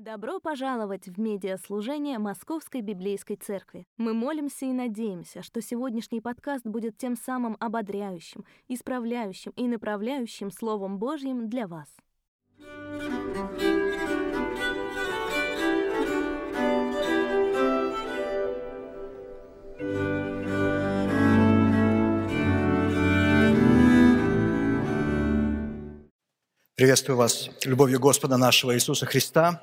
Добро 0.00 0.40
пожаловать 0.40 1.08
в 1.08 1.20
медиаслужение 1.20 2.18
Московской 2.18 2.80
Библейской 2.80 3.36
Церкви. 3.36 3.86
Мы 3.98 4.14
молимся 4.14 4.64
и 4.64 4.72
надеемся, 4.72 5.42
что 5.42 5.60
сегодняшний 5.60 6.22
подкаст 6.22 6.64
будет 6.64 6.96
тем 6.96 7.18
самым 7.18 7.54
ободряющим, 7.60 8.46
исправляющим 8.66 9.52
и 9.56 9.68
направляющим 9.68 10.50
Словом 10.50 10.96
Божьим 10.96 11.50
для 11.50 11.66
вас. 11.66 11.88
Приветствую 26.74 27.18
вас 27.18 27.50
любовью 27.66 28.00
Господа 28.00 28.38
нашего 28.38 28.74
Иисуса 28.74 29.04
Христа. 29.04 29.62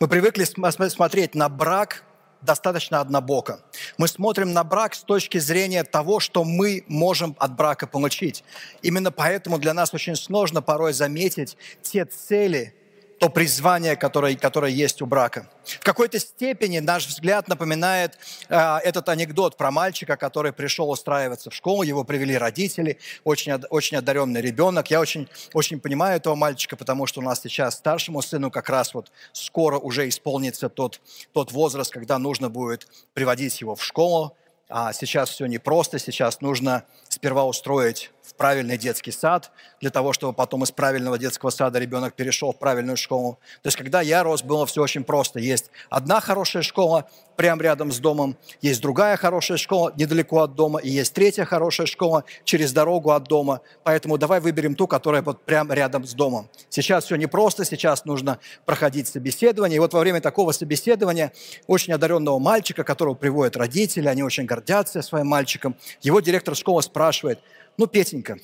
Мы 0.00 0.08
привыкли 0.08 0.44
смотреть 0.44 1.34
на 1.34 1.50
брак 1.50 2.04
достаточно 2.40 3.02
однобоко. 3.02 3.60
Мы 3.98 4.08
смотрим 4.08 4.54
на 4.54 4.64
брак 4.64 4.94
с 4.94 5.02
точки 5.02 5.36
зрения 5.36 5.84
того, 5.84 6.20
что 6.20 6.42
мы 6.42 6.84
можем 6.88 7.36
от 7.38 7.54
брака 7.54 7.86
получить. 7.86 8.42
Именно 8.80 9.12
поэтому 9.12 9.58
для 9.58 9.74
нас 9.74 9.92
очень 9.92 10.16
сложно 10.16 10.62
порой 10.62 10.94
заметить 10.94 11.58
те 11.82 12.06
цели, 12.06 12.74
то 13.20 13.28
призвание, 13.28 13.96
которое, 13.96 14.34
которое 14.34 14.72
есть 14.72 15.02
у 15.02 15.06
брака. 15.06 15.46
В 15.62 15.84
какой-то 15.84 16.18
степени 16.18 16.78
наш 16.78 17.06
взгляд 17.06 17.48
напоминает 17.48 18.18
э, 18.48 18.78
этот 18.82 19.10
анекдот 19.10 19.58
про 19.58 19.70
мальчика, 19.70 20.16
который 20.16 20.54
пришел 20.54 20.90
устраиваться 20.90 21.50
в 21.50 21.54
школу, 21.54 21.82
его 21.82 22.02
привели 22.02 22.34
родители, 22.38 22.98
очень, 23.22 23.52
очень 23.68 23.98
одаренный 23.98 24.40
ребенок. 24.40 24.90
Я 24.90 25.00
очень, 25.00 25.28
очень 25.52 25.80
понимаю 25.80 26.16
этого 26.16 26.34
мальчика, 26.34 26.76
потому 26.76 27.06
что 27.06 27.20
у 27.20 27.22
нас 27.22 27.42
сейчас 27.42 27.74
старшему 27.74 28.22
сыну 28.22 28.50
как 28.50 28.70
раз 28.70 28.94
вот 28.94 29.12
скоро 29.32 29.78
уже 29.78 30.08
исполнится 30.08 30.70
тот, 30.70 31.02
тот 31.34 31.52
возраст, 31.52 31.92
когда 31.92 32.18
нужно 32.18 32.48
будет 32.48 32.88
приводить 33.12 33.60
его 33.60 33.74
в 33.74 33.84
школу. 33.84 34.34
А 34.70 34.94
сейчас 34.94 35.28
все 35.28 35.44
непросто, 35.44 35.98
сейчас 35.98 36.40
нужно 36.40 36.84
сперва 37.08 37.44
устроить 37.44 38.12
в 38.30 38.34
правильный 38.34 38.78
детский 38.78 39.10
сад, 39.10 39.50
для 39.80 39.90
того, 39.90 40.12
чтобы 40.12 40.32
потом 40.32 40.62
из 40.64 40.70
правильного 40.70 41.18
детского 41.18 41.50
сада 41.50 41.78
ребенок 41.78 42.14
перешел 42.14 42.52
в 42.52 42.58
правильную 42.58 42.96
школу. 42.96 43.38
То 43.62 43.68
есть, 43.68 43.76
когда 43.76 44.00
я 44.00 44.22
рос, 44.22 44.42
было 44.42 44.66
все 44.66 44.82
очень 44.82 45.04
просто. 45.04 45.40
Есть 45.40 45.70
одна 45.88 46.20
хорошая 46.20 46.62
школа 46.62 47.08
прямо 47.36 47.62
рядом 47.62 47.90
с 47.90 47.98
домом, 47.98 48.36
есть 48.60 48.82
другая 48.82 49.16
хорошая 49.16 49.56
школа 49.56 49.94
недалеко 49.96 50.40
от 50.40 50.54
дома, 50.54 50.78
и 50.78 50.90
есть 50.90 51.14
третья 51.14 51.46
хорошая 51.46 51.86
школа 51.86 52.24
через 52.44 52.72
дорогу 52.72 53.12
от 53.12 53.24
дома. 53.24 53.62
Поэтому 53.82 54.18
давай 54.18 54.40
выберем 54.40 54.74
ту, 54.74 54.86
которая 54.86 55.22
вот 55.22 55.42
прямо 55.44 55.74
рядом 55.74 56.04
с 56.04 56.12
домом. 56.12 56.50
Сейчас 56.68 57.06
все 57.06 57.16
непросто, 57.16 57.64
сейчас 57.64 58.04
нужно 58.04 58.38
проходить 58.66 59.08
собеседование. 59.08 59.76
И 59.76 59.80
вот 59.80 59.94
во 59.94 60.00
время 60.00 60.20
такого 60.20 60.52
собеседования 60.52 61.32
очень 61.66 61.94
одаренного 61.94 62.38
мальчика, 62.38 62.84
которого 62.84 63.14
приводят 63.14 63.56
родители, 63.56 64.06
они 64.06 64.22
очень 64.22 64.44
гордятся 64.44 65.00
своим 65.00 65.28
мальчиком, 65.28 65.76
его 66.02 66.20
директор 66.20 66.54
школы 66.54 66.82
спрашивает– 66.82 67.38
ну, 67.76 67.86
Петенька, 67.86 68.38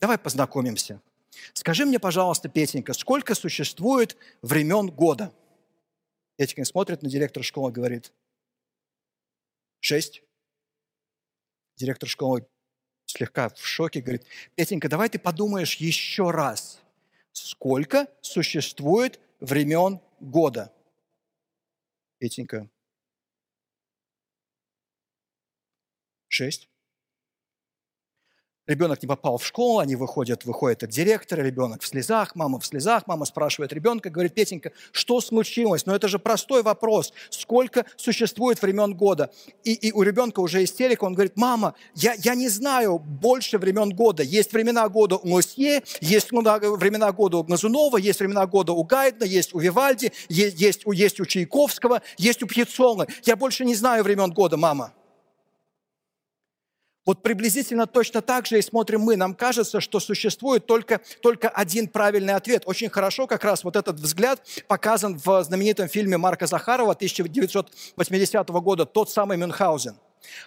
давай 0.00 0.18
познакомимся. 0.18 1.00
Скажи 1.52 1.84
мне, 1.84 1.98
пожалуйста, 1.98 2.48
Петенька, 2.48 2.92
сколько 2.92 3.34
существует 3.34 4.16
времен 4.42 4.88
года? 4.88 5.32
Петенька 6.36 6.64
смотрит 6.64 7.02
на 7.02 7.08
директора 7.08 7.42
школы 7.42 7.70
и 7.70 7.74
говорит, 7.74 8.12
шесть. 9.80 10.22
Директор 11.76 12.08
школы 12.08 12.46
слегка 13.06 13.48
в 13.48 13.66
шоке, 13.66 14.00
говорит, 14.00 14.26
Петенька, 14.54 14.88
давай 14.88 15.08
ты 15.08 15.18
подумаешь 15.18 15.76
еще 15.76 16.30
раз, 16.30 16.80
сколько 17.32 18.08
существует 18.20 19.20
времен 19.40 20.00
года? 20.20 20.72
Петенька, 22.18 22.68
шесть. 26.28 26.68
Ребенок 28.66 29.02
не 29.02 29.06
попал 29.06 29.36
в 29.36 29.46
школу, 29.46 29.78
они 29.78 29.94
выходят, 29.94 30.46
выходит 30.46 30.84
от 30.84 30.88
директора, 30.88 31.42
ребенок 31.42 31.82
в 31.82 31.86
слезах, 31.86 32.34
мама 32.34 32.58
в 32.58 32.64
слезах, 32.64 33.06
мама 33.06 33.26
спрашивает 33.26 33.74
ребенка, 33.74 34.08
говорит, 34.08 34.32
Петенька, 34.32 34.72
что 34.90 35.20
случилось? 35.20 35.84
Но 35.84 35.94
это 35.94 36.08
же 36.08 36.18
простой 36.18 36.62
вопрос, 36.62 37.12
сколько 37.28 37.84
существует 37.96 38.62
времен 38.62 38.94
года? 38.94 39.30
И, 39.64 39.74
и 39.74 39.92
у 39.92 40.00
ребенка 40.00 40.40
уже 40.40 40.64
истерика, 40.64 41.04
он 41.04 41.12
говорит, 41.12 41.36
мама, 41.36 41.74
я, 41.94 42.14
я 42.14 42.34
не 42.34 42.48
знаю 42.48 42.98
больше 42.98 43.58
времен 43.58 43.90
года. 43.90 44.22
Есть 44.22 44.54
времена 44.54 44.88
года 44.88 45.16
у 45.16 45.34
Лосье, 45.34 45.82
есть 46.00 46.30
времена 46.30 47.12
года 47.12 47.36
у 47.36 47.44
Глазунова, 47.44 47.98
есть 47.98 48.20
времена 48.20 48.46
года 48.46 48.72
у 48.72 48.82
Гайдна, 48.82 49.24
есть 49.24 49.54
у 49.54 49.58
Вивальди, 49.58 50.10
есть, 50.30 50.58
есть, 50.58 50.82
есть 50.86 51.20
у 51.20 51.26
Чайковского, 51.26 52.00
есть 52.16 52.42
у 52.42 52.46
Пьецолы. 52.46 53.08
Я 53.24 53.36
больше 53.36 53.66
не 53.66 53.74
знаю 53.74 54.04
времен 54.04 54.32
года, 54.32 54.56
мама. 54.56 54.94
Вот 57.06 57.22
приблизительно 57.22 57.86
точно 57.86 58.22
так 58.22 58.46
же 58.46 58.58
и 58.58 58.62
смотрим 58.62 59.00
мы. 59.00 59.16
Нам 59.16 59.34
кажется, 59.34 59.80
что 59.80 60.00
существует 60.00 60.66
только, 60.66 61.00
только 61.20 61.48
один 61.48 61.88
правильный 61.88 62.34
ответ. 62.34 62.62
Очень 62.66 62.88
хорошо 62.88 63.26
как 63.26 63.44
раз 63.44 63.62
вот 63.62 63.76
этот 63.76 63.96
взгляд 64.00 64.40
показан 64.68 65.20
в 65.22 65.44
знаменитом 65.44 65.88
фильме 65.88 66.16
Марка 66.16 66.46
Захарова 66.46 66.92
1980 66.92 68.48
года 68.48 68.86
«Тот 68.86 69.10
самый 69.10 69.36
Мюнхгаузен». 69.36 69.96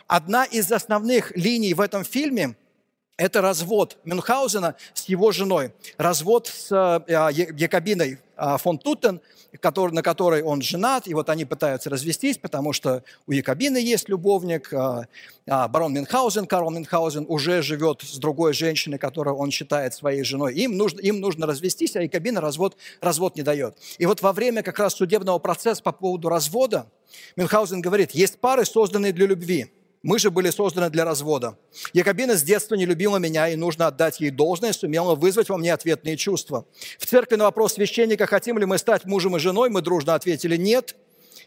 Одна 0.07 0.45
из 0.45 0.71
основных 0.71 1.35
линий 1.35 1.75
в 1.75 1.81
этом 1.81 2.03
фильме– 2.03 2.55
это 3.17 3.41
развод 3.41 3.97
Мюнхгаузена 4.03 4.75
с 4.93 5.05
его 5.05 5.31
женой. 5.31 5.73
Развод 5.97 6.47
с 6.47 6.71
э, 6.71 7.31
Якобиной 7.53 8.19
фон 8.57 8.77
Туттен– 8.77 9.21
который, 9.59 9.93
на 9.93 10.01
которой 10.01 10.41
он 10.41 10.61
женат, 10.61 11.07
и 11.07 11.13
вот 11.13 11.29
они 11.29 11.45
пытаются 11.45 11.89
развестись, 11.89 12.37
потому 12.37 12.73
что 12.73 13.03
у 13.25 13.31
Якобины 13.31 13.77
есть 13.77 14.09
любовник, 14.09 14.71
а, 14.73 15.07
а 15.47 15.67
барон 15.67 15.93
Мюнхгаузен, 15.93 16.45
Карл 16.45 16.69
Мюнхгаузен 16.69 17.25
уже 17.27 17.61
живет 17.61 18.01
с 18.01 18.17
другой 18.17 18.53
женщиной, 18.53 18.97
которую 18.97 19.37
он 19.37 19.51
считает 19.51 19.93
своей 19.93 20.23
женой. 20.23 20.53
Им 20.55 20.77
нужно, 20.77 20.99
им 20.99 21.19
нужно 21.19 21.45
развестись, 21.45 21.95
а 21.95 22.03
Якобина 22.03 22.41
развод, 22.41 22.77
развод 23.01 23.35
не 23.35 23.43
дает. 23.43 23.77
И 23.97 24.05
вот 24.05 24.21
во 24.21 24.33
время 24.33 24.63
как 24.63 24.79
раз 24.79 24.95
судебного 24.95 25.39
процесса 25.39 25.81
по 25.81 25.91
поводу 25.91 26.29
развода 26.29 26.87
Мюнхгаузен 27.35 27.81
говорит, 27.81 28.11
есть 28.11 28.39
пары, 28.39 28.65
созданные 28.65 29.13
для 29.13 29.27
любви– 29.27 29.71
мы 30.03 30.19
же 30.19 30.31
были 30.31 30.49
созданы 30.49 30.89
для 30.89 31.05
развода. 31.05 31.57
Якобина 31.93 32.37
с 32.37 32.43
детства 32.43 32.75
не 32.75 32.85
любила 32.85 33.17
меня, 33.17 33.49
и 33.49 33.55
нужно 33.55 33.87
отдать 33.87 34.19
ей 34.19 34.29
должное, 34.29 34.73
сумела 34.73 35.15
вызвать 35.15 35.49
во 35.49 35.57
мне 35.57 35.73
ответные 35.73 36.17
чувства. 36.17 36.65
В 36.99 37.05
церкви 37.05 37.35
на 37.35 37.45
вопрос 37.45 37.73
священника, 37.73 38.25
хотим 38.25 38.57
ли 38.57 38.65
мы 38.65 38.77
стать 38.77 39.05
мужем 39.05 39.35
и 39.35 39.39
женой, 39.39 39.69
мы 39.69 39.81
дружно 39.81 40.13
ответили 40.13 40.55
«нет», 40.55 40.95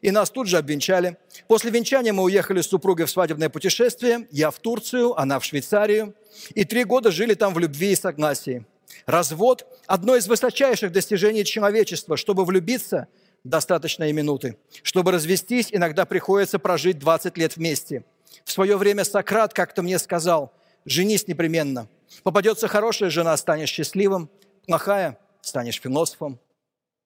и 0.01 0.11
нас 0.11 0.31
тут 0.31 0.49
же 0.49 0.57
обвенчали. 0.57 1.19
После 1.47 1.71
венчания 1.71 2.13
мы 2.13 2.23
уехали 2.23 2.63
с 2.63 2.69
супругой 2.69 3.05
в 3.05 3.11
свадебное 3.11 3.51
путешествие, 3.51 4.27
я 4.31 4.51
в 4.51 4.59
Турцию, 4.59 5.19
она 5.19 5.39
в 5.39 5.45
Швейцарию, 5.45 6.15
и 6.55 6.65
три 6.65 6.85
года 6.85 7.11
жили 7.11 7.35
там 7.35 7.53
в 7.53 7.59
любви 7.59 7.93
и 7.93 7.97
согласии. 7.97 8.65
Развод– 9.07 9.67
одно 9.87 10.17
из 10.17 10.27
высочайших 10.27 10.91
достижений 10.91 11.45
человечества. 11.45 12.17
Чтобы 12.17 12.45
влюбиться, 12.45 13.09
достаточно 13.45 14.09
и 14.09 14.13
минуты. 14.13 14.57
Чтобы 14.83 15.13
развестись, 15.13 15.69
иногда 15.71 16.07
приходится 16.07 16.59
прожить 16.59 16.99
20 16.99 17.37
лет 17.37 17.57
вместе– 17.57 18.05
в 18.45 18.53
свое 18.53 18.77
время 18.77 19.05
Сократ 19.05 19.55
как-то 19.55 19.83
мне 19.83 19.99
сказал, 19.99 20.53
женись 20.85 21.29
непременно. 21.29 21.89
Попадется 22.23 22.69
хорошая 22.69 23.11
жена, 23.11 23.37
станешь 23.37 23.71
счастливым, 23.71 24.29
плохая, 24.67 25.19
станешь 25.41 25.81
философом. 25.81 26.39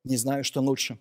Не 0.04 0.16
знаю, 0.16 0.44
что 0.44 0.60
лучше. 0.60 0.98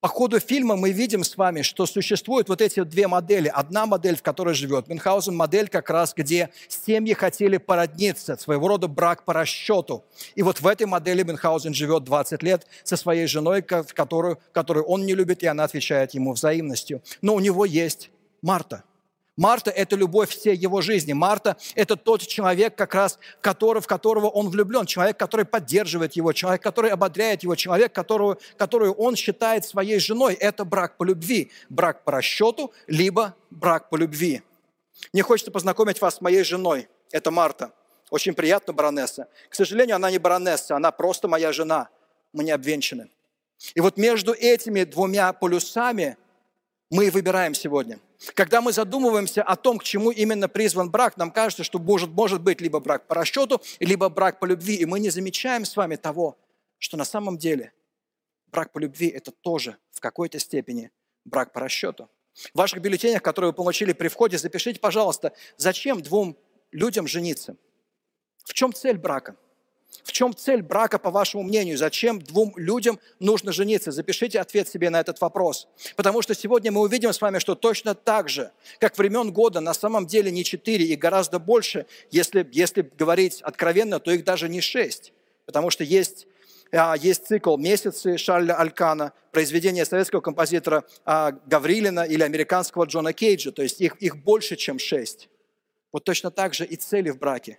По 0.00 0.06
ходу 0.06 0.38
фильма 0.38 0.76
мы 0.76 0.92
видим 0.92 1.24
с 1.24 1.36
вами, 1.36 1.62
что 1.62 1.84
существуют 1.84 2.48
вот 2.48 2.60
эти 2.60 2.84
две 2.84 3.08
модели. 3.08 3.50
Одна 3.52 3.84
модель, 3.84 4.16
в 4.16 4.22
которой 4.22 4.54
живет 4.54 4.86
Мюнхгаузен, 4.86 5.34
модель 5.34 5.68
как 5.68 5.90
раз, 5.90 6.14
где 6.14 6.50
семьи 6.68 7.14
хотели 7.14 7.56
породниться, 7.56 8.36
своего 8.36 8.68
рода 8.68 8.86
брак 8.86 9.24
по 9.24 9.32
расчету. 9.32 10.04
И 10.36 10.42
вот 10.42 10.60
в 10.60 10.66
этой 10.68 10.86
модели 10.86 11.24
Мюнхгаузен 11.24 11.74
живет 11.74 12.04
20 12.04 12.44
лет 12.44 12.64
со 12.84 12.96
своей 12.96 13.26
женой, 13.26 13.60
которую, 13.60 14.38
которую 14.52 14.84
он 14.84 15.04
не 15.04 15.14
любит, 15.14 15.42
и 15.42 15.48
она 15.48 15.64
отвечает 15.64 16.14
ему 16.14 16.32
взаимностью. 16.32 17.02
Но 17.20 17.34
у 17.34 17.40
него 17.40 17.64
есть 17.64 18.12
Марта. 18.42 18.84
Марта– 19.38 19.70
это 19.76 19.94
любовь 19.94 20.30
всей 20.30 20.56
его 20.56 20.80
жизни. 20.80 21.12
Марта– 21.12 21.56
это 21.76 21.94
тот 21.94 22.22
человек, 22.22 22.74
как 22.74 22.92
раз, 22.92 23.20
который, 23.40 23.80
в 23.80 23.86
которого 23.86 24.26
он 24.26 24.48
влюблен, 24.48 24.84
человек, 24.84 25.16
который 25.16 25.46
поддерживает 25.46 26.14
его, 26.14 26.32
человек, 26.32 26.60
который 26.60 26.90
ободряет 26.90 27.44
его, 27.44 27.54
человек, 27.54 27.92
которого, 27.92 28.38
которую 28.56 28.94
он 28.94 29.14
считает 29.14 29.64
своей 29.64 30.00
женой. 30.00 30.34
Это 30.34 30.64
брак 30.64 30.96
по 30.96 31.04
любви, 31.04 31.52
брак 31.68 32.02
по 32.02 32.10
расчету, 32.10 32.72
либо 32.88 33.36
брак 33.50 33.90
по 33.90 33.96
любви. 33.96 34.42
Мне 35.12 35.22
хочется 35.22 35.52
познакомить 35.52 36.00
вас 36.00 36.16
с 36.16 36.20
моей 36.20 36.42
женой. 36.42 36.88
Это 37.12 37.30
Марта. 37.30 37.70
Очень 38.10 38.34
приятно, 38.34 38.72
баронесса. 38.72 39.28
К 39.48 39.54
сожалению, 39.54 39.94
она 39.96 40.10
не 40.10 40.18
баронесса, 40.18 40.74
она 40.74 40.90
просто 40.90 41.28
моя 41.28 41.52
жена. 41.52 41.90
Мы 42.32 42.42
не 42.42 42.50
обвенчаны. 42.50 43.08
И 43.76 43.80
вот 43.80 43.98
между 43.98 44.32
этими 44.32 44.82
двумя 44.82 45.32
полюсами 45.32 46.16
мы 46.90 47.06
и 47.06 47.10
выбираем 47.10 47.54
сегодня– 47.54 48.00
когда 48.34 48.60
мы 48.60 48.72
задумываемся 48.72 49.42
о 49.42 49.56
том, 49.56 49.78
к 49.78 49.84
чему 49.84 50.10
именно 50.10 50.48
призван 50.48 50.90
брак, 50.90 51.16
нам 51.16 51.30
кажется, 51.30 51.64
что 51.64 51.78
может, 51.78 52.10
может 52.10 52.42
быть 52.42 52.60
либо 52.60 52.80
брак 52.80 53.06
по 53.06 53.14
расчету, 53.14 53.62
либо 53.80 54.08
брак 54.08 54.40
по 54.40 54.44
любви, 54.44 54.74
и 54.74 54.84
мы 54.86 55.00
не 55.00 55.10
замечаем 55.10 55.64
с 55.64 55.76
вами 55.76 55.96
того, 55.96 56.36
что 56.78 56.96
на 56.96 57.04
самом 57.04 57.38
деле 57.38 57.72
Брак 58.50 58.72
по 58.72 58.78
любви– 58.78 59.08
это 59.14 59.30
тоже 59.30 59.76
в 59.90 60.00
какой-то 60.00 60.38
степени 60.38 60.90
брак 61.24 61.52
по 61.52 61.60
расчету. 61.60 62.08
В 62.54 62.58
ваших 62.58 62.80
бюллетенях, 62.80 63.22
которые 63.22 63.50
вы 63.50 63.54
получили 63.54 63.92
при 63.92 64.08
входе, 64.08 64.38
запишите, 64.38 64.80
пожалуйста, 64.80 65.32
зачем 65.56 66.00
двум 66.02 66.38
людям 66.70 67.06
жениться? 67.06 67.56
В 68.44 68.54
чем 68.54 68.72
цель 68.72 68.96
брака? 68.96 69.36
В 70.02 70.12
чем 70.12 70.34
цель 70.34 70.62
брака, 70.62 70.98
по 70.98 71.10
вашему 71.10 71.42
мнению? 71.42 71.76
Зачем 71.76 72.20
двум 72.20 72.52
людям 72.56 72.98
нужно 73.20 73.52
жениться? 73.52 73.90
Запишите 73.90 74.40
ответ 74.40 74.68
себе 74.68 74.90
на 74.90 75.00
этот 75.00 75.20
вопрос. 75.20 75.68
Потому 75.96 76.22
что 76.22 76.34
сегодня 76.34 76.72
мы 76.72 76.80
увидим 76.80 77.12
с 77.12 77.20
вами, 77.20 77.38
что 77.38 77.54
точно 77.54 77.94
так 77.94 78.28
же, 78.28 78.50
как 78.80 78.96
времен 78.96 79.32
года, 79.32 79.60
на 79.60 79.74
самом 79.74 80.06
деле 80.06 80.30
не 80.30 80.44
четыре 80.44 80.86
и 80.86 80.96
гораздо 80.96 81.38
больше, 81.38 81.86
если, 82.10 82.48
если 82.52 82.90
говорить 82.98 83.42
откровенно, 83.42 84.00
то 84.00 84.10
их 84.10 84.24
даже 84.24 84.48
не 84.48 84.60
шесть. 84.60 85.12
Потому 85.46 85.70
что 85.70 85.84
есть 85.84 86.26
а, 86.70 86.96
есть 86.96 87.26
цикл 87.26 87.56
«Месяцы» 87.56 88.18
Шарля 88.18 88.54
Алькана, 88.54 89.12
произведение 89.32 89.86
советского 89.86 90.20
композитора 90.20 90.84
а, 91.04 91.32
Гаврилина 91.46 92.00
или 92.00 92.22
американского 92.22 92.84
Джона 92.84 93.14
Кейджа, 93.14 93.52
то 93.52 93.62
есть 93.62 93.80
их, 93.80 93.96
их 94.00 94.18
больше, 94.18 94.56
чем 94.56 94.78
шесть. 94.78 95.30
Вот 95.92 96.04
точно 96.04 96.30
так 96.30 96.52
же 96.52 96.66
и 96.66 96.76
цели 96.76 97.08
в 97.08 97.18
браке 97.18 97.58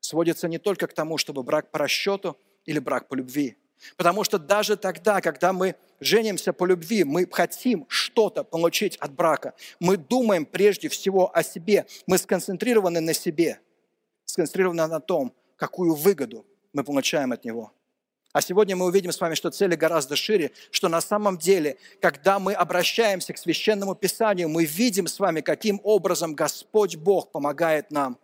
сводятся 0.00 0.48
не 0.48 0.58
только 0.58 0.86
к 0.86 0.92
тому, 0.92 1.18
чтобы 1.18 1.42
брак 1.42 1.70
по 1.70 1.78
расчету 1.78 2.36
или 2.64 2.78
брак 2.78 3.08
по 3.08 3.14
любви. 3.14 3.56
Потому 3.96 4.24
что 4.24 4.38
даже 4.38 4.76
тогда, 4.76 5.20
когда 5.20 5.52
мы 5.52 5.76
женимся 6.00 6.52
по 6.52 6.64
любви, 6.64 7.04
мы 7.04 7.28
хотим 7.30 7.86
что-то 7.88 8.42
получить 8.42 8.96
от 8.96 9.12
брака. 9.12 9.54
Мы 9.78 9.96
думаем 9.96 10.46
прежде 10.46 10.88
всего 10.88 11.34
о 11.36 11.42
себе. 11.42 11.86
Мы 12.06 12.18
сконцентрированы 12.18 13.00
на 13.00 13.14
себе, 13.14 13.60
сконцентрированы 14.24 14.86
на 14.86 15.00
том, 15.00 15.32
какую 15.56 15.94
выгоду 15.94 16.44
мы 16.72 16.82
получаем 16.84 17.32
от 17.32 17.44
него– 17.44 17.72
а 18.32 18.42
сегодня 18.42 18.76
мы 18.76 18.86
увидим 18.86 19.10
с 19.10 19.20
вами, 19.20 19.34
что 19.34 19.50
цели 19.50 19.74
гораздо 19.74 20.14
шире, 20.14 20.52
что 20.70 20.88
на 20.88 21.00
самом 21.00 21.38
деле, 21.38 21.78
когда 22.00 22.38
мы 22.38 22.52
обращаемся 22.52 23.32
к 23.32 23.38
священному 23.38 23.94
писанию, 23.94 24.48
мы 24.50 24.64
видим 24.66 25.06
с 25.06 25.18
вами, 25.18 25.40
каким 25.40 25.80
образом 25.82 26.34
Господь 26.34 26.96
Бог 26.96 27.30
помогает 27.32 27.90
нам 27.90 28.18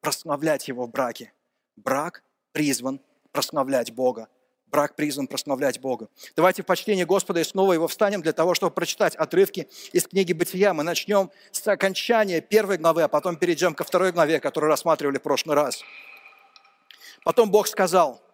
прославлять 0.00 0.68
Его 0.68 0.86
в 0.86 0.90
браке. 0.90 1.32
Брак 1.76 2.22
призван 2.52 3.00
прославлять 3.32 3.92
Бога. 3.92 4.28
Брак 4.66 4.94
призван 4.94 5.26
прославлять 5.26 5.80
Бога. 5.80 6.08
Давайте 6.36 6.62
в 6.62 6.66
почтении 6.66 7.04
Господа 7.04 7.40
и 7.40 7.44
снова 7.44 7.72
его 7.72 7.88
встанем 7.88 8.22
для 8.22 8.32
того, 8.32 8.54
чтобы 8.54 8.72
прочитать 8.72 9.16
отрывки 9.16 9.68
из 9.92 10.06
книги 10.06 10.32
Бытия. 10.32 10.72
Мы 10.74 10.84
начнем 10.84 11.30
с 11.50 11.66
окончания 11.66 12.40
первой 12.40 12.78
главы, 12.78 13.02
а 13.02 13.08
потом 13.08 13.36
перейдем 13.36 13.74
ко 13.74 13.82
второй 13.82 14.12
главе, 14.12 14.38
которую 14.38 14.70
рассматривали 14.70 15.18
в 15.18 15.22
прошлый 15.22 15.56
раз. 15.56 15.82
Потом 17.24 17.50
Бог 17.50 17.66
сказал– 17.66 18.22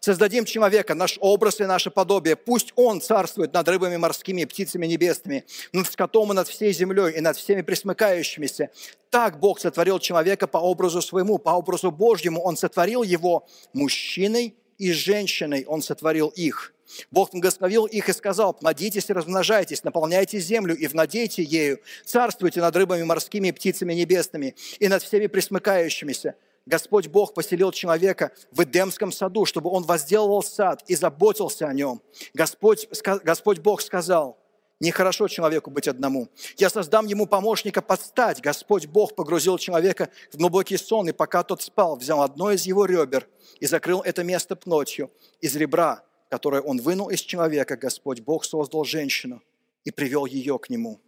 Создадим 0.00 0.44
человека, 0.44 0.94
наш 0.94 1.18
образ 1.20 1.60
и 1.60 1.64
наше 1.64 1.90
подобие. 1.90 2.36
Пусть 2.36 2.72
он 2.76 3.00
царствует 3.00 3.52
над 3.52 3.68
рыбами 3.68 3.96
морскими, 3.96 4.44
птицами 4.44 4.86
небесными, 4.86 5.44
над 5.72 5.90
скотом 5.90 6.32
и 6.32 6.34
над 6.34 6.48
всей 6.48 6.72
землей, 6.72 7.12
и 7.12 7.20
над 7.20 7.36
всеми 7.36 7.62
присмыкающимися. 7.62 8.70
Так 9.10 9.38
Бог 9.38 9.60
сотворил 9.60 9.98
человека 9.98 10.46
по 10.46 10.58
образу 10.58 11.00
своему, 11.02 11.38
по 11.38 11.50
образу 11.50 11.90
Божьему. 11.90 12.40
Он 12.42 12.56
сотворил 12.56 13.02
его 13.02 13.46
мужчиной 13.72 14.54
и 14.78 14.92
женщиной. 14.92 15.64
Он 15.66 15.82
сотворил 15.82 16.28
их. 16.28 16.74
Бог 17.10 17.30
благословил 17.30 17.86
их 17.86 18.08
и 18.08 18.12
сказал, 18.12 18.52
плодитесь 18.52 19.08
и 19.08 19.12
размножайтесь, 19.12 19.84
наполняйте 19.84 20.38
землю 20.38 20.76
и 20.76 20.86
владейте 20.86 21.42
ею, 21.42 21.80
царствуйте 22.04 22.60
над 22.60 22.76
рыбами 22.76 23.02
морскими 23.02 23.48
и 23.48 23.52
птицами 23.52 23.94
небесными 23.94 24.54
и 24.78 24.88
над 24.88 25.02
всеми 25.02 25.26
присмыкающимися. 25.26 26.34
Господь 26.66 27.08
Бог 27.08 27.34
поселил 27.34 27.72
человека 27.72 28.32
в 28.50 28.62
Эдемском 28.62 29.12
саду, 29.12 29.44
чтобы 29.44 29.70
он 29.70 29.82
возделывал 29.82 30.42
сад 30.42 30.82
и 30.86 30.94
заботился 30.94 31.66
о 31.66 31.74
нем. 31.74 32.00
Господь, 32.32 32.88
Господь 33.22 33.58
Бог 33.58 33.82
сказал, 33.82 34.38
нехорошо 34.80 35.28
человеку 35.28 35.70
быть 35.70 35.88
одному. 35.88 36.28
Я 36.56 36.70
создам 36.70 37.06
ему 37.06 37.26
помощника 37.26 37.82
подстать. 37.82 38.40
Господь 38.40 38.86
Бог 38.86 39.14
погрузил 39.14 39.58
человека 39.58 40.08
в 40.32 40.38
глубокий 40.38 40.78
сон, 40.78 41.08
и 41.08 41.12
пока 41.12 41.42
тот 41.42 41.60
спал, 41.60 41.96
взял 41.96 42.22
одно 42.22 42.50
из 42.50 42.64
его 42.64 42.86
ребер 42.86 43.28
и 43.60 43.66
закрыл 43.66 44.00
это 44.00 44.24
место 44.24 44.56
плотью. 44.56 45.10
Из 45.40 45.54
ребра, 45.56 46.02
которое 46.30 46.62
он 46.62 46.78
вынул 46.78 47.10
из 47.10 47.20
человека, 47.20 47.76
Господь 47.76 48.20
Бог 48.20 48.44
создал 48.46 48.84
женщину 48.84 49.42
и 49.84 49.90
привел 49.90 50.24
ее 50.24 50.58
к 50.58 50.70
нему. 50.70 51.00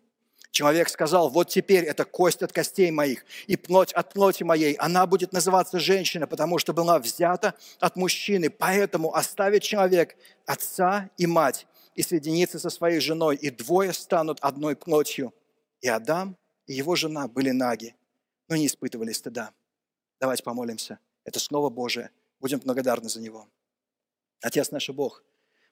Человек 0.51 0.89
сказал, 0.89 1.29
вот 1.29 1.49
теперь 1.49 1.85
это 1.85 2.05
кость 2.05 2.43
от 2.43 2.53
костей 2.53 2.91
моих 2.91 3.25
и 3.47 3.57
плоть 3.57 3.93
от 3.93 4.13
плоти 4.13 4.43
моей. 4.43 4.75
Она 4.75 5.07
будет 5.07 5.33
называться 5.33 5.79
женщина, 5.79 6.27
потому 6.27 6.59
что 6.59 6.73
была 6.73 6.99
взята 6.99 7.55
от 7.79 7.97
мужчины. 7.97 8.49
Поэтому 8.51 9.15
оставит 9.15 9.63
человек 9.63 10.17
отца 10.47 11.11
и 11.17 11.27
мать 11.27 11.67
и 11.95 12.03
соединится 12.03 12.59
со 12.59 12.71
своей 12.71 13.01
женой, 13.01 13.37
и 13.37 13.51
двое 13.51 13.93
станут 13.93 14.39
одной 14.41 14.77
плотью. 14.77 15.35
И 15.81 15.89
Адам 15.89 16.37
и 16.67 16.75
его 16.75 16.95
жена 16.95 17.27
были 17.29 17.51
наги, 17.51 17.95
но 18.49 18.57
не 18.57 18.67
испытывали 18.67 19.13
стыда. 19.13 19.53
Давайте 20.21 20.43
помолимся. 20.43 20.99
Это 21.25 21.41
снова 21.41 21.71
Божие. 21.71 22.11
Будем 22.41 22.61
благодарны 22.61 23.09
за 23.09 23.21
него. 23.21 23.49
Отец 24.41 24.71
наш 24.71 24.89
Бог, 24.91 25.25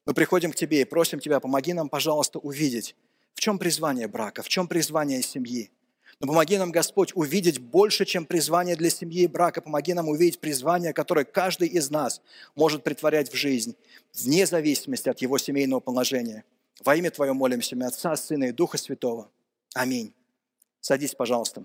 мы 0.07 0.15
приходим 0.15 0.53
к 0.53 0.57
Тебе 0.57 0.81
и 0.81 0.85
просим 0.85 1.21
Тебя, 1.21 1.41
помоги 1.41 1.73
нам, 1.73 1.89
пожалуйста, 1.89 2.39
увидеть, 2.39 2.97
в 3.35 3.41
чем 3.41 3.59
призвание 3.59 4.09
брака? 4.09 4.43
В 4.43 4.49
чем 4.49 4.69
призвание 4.69 5.23
семьи? 5.23 5.71
Но 6.21 6.29
помоги 6.29 6.57
нам, 6.57 6.71
Господь, 6.71 7.13
увидеть 7.15 7.59
больше, 7.59 8.05
чем 8.05 8.25
призвание 8.25 8.77
для 8.77 8.89
семьи 8.89 9.25
и 9.25 9.27
брака. 9.27 9.61
Помоги 9.61 9.93
нам 9.93 10.09
увидеть 10.09 10.41
призвание, 10.41 10.93
которое 10.93 11.25
каждый 11.25 11.69
из 11.69 11.91
нас 11.91 12.23
может 12.55 12.85
притворять 12.85 13.33
в 13.33 13.37
жизнь, 13.37 13.77
вне 14.15 14.47
зависимости 14.47 15.09
от 15.09 15.21
его 15.21 15.39
семейного 15.39 15.81
положения. 15.81 16.45
Во 16.85 16.95
имя 16.95 17.11
Твое 17.11 17.33
молимся, 17.33 17.75
имя 17.75 17.87
Отца, 17.87 18.17
Сына 18.17 18.45
и 18.45 18.53
Духа 18.53 18.79
Святого. 18.79 19.29
Аминь. 19.75 20.15
Садись, 20.81 21.15
пожалуйста. 21.15 21.65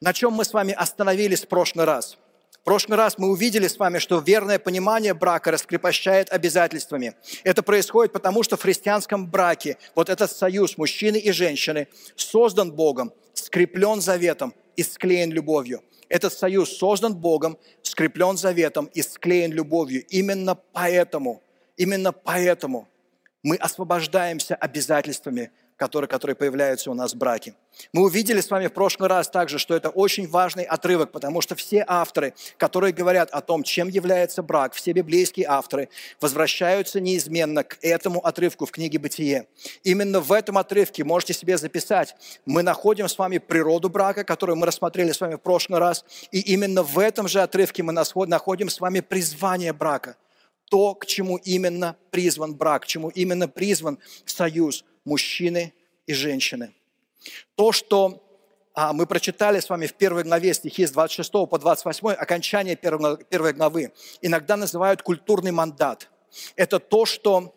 На 0.00 0.12
чем 0.12 0.34
мы 0.34 0.44
с 0.44 0.52
вами 0.52 0.72
остановились 0.72 1.42
в 1.42 1.48
прошлый 1.48 1.86
раз– 1.86 2.18
в 2.64 2.66
прошлый 2.66 2.96
раз 2.96 3.18
мы 3.18 3.28
увидели 3.28 3.68
с 3.68 3.78
вами, 3.78 3.98
что 3.98 4.20
верное 4.20 4.58
понимание 4.58 5.12
брака 5.12 5.50
раскрепощает 5.50 6.32
обязательствами. 6.32 7.12
Это 7.42 7.62
происходит 7.62 8.14
потому, 8.14 8.42
что 8.42 8.56
в 8.56 8.62
христианском 8.62 9.26
браке 9.26 9.76
вот 9.94 10.08
этот 10.08 10.32
союз 10.32 10.78
мужчины 10.78 11.18
и 11.18 11.30
женщины 11.30 11.88
создан 12.16 12.72
Богом, 12.72 13.12
скреплен 13.34 14.00
заветом 14.00 14.54
и 14.76 14.82
склеен 14.82 15.30
любовью. 15.30 15.82
Этот 16.08 16.32
союз 16.32 16.74
создан 16.78 17.14
Богом, 17.14 17.58
скреплен 17.82 18.38
заветом 18.38 18.86
и 18.94 19.02
склеен 19.02 19.52
любовью. 19.52 20.02
Именно 20.08 20.54
поэтому, 20.54 21.42
именно 21.76 22.12
поэтому 22.12 22.88
мы 23.42 23.56
освобождаемся 23.56 24.54
обязательствами 24.54 25.50
которые, 25.76 26.08
которые 26.08 26.36
появляются 26.36 26.90
у 26.90 26.94
нас 26.94 27.14
в 27.14 27.16
браке. 27.16 27.54
Мы 27.92 28.02
увидели 28.02 28.40
с 28.40 28.50
вами 28.50 28.68
в 28.68 28.72
прошлый 28.72 29.08
раз 29.08 29.28
также, 29.28 29.58
что 29.58 29.74
это 29.74 29.88
очень 29.88 30.28
важный 30.28 30.64
отрывок, 30.64 31.10
потому 31.10 31.40
что 31.40 31.54
все 31.56 31.84
авторы, 31.86 32.34
которые 32.56 32.92
говорят 32.92 33.30
о 33.30 33.40
том, 33.40 33.62
чем 33.62 33.88
является 33.88 34.42
брак, 34.42 34.74
все 34.74 34.92
библейские 34.92 35.46
авторы 35.48 35.88
возвращаются 36.20 37.00
неизменно 37.00 37.64
к 37.64 37.78
этому 37.82 38.20
отрывку 38.24 38.66
в 38.66 38.70
книге 38.70 38.98
«Бытие». 38.98 39.48
Именно 39.82 40.20
в 40.20 40.32
этом 40.32 40.58
отрывке, 40.58 41.02
можете 41.02 41.34
себе 41.34 41.58
записать, 41.58 42.14
мы 42.46 42.62
находим 42.62 43.08
с 43.08 43.18
вами 43.18 43.38
природу 43.38 43.88
брака, 43.88 44.24
которую 44.24 44.56
мы 44.56 44.66
рассмотрели 44.66 45.12
с 45.12 45.20
вами 45.20 45.34
в 45.34 45.40
прошлый 45.40 45.80
раз, 45.80 46.04
и 46.30 46.40
именно 46.40 46.82
в 46.82 46.98
этом 46.98 47.26
же 47.26 47.40
отрывке 47.40 47.82
мы 47.82 47.92
находим 47.92 48.68
с 48.68 48.80
вами 48.80 49.00
призвание 49.00 49.72
брака– 49.72 50.16
то, 50.70 50.94
к 50.94 51.06
чему 51.06 51.36
именно 51.36 51.96
призван 52.10 52.54
брак, 52.54 52.82
к 52.82 52.86
чему 52.86 53.08
именно 53.10 53.48
призван 53.48 53.98
союз 54.24 54.84
мужчины 55.04 55.72
и 56.06 56.14
женщины. 56.14 56.74
То, 57.54 57.72
что 57.72 58.22
а, 58.74 58.92
мы 58.92 59.06
прочитали 59.06 59.60
с 59.60 59.68
вами 59.68 59.86
в 59.86 59.94
первой 59.94 60.24
главе 60.24 60.52
стихи 60.52 60.86
с 60.86 60.90
26 60.90 61.30
по 61.32 61.58
28, 61.58 62.08
окончание 62.08 62.76
первой 62.76 63.52
главы, 63.52 63.92
иногда 64.20 64.56
называют 64.56 65.02
культурный 65.02 65.52
мандат. 65.52 66.10
Это 66.56 66.80
то, 66.80 67.06
что 67.06 67.54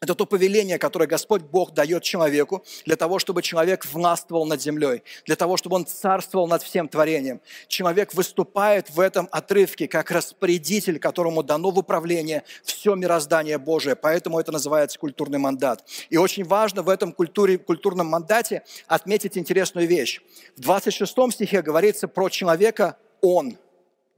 это 0.00 0.14
то 0.14 0.24
повеление, 0.24 0.78
которое 0.78 1.06
Господь 1.06 1.42
Бог 1.42 1.74
дает 1.74 2.02
человеку 2.02 2.64
для 2.86 2.96
того, 2.96 3.18
чтобы 3.18 3.42
человек 3.42 3.84
властвовал 3.84 4.46
над 4.46 4.62
землей, 4.62 5.02
для 5.26 5.36
того, 5.36 5.58
чтобы 5.58 5.76
он 5.76 5.84
царствовал 5.84 6.48
над 6.48 6.62
всем 6.62 6.88
творением. 6.88 7.42
Человек 7.68 8.14
выступает 8.14 8.88
в 8.88 8.98
этом 8.98 9.28
отрывке 9.30 9.88
как 9.88 10.10
распорядитель, 10.10 10.98
которому 10.98 11.42
дано 11.42 11.70
в 11.70 11.78
управление 11.78 12.44
все 12.64 12.94
мироздание 12.94 13.58
Божие. 13.58 13.94
Поэтому 13.94 14.40
это 14.40 14.52
называется 14.52 14.98
культурный 14.98 15.38
мандат. 15.38 15.84
И 16.08 16.16
очень 16.16 16.44
важно 16.44 16.82
в 16.82 16.88
этом 16.88 17.12
культуре, 17.12 17.58
культурном 17.58 18.06
мандате 18.06 18.62
отметить 18.86 19.36
интересную 19.36 19.86
вещь. 19.86 20.22
В 20.56 20.60
26 20.60 21.12
стихе 21.32 21.60
говорится 21.60 22.08
про 22.08 22.30
человека 22.30 22.96
«он» 23.20 23.58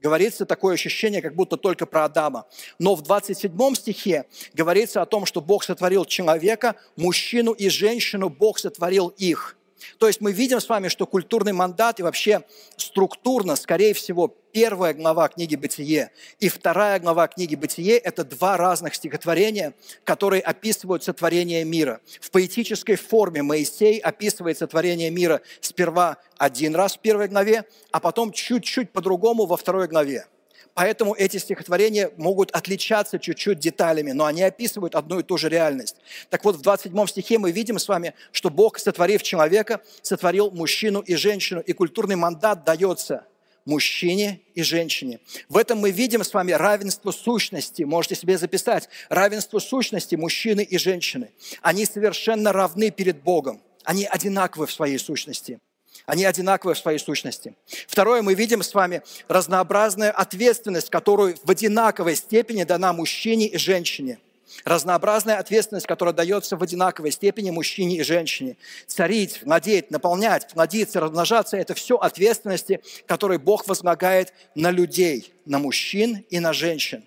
говорится 0.03 0.45
такое 0.45 0.75
ощущение, 0.75 1.21
как 1.21 1.33
будто 1.33 1.55
только 1.55 1.85
про 1.85 2.05
Адама. 2.05 2.45
Но 2.77 2.93
в 2.95 3.01
27 3.01 3.75
стихе 3.75 4.25
говорится 4.53 5.01
о 5.01 5.05
том, 5.05 5.25
что 5.25 5.39
Бог 5.39 5.63
сотворил 5.63 6.03
человека, 6.03 6.75
мужчину 6.97 7.53
и 7.53 7.69
женщину, 7.69 8.29
Бог 8.29 8.59
сотворил 8.59 9.07
их. 9.17 9.57
То 9.97 10.07
есть 10.07 10.21
мы 10.21 10.31
видим 10.31 10.59
с 10.59 10.69
вами, 10.69 10.87
что 10.87 11.05
культурный 11.05 11.53
мандат 11.53 11.99
и 11.99 12.03
вообще 12.03 12.43
структурно, 12.77 13.55
скорее 13.55 13.93
всего, 13.93 14.35
первая 14.53 14.93
глава 14.93 15.27
книги 15.27 15.55
«Бытие» 15.55 16.11
и 16.39 16.49
вторая 16.49 16.99
глава 16.99 17.27
книги 17.27 17.55
«Бытие»– 17.55 17.97
это 17.99 18.23
два 18.23 18.55
разных 18.57 18.95
стихотворения, 18.95 19.73
которые 20.03 20.41
описывают 20.41 21.03
сотворение 21.03 21.65
мира. 21.65 22.01
В 22.21 22.29
поэтической 22.31 22.95
форме 22.95 23.41
Моисей 23.41 23.97
описывает 23.99 24.57
сотворение 24.57 25.09
мира 25.09 25.41
сперва 25.59 26.17
один 26.37 26.75
раз 26.75 26.95
в 26.95 26.99
первой 26.99 27.27
главе, 27.27 27.65
а 27.91 27.99
потом 27.99 28.31
чуть-чуть 28.31 28.91
по-другому 28.91 29.45
во 29.45 29.57
второй 29.57 29.87
главе. 29.87 30.27
Поэтому 30.73 31.13
эти 31.13 31.37
стихотворения 31.37 32.11
могут 32.17 32.51
отличаться 32.51 33.19
чуть-чуть 33.19 33.59
деталями, 33.59 34.11
но 34.11 34.25
они 34.25 34.41
описывают 34.41 34.95
одну 34.95 35.19
и 35.19 35.23
ту 35.23 35.37
же 35.37 35.49
реальность. 35.49 35.97
Так 36.29 36.43
вот, 36.43 36.55
в 36.55 36.61
27 36.61 37.07
стихе 37.07 37.37
мы 37.37 37.51
видим 37.51 37.77
с 37.77 37.87
вами, 37.87 38.13
что 38.31 38.49
Бог, 38.49 38.79
сотворив 38.79 39.21
человека, 39.21 39.81
сотворил 40.01 40.51
мужчину 40.51 41.01
и 41.01 41.15
женщину, 41.15 41.61
и 41.61 41.73
культурный 41.73 42.15
мандат 42.15 42.63
дается 42.63 43.25
мужчине 43.65 44.41
и 44.55 44.63
женщине. 44.63 45.19
В 45.47 45.57
этом 45.57 45.79
мы 45.79 45.91
видим 45.91 46.23
с 46.23 46.33
вами 46.33 46.51
равенство 46.51 47.11
сущности. 47.11 47.83
Можете 47.83 48.15
себе 48.15 48.37
записать. 48.37 48.89
Равенство 49.09 49.59
сущности 49.59 50.15
мужчины 50.15 50.61
и 50.61 50.77
женщины. 50.77 51.31
Они 51.61 51.85
совершенно 51.85 52.51
равны 52.51 52.91
перед 52.91 53.21
Богом. 53.21 53.61
Они 53.83 54.05
одинаковы 54.05 54.65
в 54.65 54.71
своей 54.71 54.97
сущности. 54.97 55.59
Они 56.05 56.25
одинаковы 56.25 56.73
в 56.73 56.77
своей 56.77 56.99
сущности. 56.99 57.55
Второе, 57.87 58.21
мы 58.21 58.33
видим 58.33 58.61
с 58.61 58.73
вами 58.73 59.01
разнообразную 59.27 60.19
ответственность, 60.19 60.89
которую 60.89 61.37
в 61.43 61.49
одинаковой 61.49 62.15
степени 62.15 62.63
дана 62.63 62.93
мужчине 62.93 63.47
и 63.47 63.57
женщине. 63.57 64.19
Разнообразная 64.65 65.37
ответственность, 65.37 65.87
которая 65.87 66.13
дается 66.13 66.57
в 66.57 66.63
одинаковой 66.63 67.11
степени 67.11 67.49
мужчине 67.49 67.97
и 67.97 68.03
женщине. 68.03 68.57
Царить, 68.85 69.41
владеть, 69.43 69.89
наполнять, 69.89 70.49
плодиться, 70.53 70.99
размножаться– 70.99 71.57
это 71.57 71.73
все 71.73 71.95
ответственности, 71.95 72.81
которые 73.07 73.39
Бог 73.39 73.67
возлагает 73.67 74.33
на 74.53 74.69
людей, 74.69 75.33
на 75.45 75.57
мужчин 75.57 76.25
и 76.29 76.39
на 76.39 76.53
женщин. 76.53 77.03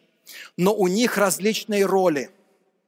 Но 0.56 0.74
у 0.74 0.88
них 0.88 1.18
различные 1.18 1.84
роли, 1.84 2.30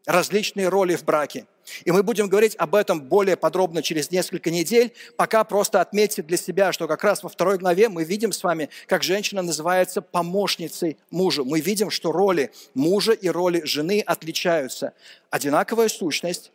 различные 0.07 0.69
роли 0.69 0.97
в 0.97 1.05
браке– 1.05 1.47
и 1.85 1.91
мы 1.91 2.03
будем 2.03 2.29
говорить 2.29 2.55
об 2.57 2.75
этом 2.75 3.03
более 3.03 3.37
подробно 3.37 3.83
через 3.83 4.11
несколько 4.11 4.51
недель. 4.51 4.93
Пока 5.17 5.45
просто 5.45 5.81
отметьте 5.81 6.23
для 6.23 6.37
себя, 6.37 6.73
что 6.73 6.87
как 6.87 7.05
раз 7.05 7.23
во 7.23 7.29
второй 7.29 7.59
главе 7.59 7.89
мы 7.89 8.05
видим 8.05 8.33
с 8.33 8.43
вами, 8.43 8.69
как 8.87 9.03
женщина 9.03 9.43
называется 9.43 10.03
помощницей 10.03 10.97
мужа. 11.11 11.45
Мы 11.45 11.61
видим, 11.61 11.91
что 11.91 12.13
роли 12.13 12.53
мужа 12.75 13.13
и 13.13 13.29
роли 13.29 13.63
жены 13.65 14.03
отличаются. 14.05 14.93
Одинаковая 15.31 15.89
сущность, 15.89 16.53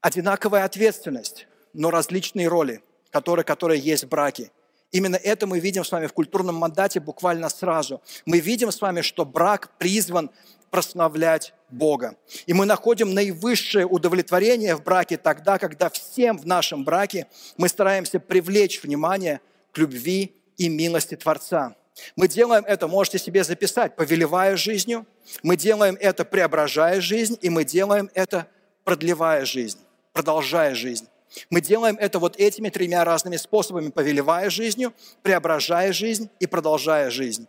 одинаковая 0.00 0.64
ответственность, 0.64 1.46
но 1.72 1.90
различные 1.90 2.48
роли, 2.48 2.82
которые, 3.10 3.44
которые 3.44 3.80
есть 3.80 4.04
в 4.04 4.08
браке. 4.08 4.50
Именно 4.90 5.16
это 5.16 5.46
мы 5.46 5.60
видим 5.60 5.84
с 5.84 5.92
вами 5.92 6.06
в 6.06 6.12
культурном 6.12 6.54
мандате 6.56 6.98
буквально 6.98 7.48
сразу. 7.50 8.00
Мы 8.24 8.40
видим 8.40 8.72
с 8.72 8.80
вами, 8.80 9.02
что 9.02 9.26
брак 9.26 9.70
призван 9.78 10.30
прославлять 10.70 11.52
Бога. 11.70 12.16
И 12.46 12.52
мы 12.52 12.66
находим 12.66 13.14
наивысшее 13.14 13.86
удовлетворение 13.86 14.76
в 14.76 14.82
браке 14.82 15.16
тогда, 15.16 15.58
когда 15.58 15.90
всем 15.90 16.38
в 16.38 16.46
нашем 16.46 16.84
браке 16.84 17.26
мы 17.56 17.68
стараемся 17.68 18.20
привлечь 18.20 18.82
внимание 18.82 19.40
к 19.72 19.78
любви 19.78 20.34
и 20.56 20.68
милости 20.68 21.14
Творца. 21.14 21.76
Мы 22.16 22.28
делаем 22.28 22.64
это, 22.64 22.86
можете 22.86 23.18
себе 23.18 23.42
записать, 23.44 23.96
повелевая 23.96 24.56
жизнью, 24.56 25.06
мы 25.42 25.56
делаем 25.56 25.96
это, 26.00 26.24
преображая 26.24 27.00
жизнь, 27.00 27.36
и 27.40 27.50
мы 27.50 27.64
делаем 27.64 28.08
это, 28.14 28.46
продлевая 28.84 29.44
жизнь, 29.44 29.78
продолжая 30.12 30.74
жизнь. 30.74 31.08
Мы 31.50 31.60
делаем 31.60 31.96
это 31.98 32.18
вот 32.18 32.36
этими 32.36 32.70
тремя 32.70 33.04
разными 33.04 33.36
способами, 33.36 33.90
повелевая 33.90 34.48
жизнью, 34.48 34.94
преображая 35.22 35.92
жизнь 35.92 36.30
и 36.40 36.46
продолжая 36.46 37.10
жизнь. 37.10 37.46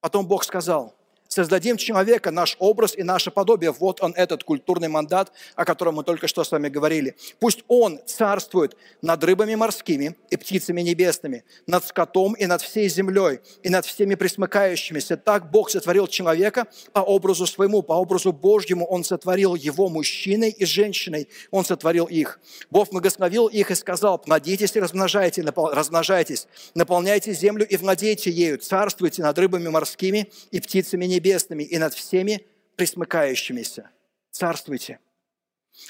Потом 0.00 0.26
Бог 0.26 0.44
сказал– 0.44 0.94
создадим 1.30 1.76
человека, 1.76 2.32
наш 2.32 2.56
образ 2.58 2.96
и 2.96 3.04
наше 3.04 3.30
подобие. 3.30 3.70
Вот 3.70 4.02
он, 4.02 4.12
этот 4.16 4.42
культурный 4.42 4.88
мандат, 4.88 5.32
о 5.54 5.64
котором 5.64 5.94
мы 5.94 6.04
только 6.04 6.26
что 6.26 6.42
с 6.42 6.50
вами 6.50 6.68
говорили. 6.68 7.14
Пусть 7.38 7.60
он 7.68 8.00
царствует 8.04 8.76
над 9.00 9.22
рыбами 9.22 9.54
морскими 9.54 10.16
и 10.28 10.36
птицами 10.36 10.80
небесными, 10.80 11.44
над 11.68 11.84
скотом 11.84 12.32
и 12.32 12.46
над 12.46 12.62
всей 12.62 12.88
землей, 12.88 13.38
и 13.62 13.68
над 13.68 13.86
всеми 13.86 14.16
присмыкающимися. 14.16 15.16
Так 15.16 15.50
Бог 15.52 15.70
сотворил 15.70 16.08
человека 16.08 16.66
по 16.92 16.98
образу 16.98 17.46
своему, 17.46 17.82
по 17.82 17.92
образу 17.92 18.32
Божьему. 18.32 18.84
Он 18.86 19.04
сотворил 19.04 19.54
его 19.54 19.88
мужчиной 19.88 20.50
и 20.50 20.64
женщиной. 20.64 21.28
Он 21.52 21.64
сотворил 21.64 22.06
их. 22.06 22.40
Бог 22.70 22.90
благословил 22.90 23.46
их 23.46 23.70
и 23.70 23.76
сказал, 23.76 24.18
плодитесь 24.18 24.74
и 24.74 24.80
размножайте, 24.80 25.42
размножайтесь, 25.42 26.48
наполняйте 26.74 27.32
землю 27.32 27.64
и 27.64 27.76
владейте 27.76 28.32
ею, 28.32 28.58
царствуйте 28.58 29.22
над 29.22 29.38
рыбами 29.38 29.68
морскими 29.68 30.28
и 30.50 30.58
птицами 30.58 31.04
небесными 31.04 31.19
небесными 31.20 31.62
и 31.62 31.78
над 31.78 31.94
всеми 31.94 32.46
присмыкающимися. 32.76 33.90
Царствуйте. 34.30 34.98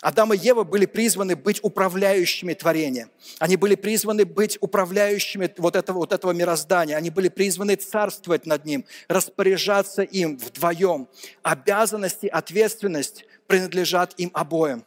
Адам 0.02 0.32
и 0.32 0.36
Ева 0.36 0.64
были 0.64 0.86
призваны 0.86 1.36
быть 1.36 1.60
управляющими 1.62 2.54
творения. 2.54 3.08
Они 3.38 3.56
были 3.56 3.74
призваны 3.74 4.24
быть 4.24 4.58
управляющими 4.60 5.52
вот 5.56 5.76
этого, 5.76 5.98
вот 5.98 6.12
этого 6.12 6.32
мироздания. 6.32 6.96
Они 6.96 7.10
были 7.10 7.28
призваны 7.28 7.76
царствовать 7.76 8.46
над 8.46 8.64
ним, 8.64 8.84
распоряжаться 9.08 10.02
им 10.02 10.36
вдвоем. 10.36 11.08
Обязанности, 11.42 12.26
ответственность 12.26 13.24
принадлежат 13.46 14.14
им 14.18 14.30
обоим. 14.34 14.84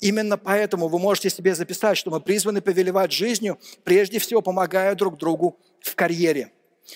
Именно 0.00 0.36
поэтому 0.38 0.88
вы 0.88 0.98
можете 0.98 1.30
себе 1.30 1.54
записать, 1.54 1.96
что 1.96 2.10
мы 2.10 2.20
призваны 2.20 2.60
повелевать 2.60 3.12
жизнью, 3.12 3.58
прежде 3.84 4.18
всего 4.18 4.42
помогая 4.42 4.94
друг 4.94 5.18
другу 5.18 5.58
в 5.80 5.94
карьере. 5.94 6.52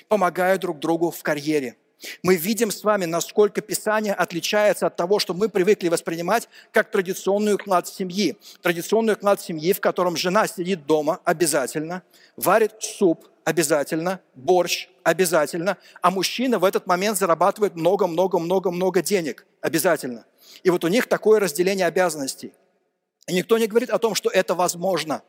Помогая 0.09 0.59
друг 0.59 0.79
другу 0.79 1.11
в 1.11 1.23
карьере. 1.23 1.77
Мы 2.23 2.37
видим 2.37 2.71
с 2.71 2.85
вами, 2.85 3.07
насколько 3.07 3.61
Писание 3.61 4.15
отличается 4.15 4.87
от 4.87 4.97
того, 4.97 5.19
что 5.19 5.35
мы 5.35 5.49
привыкли 5.49 5.89
воспринимать 5.89 6.49
как 6.73 6.91
традиционную 6.91 7.59
клад 7.59 7.89
семьи. 7.89 8.37
Традиционную 8.63 9.17
клад 9.17 9.41
семьи, 9.41 9.73
в 9.73 9.81
котором 9.81 10.17
жена 10.17 10.47
сидит 10.47 10.87
дома 10.87 11.21
обязательно, 11.25 12.03
варит 12.37 12.73
суп 12.81 13.29
обязательно, 13.45 14.21
борщ 14.35 14.89
обязательно, 15.03 15.77
а 16.01 16.11
мужчина 16.11 16.59
в 16.59 16.65
этот 16.65 16.87
момент 16.87 17.19
зарабатывает 17.19 17.75
много-много-много-много 17.75 19.03
денег 19.03 19.47
обязательно. 19.61 20.25
И 20.63 20.71
вот 20.71 20.85
у 20.85 20.89
них 20.89 21.07
такое 21.07 21.41
разделение 21.41 21.87
обязанностей. 21.87 22.53
И 23.27 23.35
никто 23.35 23.59
не 23.59 23.67
говорит 23.67 23.91
о 23.91 23.99
том, 23.99 24.15
что 24.15 24.31
это 24.31 24.55
возможно. 24.55 25.23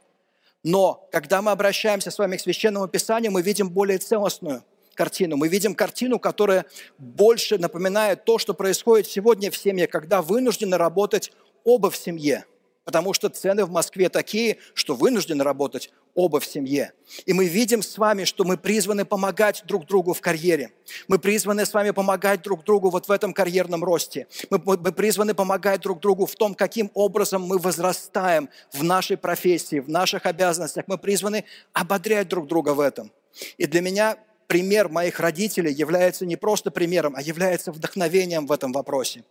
Но 0.63 1.07
когда 1.11 1.41
мы 1.41 1.51
обращаемся 1.51 2.11
с 2.11 2.19
вами 2.19 2.37
к 2.37 2.41
Священному 2.41 2.87
Писанию, 2.87 3.31
мы 3.31 3.41
видим 3.41 3.69
более 3.69 3.97
целостную– 3.97 4.63
картину. 4.99 5.37
Мы 5.37 5.47
видим 5.47 5.75
картину, 5.75 6.19
которая 6.19 6.65
больше 6.97 7.57
напоминает 7.57 8.25
то, 8.25 8.37
что 8.37 8.53
происходит 8.53 9.07
сегодня 9.07 9.49
в 9.49 9.55
семье, 9.55 9.87
когда 9.87 10.21
вынуждены 10.21 10.75
работать 10.75 11.31
оба 11.63 11.89
в 11.89 11.95
семье. 11.95 12.43
Потому 12.83 13.13
что 13.13 13.29
цены 13.29 13.63
в 13.63 13.71
Москве 13.71 14.09
такие, 14.09 14.57
что 14.73 14.95
вынуждены 14.95 15.41
работать 15.41 15.89
оба 16.15 16.41
в 16.41 16.45
семье. 16.45 16.91
И 17.25 17.31
мы 17.31 17.45
видим 17.45 17.81
с 17.81 17.97
вами, 17.97 18.25
что 18.25 18.43
мы 18.43 18.57
призваны 18.57 19.05
помогать 19.05 19.63
друг 19.65 19.85
другу 19.85 20.13
в 20.13 20.19
карьере. 20.19 20.71
Мы 21.07 21.17
призваны 21.17 21.65
с 21.65 21.73
вами 21.73 21.91
помогать 21.91 22.41
друг 22.41 22.65
другу 22.65 22.89
вот 22.89 23.07
в 23.07 23.11
этом 23.11 23.33
карьерном 23.33 23.85
росте. 23.85 24.27
Мы, 24.49 24.59
мы 24.65 24.91
призваны 24.91 25.33
помогать 25.33 25.79
друг 25.79 26.01
другу 26.01 26.25
в 26.25 26.35
том, 26.35 26.55
каким 26.55 26.91
образом 26.93 27.43
мы 27.43 27.57
возрастаем 27.57 28.49
в 28.73 28.83
нашей 28.83 29.15
профессии, 29.15 29.79
в 29.79 29.87
наших 29.87 30.25
обязанностях. 30.25 30.83
Мы 30.87 30.97
призваны 30.97 31.45
ободрять 31.71 32.27
друг 32.27 32.47
друга 32.47 32.73
в 32.73 32.81
этом. 32.81 33.13
И 33.57 33.65
для 33.65 33.79
меня 33.79 34.17
пример 34.49 34.89
моих 34.89 35.19
родителей 35.19 35.71
является 35.71 36.25
не 36.25 36.35
просто 36.35 36.71
примером, 36.71 37.13
а 37.15 37.21
является 37.21 37.71
вдохновением 37.71 38.47
в 38.47 38.51
этом 38.51 38.71
вопросе. 38.71 39.23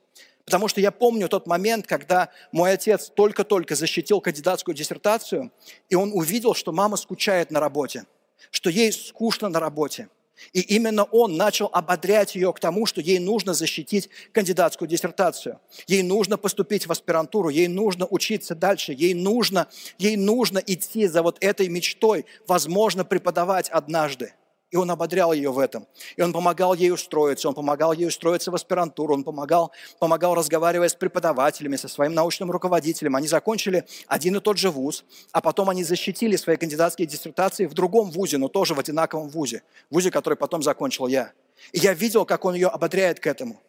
Потому 0.44 0.68
что 0.68 0.80
я 0.80 0.92
помню 0.92 1.28
тот 1.28 1.48
момент, 1.48 1.88
когда 1.88 2.28
мой 2.52 2.72
отец 2.72 3.10
только-только 3.10 3.74
защитил 3.74 4.20
кандидатскую 4.20 4.76
диссертацию, 4.76 5.50
и 5.88 5.96
он 5.96 6.12
увидел, 6.14 6.54
что 6.54 6.70
мама 6.70 6.96
скучает 6.96 7.50
на 7.50 7.58
работе, 7.58 8.04
что 8.52 8.70
ей 8.70 8.92
скучно 8.92 9.48
на 9.48 9.58
работе. 9.58 10.08
И 10.52 10.60
именно 10.60 11.02
он 11.02 11.36
начал 11.36 11.68
ободрять 11.72 12.36
ее 12.36 12.52
к 12.52 12.60
тому, 12.60 12.86
что 12.86 13.00
ей 13.00 13.18
нужно 13.18 13.54
защитить 13.54 14.08
кандидатскую 14.30 14.88
диссертацию. 14.88 15.58
Ей 15.88 16.04
нужно 16.04 16.38
поступить 16.38 16.86
в 16.86 16.92
аспирантуру, 16.92 17.48
ей 17.48 17.66
нужно 17.66 18.06
учиться 18.06 18.54
дальше, 18.54 18.92
ей 18.92 19.14
нужно, 19.14 19.66
ей 19.98 20.16
нужно 20.16 20.62
идти 20.64 21.08
за 21.08 21.24
вот 21.24 21.38
этой 21.40 21.68
мечтой, 21.68 22.24
возможно, 22.46 23.04
преподавать 23.04 23.68
однажды. 23.68 24.32
И 24.70 24.76
он 24.76 24.90
ободрял 24.90 25.32
ее 25.32 25.50
в 25.50 25.58
этом. 25.58 25.86
И 26.16 26.22
он 26.22 26.32
помогал 26.32 26.74
ей 26.74 26.92
устроиться, 26.92 27.48
он 27.48 27.54
помогал 27.54 27.92
ей 27.92 28.06
устроиться 28.06 28.50
в 28.50 28.54
аспирантуру, 28.54 29.14
он 29.14 29.24
помогал, 29.24 29.72
помогал 29.98 30.34
разговаривая 30.34 30.88
с 30.88 30.94
преподавателями, 30.94 31.76
со 31.76 31.88
своим 31.88 32.12
научным 32.12 32.50
руководителем. 32.50 33.16
Они 33.16 33.26
закончили 33.26 33.86
один 34.06 34.36
и 34.36 34.40
тот 34.40 34.58
же 34.58 34.70
вуз, 34.70 35.04
а 35.32 35.40
потом 35.40 35.70
они 35.70 35.84
защитили 35.84 36.36
свои 36.36 36.56
кандидатские 36.56 37.08
диссертации 37.08 37.64
в 37.64 37.72
другом 37.72 38.10
вузе, 38.10 38.36
но 38.36 38.48
тоже 38.48 38.74
в 38.74 38.78
одинаковом 38.78 39.28
вузе. 39.28 39.62
Вузе, 39.90 40.10
который 40.10 40.34
потом 40.34 40.62
закончил 40.62 41.06
я. 41.06 41.32
И 41.72 41.78
я 41.78 41.94
видел, 41.94 42.26
как 42.26 42.44
он 42.44 42.54
ее 42.54 42.68
ободряет 42.68 43.20
к 43.20 43.26
этому. 43.26 43.60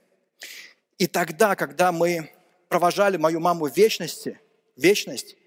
И 0.97 1.07
тогда, 1.07 1.55
когда 1.55 1.93
мы 1.93 2.29
провожали 2.67 3.15
мою 3.15 3.39
маму 3.39 3.69
в 3.69 3.75
вечности, 3.75 4.39
вечность, 4.75 5.37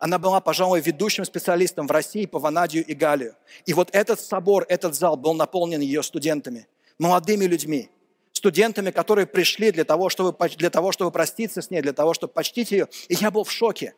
Она 0.00 0.18
была, 0.18 0.40
пожалуй, 0.40 0.80
ведущим 0.80 1.26
специалистом 1.26 1.86
в 1.86 1.90
России 1.90 2.24
по 2.24 2.38
Ванадию 2.38 2.84
и 2.86 2.94
Галию. 2.94 3.36
И 3.66 3.74
вот 3.74 3.90
этот 3.92 4.18
собор, 4.18 4.64
этот 4.70 4.94
зал 4.94 5.18
был 5.18 5.34
наполнен 5.34 5.80
ее 5.82 6.02
студентами, 6.02 6.66
молодыми 6.98 7.44
людьми, 7.44 7.90
студентами, 8.32 8.92
которые 8.92 9.26
пришли 9.26 9.70
для 9.70 9.84
того, 9.84 10.08
чтобы, 10.08 10.34
для 10.56 10.70
того, 10.70 10.92
чтобы 10.92 11.10
проститься 11.10 11.60
с 11.60 11.70
ней, 11.70 11.82
для 11.82 11.92
того, 11.92 12.14
чтобы 12.14 12.32
почтить 12.32 12.72
ее. 12.72 12.88
И 13.08 13.14
я 13.14 13.30
был 13.30 13.44
в 13.44 13.52
шоке. 13.52 13.94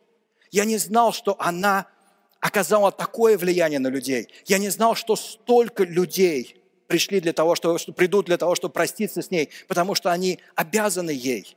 Я 0.50 0.64
не 0.64 0.76
знал, 0.76 1.12
что 1.12 1.36
она 1.38 1.86
оказала 2.40 2.90
такое 2.90 3.38
влияние 3.38 3.78
на 3.78 3.86
людей. 3.86 4.28
Я 4.46 4.58
не 4.58 4.70
знал, 4.70 4.96
что 4.96 5.14
столько 5.14 5.84
людей 5.84 6.60
пришли 6.88 7.20
для 7.20 7.32
того, 7.32 7.54
чтобы, 7.54 7.78
что 7.78 7.92
придут 7.92 8.26
для 8.26 8.38
того, 8.38 8.56
чтобы 8.56 8.74
проститься 8.74 9.22
с 9.22 9.30
ней, 9.30 9.50
потому 9.68 9.94
что 9.94 10.10
они 10.10 10.40
обязаны 10.56 11.10
ей. 11.10 11.56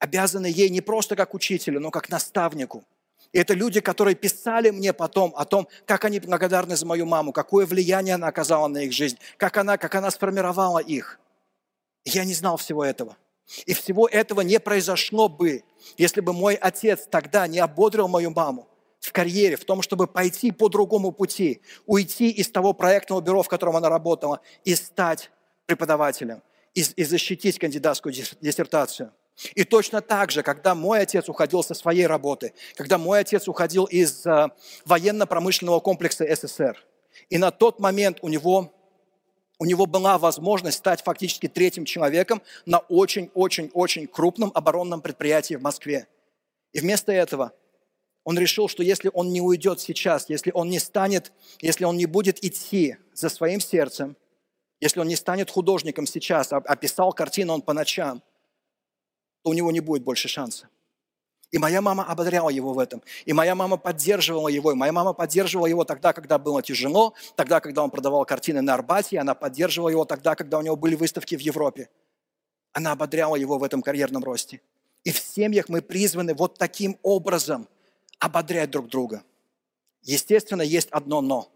Обязаны 0.00 0.46
ей 0.46 0.70
не 0.70 0.80
просто 0.80 1.14
как 1.14 1.34
учителю, 1.34 1.78
но 1.78 1.92
как 1.92 2.08
наставнику. 2.08 2.84
И 3.32 3.38
это 3.38 3.54
люди, 3.54 3.80
которые 3.80 4.14
писали 4.16 4.70
мне 4.70 4.92
потом 4.92 5.32
о 5.36 5.44
том, 5.44 5.68
как 5.86 6.04
они 6.04 6.18
благодарны 6.18 6.76
за 6.76 6.84
мою 6.84 7.06
маму, 7.06 7.32
какое 7.32 7.64
влияние 7.64 8.16
она 8.16 8.26
оказала 8.26 8.66
на 8.66 8.78
их 8.78 8.92
жизнь, 8.92 9.18
как 9.36 9.56
она, 9.56 9.76
как 9.76 9.94
она 9.94 10.10
сформировала 10.10 10.78
их. 10.78 11.20
Я 12.04 12.24
не 12.24 12.34
знал 12.34 12.56
всего 12.56 12.84
этого. 12.84 13.16
И 13.66 13.74
всего 13.74 14.06
этого 14.06 14.40
не 14.42 14.58
произошло 14.60 15.28
бы, 15.28 15.64
если 15.96 16.20
бы 16.20 16.32
мой 16.32 16.54
отец 16.54 17.06
тогда 17.08 17.46
не 17.46 17.58
ободрил 17.58 18.08
мою 18.08 18.30
маму 18.30 18.68
в 19.00 19.12
карьере, 19.12 19.56
в 19.56 19.64
том, 19.64 19.82
чтобы 19.82 20.06
пойти 20.06 20.52
по 20.52 20.68
другому 20.68 21.10
пути, 21.10 21.62
уйти 21.86 22.30
из 22.30 22.50
того 22.50 22.72
проектного 22.72 23.20
бюро, 23.20 23.42
в 23.42 23.48
котором 23.48 23.76
она 23.76 23.88
работала, 23.88 24.40
и 24.64 24.74
стать 24.74 25.30
преподавателем, 25.66 26.42
и, 26.74 26.82
и 26.96 27.04
защитить 27.04 27.58
кандидатскую 27.58 28.12
диссертацию. 28.12 29.12
И 29.54 29.64
точно 29.64 30.00
так 30.00 30.30
же, 30.30 30.42
когда 30.42 30.74
мой 30.74 31.00
отец 31.00 31.28
уходил 31.28 31.62
со 31.62 31.74
своей 31.74 32.06
работы, 32.06 32.52
когда 32.74 32.98
мой 32.98 33.20
отец 33.20 33.48
уходил 33.48 33.84
из 33.84 34.26
э, 34.26 34.48
военно-промышленного 34.84 35.80
комплекса 35.80 36.26
СССР, 36.34 36.84
и 37.28 37.38
на 37.38 37.50
тот 37.50 37.80
момент 37.80 38.18
у 38.22 38.28
него, 38.28 38.72
у 39.58 39.64
него 39.64 39.86
была 39.86 40.18
возможность 40.18 40.78
стать 40.78 41.02
фактически 41.02 41.48
третьим 41.48 41.84
человеком 41.84 42.42
на 42.66 42.78
очень-очень-очень 42.78 44.06
крупном 44.08 44.52
оборонном 44.54 45.00
предприятии 45.00 45.54
в 45.54 45.62
Москве. 45.62 46.06
И 46.72 46.80
вместо 46.80 47.12
этого 47.12 47.52
он 48.24 48.38
решил, 48.38 48.68
что 48.68 48.82
если 48.82 49.10
он 49.14 49.32
не 49.32 49.40
уйдет 49.40 49.80
сейчас, 49.80 50.28
если 50.28 50.50
он 50.52 50.68
не 50.68 50.78
станет, 50.78 51.32
если 51.60 51.84
он 51.84 51.96
не 51.96 52.06
будет 52.06 52.44
идти 52.44 52.96
за 53.14 53.30
своим 53.30 53.60
сердцем, 53.60 54.16
если 54.80 55.00
он 55.00 55.08
не 55.08 55.16
станет 55.16 55.50
художником 55.50 56.06
сейчас, 56.06 56.52
а 56.52 56.58
описал 56.58 57.12
картину 57.12 57.54
он 57.54 57.62
по 57.62 57.72
ночам– 57.72 58.22
то 59.42 59.50
у 59.50 59.52
него 59.52 59.70
не 59.70 59.80
будет 59.80 60.02
больше 60.02 60.28
шанса. 60.28 60.68
И 61.50 61.58
моя 61.58 61.80
мама 61.80 62.04
ободряла 62.04 62.48
его 62.50 62.72
в 62.72 62.78
этом. 62.78 63.02
И 63.24 63.32
моя 63.32 63.54
мама 63.54 63.76
поддерживала 63.76 64.48
его. 64.48 64.70
И 64.70 64.74
моя 64.76 64.92
мама 64.92 65.12
поддерживала 65.12 65.66
его 65.66 65.84
тогда, 65.84 66.12
когда 66.12 66.38
было 66.38 66.62
тяжело, 66.62 67.14
тогда, 67.34 67.60
когда 67.60 67.82
он 67.82 67.90
продавал 67.90 68.24
картины 68.24 68.60
на 68.60 68.74
Арбате, 68.74 69.16
и 69.16 69.18
она 69.18 69.34
поддерживала 69.34 69.88
его 69.88 70.04
тогда, 70.04 70.36
когда 70.36 70.58
у 70.58 70.62
него 70.62 70.76
были 70.76 70.94
выставки 70.94 71.36
в 71.36 71.40
Европе. 71.40 71.88
Она 72.72 72.92
ободряла 72.92 73.34
его 73.34 73.58
в 73.58 73.64
этом 73.64 73.82
карьерном 73.82 74.22
росте. 74.22 74.60
И 75.02 75.10
в 75.10 75.18
семьях 75.18 75.68
мы 75.68 75.82
призваны 75.82 76.34
вот 76.34 76.56
таким 76.56 76.98
образом 77.02 77.66
ободрять 78.20 78.70
друг 78.70 78.88
друга. 78.88 79.24
Естественно, 80.02 80.62
есть 80.62 80.88
одно 80.90 81.20
«но». 81.20 81.50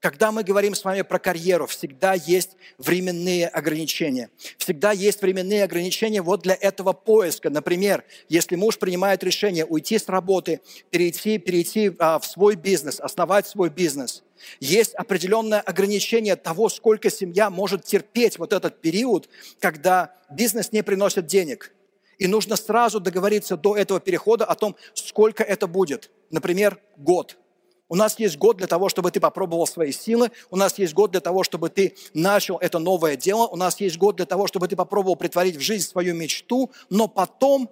Когда 0.00 0.30
мы 0.30 0.44
говорим 0.44 0.74
с 0.74 0.84
вами 0.84 1.02
про 1.02 1.18
карьеру, 1.18 1.66
всегда 1.66 2.14
есть 2.14 2.56
временные 2.78 3.48
ограничения. 3.48 4.30
Всегда 4.56 4.92
есть 4.92 5.22
временные 5.22 5.64
ограничения 5.64 6.22
вот 6.22 6.42
для 6.42 6.54
этого 6.54 6.92
поиска. 6.92 7.50
Например, 7.50 8.04
если 8.28 8.54
муж 8.56 8.78
принимает 8.78 9.24
решение 9.24 9.64
уйти 9.64 9.98
с 9.98 10.08
работы, 10.08 10.60
перейти, 10.90 11.38
перейти 11.38 11.92
а, 11.98 12.18
в 12.18 12.26
свой 12.26 12.54
бизнес, 12.54 13.00
основать 13.00 13.46
свой 13.46 13.70
бизнес, 13.70 14.22
есть 14.60 14.94
определенное 14.94 15.60
ограничение 15.60 16.36
того, 16.36 16.68
сколько 16.68 17.10
семья 17.10 17.50
может 17.50 17.84
терпеть 17.84 18.38
вот 18.38 18.52
этот 18.52 18.80
период, 18.80 19.28
когда 19.58 20.14
бизнес 20.30 20.70
не 20.70 20.82
приносит 20.82 21.26
денег. 21.26 21.72
И 22.18 22.26
нужно 22.26 22.56
сразу 22.56 23.00
договориться 23.00 23.56
до 23.56 23.76
этого 23.76 24.00
перехода 24.00 24.44
о 24.44 24.54
том, 24.54 24.76
сколько 24.94 25.42
это 25.42 25.66
будет. 25.66 26.10
Например, 26.30 26.80
год– 26.96 27.36
у 27.88 27.96
нас 27.96 28.18
есть 28.18 28.36
год 28.36 28.58
для 28.58 28.66
того, 28.66 28.88
чтобы 28.88 29.10
ты 29.10 29.18
попробовал 29.18 29.66
свои 29.66 29.92
силы. 29.92 30.30
У 30.50 30.56
нас 30.56 30.78
есть 30.78 30.92
год 30.92 31.10
для 31.10 31.20
того, 31.20 31.42
чтобы 31.42 31.70
ты 31.70 31.94
начал 32.12 32.58
это 32.58 32.78
новое 32.78 33.16
дело. 33.16 33.46
У 33.46 33.56
нас 33.56 33.80
есть 33.80 33.96
год 33.96 34.16
для 34.16 34.26
того, 34.26 34.46
чтобы 34.46 34.68
ты 34.68 34.76
попробовал 34.76 35.16
притворить 35.16 35.56
в 35.56 35.60
жизнь 35.60 35.88
свою 35.88 36.14
мечту. 36.14 36.70
Но 36.90 37.08
потом, 37.08 37.70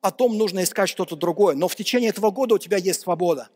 потом 0.00 0.36
нужно 0.36 0.64
искать 0.64 0.88
что-то 0.88 1.14
другое. 1.14 1.54
Но 1.54 1.68
в 1.68 1.76
течение 1.76 2.10
этого 2.10 2.30
года 2.30 2.56
у 2.56 2.58
тебя 2.58 2.76
есть 2.76 3.00
свобода. 3.00 3.48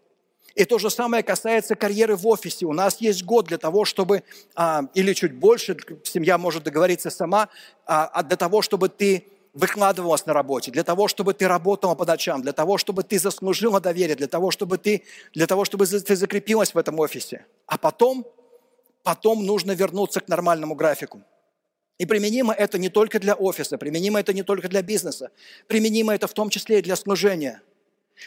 И 0.55 0.65
то 0.65 0.79
же 0.79 0.91
самое 0.91 1.23
касается 1.23 1.75
карьеры 1.75 2.17
в 2.17 2.27
офисе. 2.27 2.67
У 2.67 2.73
нас 2.73 3.01
есть 3.01 3.25
год 3.25 3.47
для 3.47 3.59
того, 3.59 3.85
чтобы, 3.85 4.23
а, 4.55 4.85
или 4.95 5.13
чуть 5.13 5.35
больше, 5.35 5.77
семья 6.05 6.39
может 6.39 6.63
договориться 6.63 7.11
сама, 7.11 7.49
а, 7.85 8.07
а 8.07 8.23
для 8.23 8.37
того, 8.37 8.63
чтобы 8.63 8.89
ты 8.89 9.27
выкладывалась 9.57 10.27
на 10.27 10.35
работе, 10.35 10.71
для 10.71 10.85
того, 10.85 11.09
чтобы 11.09 11.33
ты 11.33 11.49
работала 11.49 11.95
по 11.95 12.05
ночам, 12.05 12.43
для 12.43 12.53
того, 12.53 12.77
чтобы 12.77 13.03
ты 13.03 13.19
заслужила 13.19 13.81
доверие, 13.81 14.15
для 14.15 14.27
того, 14.27 14.51
чтобы 14.51 14.77
ты, 14.77 15.03
для 15.33 15.47
того, 15.47 15.65
чтобы 15.65 15.87
ты 15.87 16.15
закрепилась 16.15 16.75
в 16.75 16.79
этом 16.79 17.01
офисе. 17.01 17.47
А 17.67 17.79
потом, 17.79 18.27
потом 19.03 19.47
нужно 19.47 19.73
вернуться 19.73 20.21
к 20.21 20.29
нормальному 20.29 20.75
графику. 20.75 21.23
И 21.97 22.05
применимо 22.05 22.53
это 22.53 22.77
не 22.77 22.91
только 22.91 23.19
для 23.19 23.35
офиса, 23.35 23.79
применимо 23.79 24.21
это 24.21 24.35
не 24.35 24.43
только 24.43 24.69
для 24.69 24.83
бизнеса, 24.83 25.31
применимо 25.67 26.15
это 26.15 26.27
в 26.27 26.35
том 26.35 26.51
числе 26.51 26.81
и 26.81 26.83
для 26.83 26.95
служения. 26.95 27.63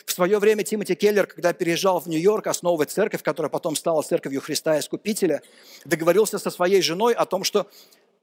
В 0.06 0.12
свое 0.12 0.40
время 0.40 0.64
Тимоти 0.64 0.96
Келлер, 0.96 1.28
когда 1.28 1.54
переезжал 1.54 2.00
в 2.00 2.08
Нью-Йорк 2.08 2.48
основывать 2.48 2.90
церковь, 2.90 3.22
которая 3.22 3.52
потом 3.52 3.76
стала 3.76 4.02
церковью 4.02 4.42
Христа 4.42 4.80
Искупителя, 4.80 5.44
договорился 5.86 6.40
со 6.40 6.50
своей 6.50 6.82
женой 6.82 7.14
о 7.14 7.26
том, 7.26 7.44
что 7.44 7.70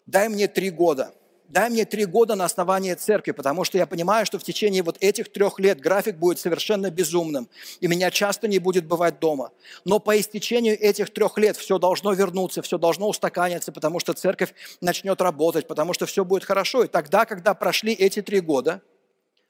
дай 0.06 0.28
мне 0.28 0.48
три 0.48 0.70
года– 0.70 1.12
дай 1.48 1.70
мне 1.70 1.84
три 1.84 2.04
года 2.04 2.34
на 2.34 2.44
основании 2.44 2.94
церкви, 2.94 3.32
потому 3.32 3.64
что 3.64 3.78
я 3.78 3.86
понимаю, 3.86 4.26
что 4.26 4.38
в 4.38 4.42
течение 4.42 4.82
вот 4.82 4.96
этих 5.00 5.32
трех 5.32 5.58
лет 5.58 5.80
график 5.80 6.16
будет 6.16 6.38
совершенно 6.38 6.90
безумным, 6.90 7.48
и 7.80 7.86
меня 7.86 8.10
часто 8.10 8.48
не 8.48 8.58
будет 8.58 8.86
бывать 8.86 9.18
дома. 9.20 9.52
Но 9.84 9.98
по 9.98 10.18
истечению 10.18 10.78
этих 10.78 11.12
трех 11.12 11.38
лет 11.38 11.56
все 11.56 11.78
должно 11.78 12.12
вернуться, 12.12 12.62
все 12.62 12.78
должно 12.78 13.08
устаканиться, 13.08 13.72
потому 13.72 14.00
что 14.00 14.12
церковь 14.12 14.54
начнет 14.80 15.20
работать, 15.20 15.66
потому 15.66 15.92
что 15.92 16.06
все 16.06 16.24
будет 16.24 16.44
хорошо. 16.44 16.84
И 16.84 16.88
тогда, 16.88 17.24
когда 17.24 17.54
прошли 17.54 17.92
эти 17.92 18.22
три 18.22 18.40
года, 18.40 18.82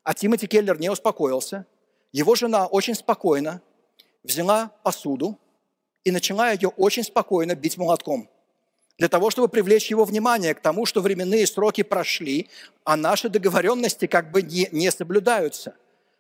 а 0.03 0.15
Тимоти 0.15 0.47
Келлер 0.47 0.79
не 0.79 0.91
успокоился, 0.91 1.67
его 2.13 2.35
жена 2.35 2.67
очень 2.67 2.95
спокойно 2.95 3.61
взяла 4.23 4.71
посуду 4.83 5.39
и 6.05 6.11
начала 6.11 6.51
ее 6.51 6.69
очень 6.69 7.03
спокойно 7.03 7.55
бить 7.55 7.77
молотком– 7.77 8.29
для 8.99 9.09
того, 9.09 9.31
чтобы 9.31 9.49
привлечь 9.49 9.91
его 9.91 10.05
внимание 10.05 10.55
к 10.55 10.61
тому, 10.61 10.87
что 10.87 11.01
временные 11.01 11.47
сроки 11.47 11.83
прошли, 11.83 12.49
а 12.85 12.97
наши 12.97 13.29
договоренности 13.29 14.07
как 14.07 14.31
бы 14.31 14.43
не, 14.43 14.69
не 14.73 14.91
соблюдаются. 14.91 15.75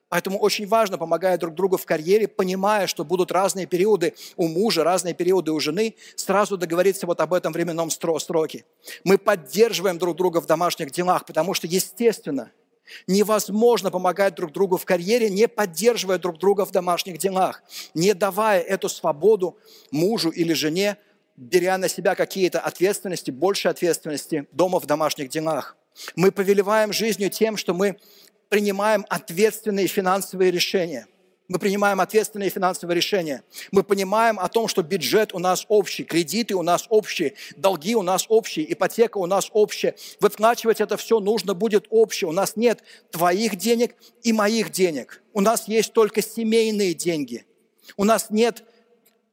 Поэтому 0.09 0.39
очень 0.39 0.69
важно, 0.69 0.99
помогая 0.99 1.37
друг 1.37 1.55
другу 1.55 1.77
в 1.77 1.85
карьере, 1.85 2.29
понимая, 2.29 2.87
что 2.87 3.05
будут 3.05 3.33
разные 3.33 3.67
периоды 3.67 4.15
у 4.37 4.47
мужа, 4.47 4.85
разные 4.85 5.15
периоды 5.15 5.51
у 5.51 5.59
жены, 5.59 5.97
сразу 6.15 6.57
договориться 6.57 7.07
вот 7.07 7.21
об 7.21 7.35
этом 7.35 7.53
временном 7.53 7.91
сроке. 7.91 8.65
Мы 9.03 9.19
поддерживаем 9.19 9.99
друг 9.99 10.17
друга 10.17 10.41
в 10.41 10.47
домашних 10.47 10.93
делах, 10.93 11.25
потому 11.25 11.55
что, 11.55 11.67
естественно, 11.67 12.53
невозможно 13.09 13.91
помогать 13.91 14.37
друг 14.37 14.53
другу 14.53 14.77
в 14.77 14.85
карьере, 14.85 15.29
не 15.29 15.49
поддерживая 15.49 16.19
друг 16.19 16.39
друга 16.39 16.65
в 16.65 16.71
домашних 16.71 17.19
делах, 17.19 17.63
не 17.95 18.15
давая 18.15 18.61
эту 18.61 18.89
свободу 18.89 19.59
мужу 19.91 20.31
или 20.31 20.53
жене 20.53 20.99
беря 21.37 21.79
на 21.79 21.89
себя 21.89 22.15
какие-то 22.15 22.61
ответственности, 22.61 23.31
больше 23.31 23.69
ответственности 23.69 24.47
дома 24.53 24.81
в 24.81 24.87
домашних 24.87 25.29
делах. 25.29 25.77
Мы 26.15 26.33
повелеваем 26.33 26.93
жизнью 26.93 27.31
тем, 27.31 27.57
что 27.57 27.75
мы 27.75 27.97
принимаем 28.49 29.05
ответственные 29.09 29.87
финансовые 29.87 30.51
решения. 30.51 31.07
Мы 31.49 31.61
принимаем 31.61 32.01
ответственные 32.01 32.51
финансовые 32.51 32.97
решения. 32.97 33.45
Мы 33.71 33.85
понимаем 33.85 34.41
о 34.41 34.49
том, 34.49 34.67
что 34.67 34.83
бюджет 34.83 35.33
у 35.33 35.39
нас 35.39 35.65
общий, 35.69 36.03
кредиты 36.03 36.57
у 36.57 36.63
нас 36.63 36.87
общие, 36.89 37.35
долги 37.57 37.95
у 37.95 38.03
нас 38.03 38.27
общие, 38.29 38.71
ипотека 38.73 39.19
у 39.19 39.27
нас 39.27 39.49
общая. 39.53 39.95
Выплачивать 40.19 40.81
это 40.81 40.97
все 40.97 41.21
нужно 41.21 41.55
будет 41.55 41.87
общее. 41.91 42.29
У 42.29 42.33
нас 42.33 42.57
нет 42.57 42.83
твоих 43.13 43.57
денег 43.57 43.95
и 44.25 44.33
моих 44.33 44.73
денег. 44.73 45.23
У 45.33 45.41
нас 45.41 45.69
есть 45.69 45.93
только 45.93 46.21
семейные 46.21 46.95
деньги. 46.95 47.47
У 47.97 48.03
нас 48.03 48.31
нет 48.31 48.65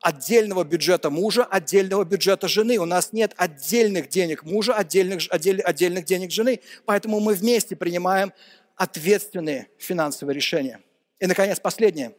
отдельного 0.03 0.65
бюджета 0.65 1.09
мужа, 1.09 1.45
отдельного 1.45 2.03
бюджета 2.03 2.47
жены. 2.49 2.77
У 2.77 2.85
нас 2.85 3.13
нет 3.13 3.33
отдельных 3.37 4.09
денег 4.09 4.43
мужа, 4.43 4.75
отдельных, 4.75 5.23
отдель, 5.29 5.61
отдельных 5.61 6.03
денег 6.03 6.29
жены. 6.31 6.59
Поэтому 6.85 7.21
мы 7.21 7.33
вместе 7.33 7.75
принимаем 7.75 8.33
ответственные 8.75 9.69
финансовые 9.77 10.35
решения. 10.35 10.81
И, 11.19 11.25
наконец, 11.25 11.59
последнее. 11.59 12.13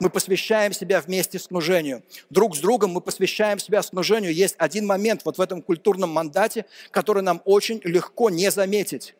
Мы 0.00 0.08
посвящаем 0.08 0.72
себя 0.72 1.00
вместе 1.00 1.38
служению. 1.38 2.02
Друг 2.30 2.56
с 2.56 2.58
другом 2.58 2.92
мы 2.92 3.02
посвящаем 3.02 3.58
себя 3.58 3.82
служению. 3.82 4.32
Есть 4.32 4.54
один 4.58 4.86
момент 4.86 5.20
вот 5.24 5.36
в 5.36 5.40
этом 5.40 5.60
культурном 5.60 6.10
мандате, 6.10 6.64
который 6.90 7.22
нам 7.22 7.42
очень 7.44 7.80
легко 7.84 8.30
не 8.30 8.50
заметить. 8.50 9.14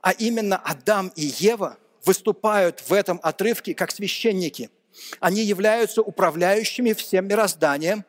А 0.00 0.12
именно 0.12 0.56
Адам 0.56 1.12
и 1.16 1.32
Ева 1.38 1.78
выступают 2.04 2.80
в 2.88 2.92
этом 2.92 3.18
отрывке 3.24 3.74
как 3.74 3.90
священники– 3.90 4.70
Они 5.20 5.42
являются 5.42 6.02
управляющими 6.02 6.92
всем 6.92 7.26
мирозданием 7.28 8.04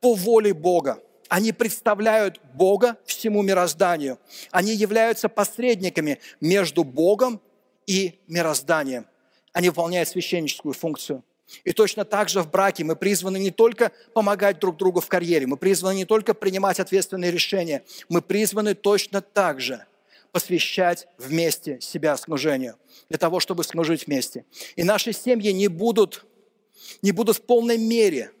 по 0.00 0.14
воле 0.14 0.54
Бога. 0.54 1.02
Они 1.28 1.52
представляют 1.52 2.40
Бога 2.54 2.96
всему 3.04 3.42
мирозданию. 3.42 4.18
Они 4.50 4.74
являются 4.74 5.28
посредниками 5.28 6.18
между 6.40 6.84
Богом 6.84 7.40
и 7.86 8.18
мирозданием. 8.26 9.06
Они 9.52 9.68
выполняют 9.68 10.08
священническую 10.08 10.72
функцию. 10.72 11.22
И 11.64 11.72
точно 11.72 12.04
так 12.04 12.28
же 12.28 12.42
в 12.42 12.50
браке 12.50 12.84
мы 12.84 12.94
призваны 12.94 13.38
не 13.38 13.50
только 13.50 13.92
помогать 14.12 14.58
друг 14.58 14.76
другу 14.76 15.00
в 15.00 15.08
карьере, 15.08 15.46
мы 15.46 15.56
призваны 15.56 15.94
не 15.96 16.04
только 16.04 16.34
принимать 16.34 16.78
ответственные 16.78 17.30
решения, 17.30 17.82
мы 18.10 18.20
призваны 18.20 18.74
точно 18.74 19.22
так 19.22 19.60
же 19.60 19.86
посвящать 20.32 21.06
вместе 21.18 21.80
себя 21.80 22.16
служению, 22.16 22.76
для 23.08 23.18
того, 23.18 23.40
чтобы 23.40 23.64
служить 23.64 24.06
вместе. 24.06 24.44
И 24.76 24.84
наши 24.84 25.12
семьи 25.12 25.50
не 25.52 25.68
будут, 25.68 26.26
не 27.02 27.12
будут 27.12 27.38
в 27.38 27.42
полной 27.42 27.78
мере 27.78 28.32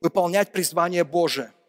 выполнять 0.00 0.52
призвание 0.52 1.04
Божие– 1.04 1.52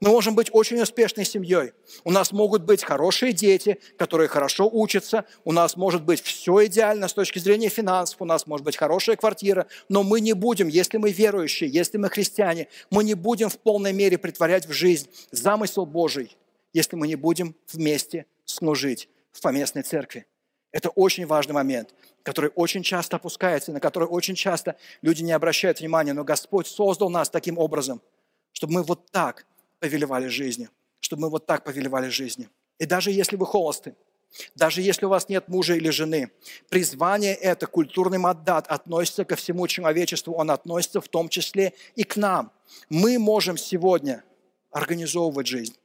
мы 0.00 0.10
можем 0.10 0.34
быть 0.34 0.50
очень 0.52 0.80
успешной 0.80 1.24
семьей. 1.24 1.72
У 2.04 2.10
нас 2.10 2.32
могут 2.32 2.64
быть 2.64 2.82
хорошие 2.82 3.32
дети, 3.32 3.78
которые 3.96 4.28
хорошо 4.28 4.68
учатся. 4.70 5.24
У 5.44 5.52
нас 5.52 5.76
может 5.76 6.02
быть 6.02 6.20
все 6.20 6.66
идеально 6.66 7.08
с 7.08 7.14
точки 7.14 7.38
зрения 7.38 7.68
финансов. 7.68 8.20
У 8.20 8.24
нас 8.24 8.46
может 8.46 8.64
быть 8.64 8.76
хорошая 8.76 9.16
квартира. 9.16 9.66
Но 9.88 10.02
мы 10.02 10.20
не 10.20 10.34
будем, 10.34 10.68
если 10.68 10.98
мы 10.98 11.12
верующие, 11.12 11.70
если 11.70 11.98
мы 11.98 12.10
христиане, 12.10 12.68
мы 12.90 13.04
не 13.04 13.14
будем 13.14 13.48
в 13.48 13.58
полной 13.58 13.92
мере 13.92 14.18
притворять 14.18 14.66
в 14.66 14.72
жизнь 14.72 15.08
замысел 15.30 15.86
Божий, 15.86 16.36
если 16.74 16.96
мы 16.96 17.08
не 17.08 17.16
будем 17.16 17.54
вместе 17.72 18.26
служить 18.44 19.08
в 19.36 19.40
поместной 19.42 19.82
церкви. 19.82 20.26
Это 20.72 20.90
очень 20.90 21.26
важный 21.26 21.54
момент, 21.54 21.94
который 22.22 22.50
очень 22.54 22.82
часто 22.82 23.16
опускается, 23.16 23.72
на 23.72 23.80
который 23.80 24.08
очень 24.08 24.34
часто 24.34 24.76
люди 25.02 25.22
не 25.22 25.32
обращают 25.32 25.80
внимания. 25.80 26.12
Но 26.12 26.24
Господь 26.24 26.66
создал 26.66 27.08
нас 27.10 27.30
таким 27.30 27.58
образом, 27.58 28.02
чтобы 28.52 28.74
мы 28.74 28.82
вот 28.82 29.10
так– 29.10 29.46
повелевали 29.80 30.28
жизнью, 30.28 30.70
чтобы 31.00 31.22
мы 31.22 31.30
вот 31.30 31.46
так 31.46 31.64
повелевали 31.64 32.08
жизнью. 32.08 32.48
И 32.78 32.86
даже 32.86 33.10
если 33.10 33.36
вы 33.36 33.46
холосты, 33.46 33.94
даже 34.54 34.82
если 34.82 35.06
у 35.06 35.08
вас 35.08 35.28
нет 35.28 35.48
мужа 35.48 35.74
или 35.74 35.88
жены, 35.90 36.30
призвание 36.68 37.34
это, 37.34 37.66
культурный 37.66 38.18
маддат, 38.18 38.66
относится 38.66 39.24
ко 39.24 39.36
всему 39.36 39.66
человечеству, 39.66 40.34
он 40.34 40.50
относится 40.50 41.00
в 41.00 41.08
том 41.08 41.28
числе 41.28 41.72
и 41.94 42.04
к 42.04 42.16
нам. 42.16 42.52
Мы 42.90 43.18
можем 43.18 43.56
сегодня 43.56 44.24
организовывать 44.70 45.46
жизнь. 45.46 45.76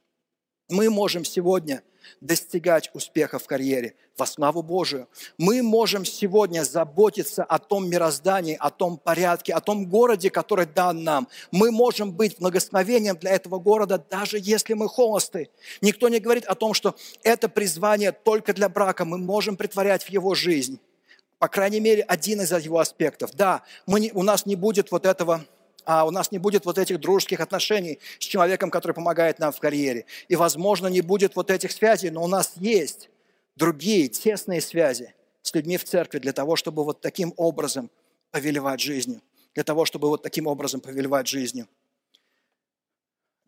Мы 0.72 0.88
можем 0.88 1.22
сегодня 1.22 1.82
достигать 2.22 2.90
успеха 2.94 3.38
в 3.38 3.46
карьере 3.46 3.94
во 4.16 4.24
славу 4.24 4.62
Божию. 4.62 5.06
Мы 5.36 5.62
можем 5.62 6.06
сегодня 6.06 6.64
заботиться 6.64 7.44
о 7.44 7.58
том 7.58 7.90
мироздании, 7.90 8.56
о 8.58 8.70
том 8.70 8.96
порядке, 8.96 9.52
о 9.52 9.60
том 9.60 9.84
городе, 9.84 10.30
который 10.30 10.64
дан 10.64 11.04
нам. 11.04 11.28
Мы 11.50 11.70
можем 11.70 12.10
быть 12.10 12.38
благословением 12.38 13.16
для 13.18 13.32
этого 13.32 13.58
города, 13.58 14.02
даже 14.10 14.38
если 14.40 14.72
мы 14.72 14.88
холосты. 14.88 15.50
Никто 15.82 16.08
не 16.08 16.20
говорит 16.20 16.46
о 16.46 16.54
том, 16.54 16.72
что 16.72 16.96
это 17.22 17.50
призвание 17.50 18.12
только 18.12 18.54
для 18.54 18.70
брака. 18.70 19.04
Мы 19.04 19.18
можем 19.18 19.58
притворять 19.58 20.04
в 20.04 20.08
его 20.08 20.34
жизнь. 20.34 20.80
По 21.38 21.48
крайней 21.48 21.80
мере, 21.80 22.02
один 22.02 22.40
из 22.40 22.50
его 22.50 22.78
аспектов. 22.78 23.32
Да, 23.34 23.62
мы 23.84 24.00
не, 24.00 24.10
у 24.12 24.22
нас 24.22 24.46
не 24.46 24.56
будет 24.56 24.90
вот 24.90 25.04
этого 25.04 25.44
а 25.84 26.04
у 26.04 26.10
нас 26.10 26.30
не 26.30 26.38
будет 26.38 26.64
вот 26.64 26.78
этих 26.78 27.00
дружеских 27.00 27.40
отношений 27.40 27.98
с 28.18 28.24
человеком, 28.24 28.70
который 28.70 28.92
помогает 28.92 29.38
нам 29.38 29.52
в 29.52 29.58
карьере. 29.58 30.06
И, 30.28 30.36
возможно, 30.36 30.86
не 30.86 31.00
будет 31.00 31.36
вот 31.36 31.50
этих 31.50 31.72
связей, 31.72 32.10
но 32.10 32.22
у 32.22 32.28
нас 32.28 32.52
есть 32.56 33.10
другие 33.56 34.08
тесные 34.08 34.60
связи 34.60 35.14
с 35.42 35.54
людьми 35.54 35.76
в 35.76 35.84
церкви 35.84 36.18
для 36.18 36.32
того, 36.32 36.56
чтобы 36.56 36.84
вот 36.84 37.00
таким 37.00 37.34
образом 37.36 37.90
повелевать 38.30 38.80
жизнью. 38.80 39.20
Для 39.54 39.64
того, 39.64 39.84
чтобы 39.84 40.08
вот 40.08 40.22
таким 40.22 40.46
образом 40.46 40.80
повелевать 40.80 41.28
жизнью. 41.28 41.68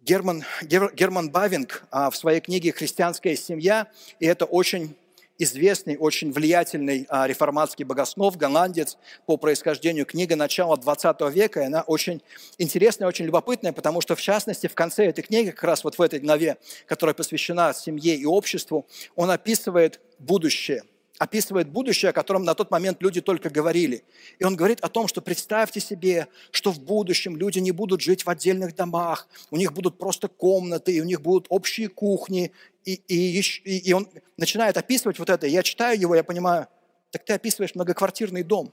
Герман, 0.02 0.44
Герман 0.62 1.30
Бавинг 1.30 1.86
а, 1.90 2.10
в 2.10 2.16
своей 2.16 2.40
книге 2.40 2.72
«Христианская 2.72 3.36
семья», 3.36 3.90
и 4.20 4.26
это 4.26 4.44
очень 4.44 4.94
известный, 5.38 5.96
очень 5.96 6.32
влиятельный 6.32 7.06
а, 7.08 7.26
реформатский 7.26 7.84
богослов, 7.84 8.36
голландец 8.36 8.96
по 9.26 9.36
происхождению, 9.36 10.06
книга 10.06 10.36
начала 10.36 10.76
20 10.76 11.20
века, 11.32 11.60
и 11.60 11.64
она 11.64 11.82
очень 11.82 12.22
интересная, 12.58 13.08
очень 13.08 13.24
любопытная, 13.24 13.72
потому 13.72 14.00
что, 14.00 14.14
в 14.14 14.20
частности, 14.20 14.66
в 14.66 14.74
конце 14.74 15.06
этой 15.06 15.22
книги, 15.22 15.50
как 15.50 15.64
раз 15.64 15.84
вот 15.84 15.98
в 15.98 16.02
этой 16.02 16.20
главе, 16.20 16.56
которая 16.86 17.14
посвящена 17.14 17.72
семье 17.74 18.14
и 18.14 18.24
обществу, 18.24 18.86
он 19.16 19.30
описывает 19.30 20.00
будущее– 20.18 20.82
описывает 21.18 21.68
будущее, 21.68 22.10
о 22.10 22.12
котором 22.12 22.44
на 22.44 22.54
тот 22.54 22.70
момент 22.70 23.00
люди 23.00 23.20
только 23.20 23.50
говорили. 23.50 24.02
И 24.38 24.44
он 24.44 24.56
говорит 24.56 24.80
о 24.80 24.88
том, 24.88 25.06
что 25.06 25.20
представьте 25.20 25.80
себе, 25.80 26.28
что 26.50 26.72
в 26.72 26.80
будущем 26.80 27.36
люди 27.36 27.60
не 27.60 27.70
будут 27.70 28.00
жить 28.00 28.26
в 28.26 28.30
отдельных 28.30 28.74
домах, 28.74 29.28
у 29.50 29.56
них 29.56 29.72
будут 29.72 29.98
просто 29.98 30.28
комнаты, 30.28 30.92
и 30.92 31.00
у 31.00 31.04
них 31.04 31.20
будут 31.20 31.46
общие 31.50 31.88
кухни. 31.88 32.52
И, 32.84 32.94
и, 32.94 33.40
и, 33.40 33.78
и 33.78 33.92
он 33.92 34.08
начинает 34.36 34.76
описывать 34.76 35.18
вот 35.18 35.30
это. 35.30 35.46
Я 35.46 35.62
читаю 35.62 35.98
его, 35.98 36.14
я 36.14 36.22
понимаю, 36.22 36.68
так 37.10 37.24
ты 37.24 37.32
описываешь 37.32 37.74
многоквартирный 37.74 38.42
дом. 38.42 38.72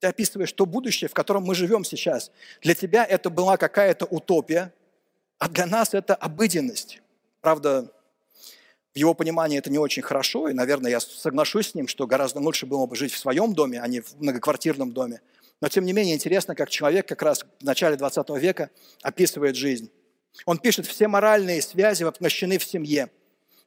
Ты 0.00 0.08
описываешь 0.08 0.52
то 0.52 0.66
будущее, 0.66 1.08
в 1.08 1.14
котором 1.14 1.44
мы 1.44 1.54
живем 1.54 1.84
сейчас. 1.84 2.30
Для 2.62 2.74
тебя 2.74 3.04
это 3.04 3.30
была 3.30 3.56
какая-то 3.56 4.06
утопия, 4.06 4.72
а 5.38 5.48
для 5.48 5.66
нас 5.66 5.94
это 5.94 6.14
обыденность. 6.14 7.00
Правда, 7.40 7.90
в 8.94 8.98
его 8.98 9.12
понимании 9.12 9.58
это 9.58 9.70
не 9.70 9.78
очень 9.78 10.02
хорошо, 10.02 10.48
и, 10.48 10.54
наверное, 10.54 10.90
я 10.90 11.00
соглашусь 11.00 11.70
с 11.70 11.74
ним, 11.74 11.88
что 11.88 12.06
гораздо 12.06 12.40
лучше 12.40 12.64
было 12.64 12.86
бы 12.86 12.96
жить 12.96 13.12
в 13.12 13.18
своем 13.18 13.52
доме, 13.52 13.80
а 13.80 13.86
не 13.88 14.00
в 14.00 14.14
многоквартирном 14.20 14.92
доме. 14.92 15.20
Но, 15.60 15.68
тем 15.68 15.84
не 15.84 15.92
менее, 15.92 16.14
интересно, 16.14 16.54
как 16.54 16.70
человек 16.70 17.08
как 17.08 17.22
раз 17.22 17.44
в 17.60 17.64
начале 17.64 17.96
20 17.96 18.28
века 18.30 18.70
описывает 19.02 19.56
жизнь. 19.56 19.90
Он 20.46 20.58
пишет, 20.58 20.86
все 20.86 21.08
моральные 21.08 21.62
связи 21.62 22.04
воплощены 22.04 22.58
в 22.58 22.64
семье 22.64 23.10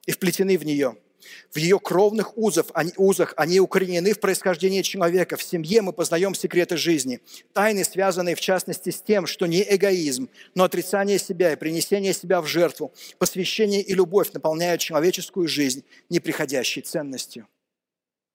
и 0.08 0.12
вплетены 0.12 0.56
в 0.56 0.64
нее– 0.64 0.96
в 1.50 1.56
ее 1.56 1.78
кровных 1.78 2.36
узах 2.36 2.66
они, 2.74 2.92
узах 2.96 3.34
они 3.36 3.60
укоренены 3.60 4.12
в 4.12 4.20
происхождении 4.20 4.82
человека. 4.82 5.36
В 5.36 5.42
семье 5.42 5.82
мы 5.82 5.92
познаем 5.92 6.34
секреты 6.34 6.76
жизни. 6.76 7.20
Тайны, 7.52 7.84
связанные 7.84 8.34
в 8.34 8.40
частности 8.40 8.90
с 8.90 9.00
тем, 9.00 9.26
что 9.26 9.46
не 9.46 9.62
эгоизм, 9.62 10.28
но 10.54 10.64
отрицание 10.64 11.18
себя 11.18 11.52
и 11.52 11.56
принесение 11.56 12.12
себя 12.12 12.40
в 12.40 12.46
жертву, 12.46 12.92
посвящение 13.18 13.82
и 13.82 13.94
любовь 13.94 14.32
наполняют 14.32 14.80
человеческую 14.80 15.48
жизнь 15.48 15.84
неприходящей 16.08 16.82
ценностью. 16.82 17.46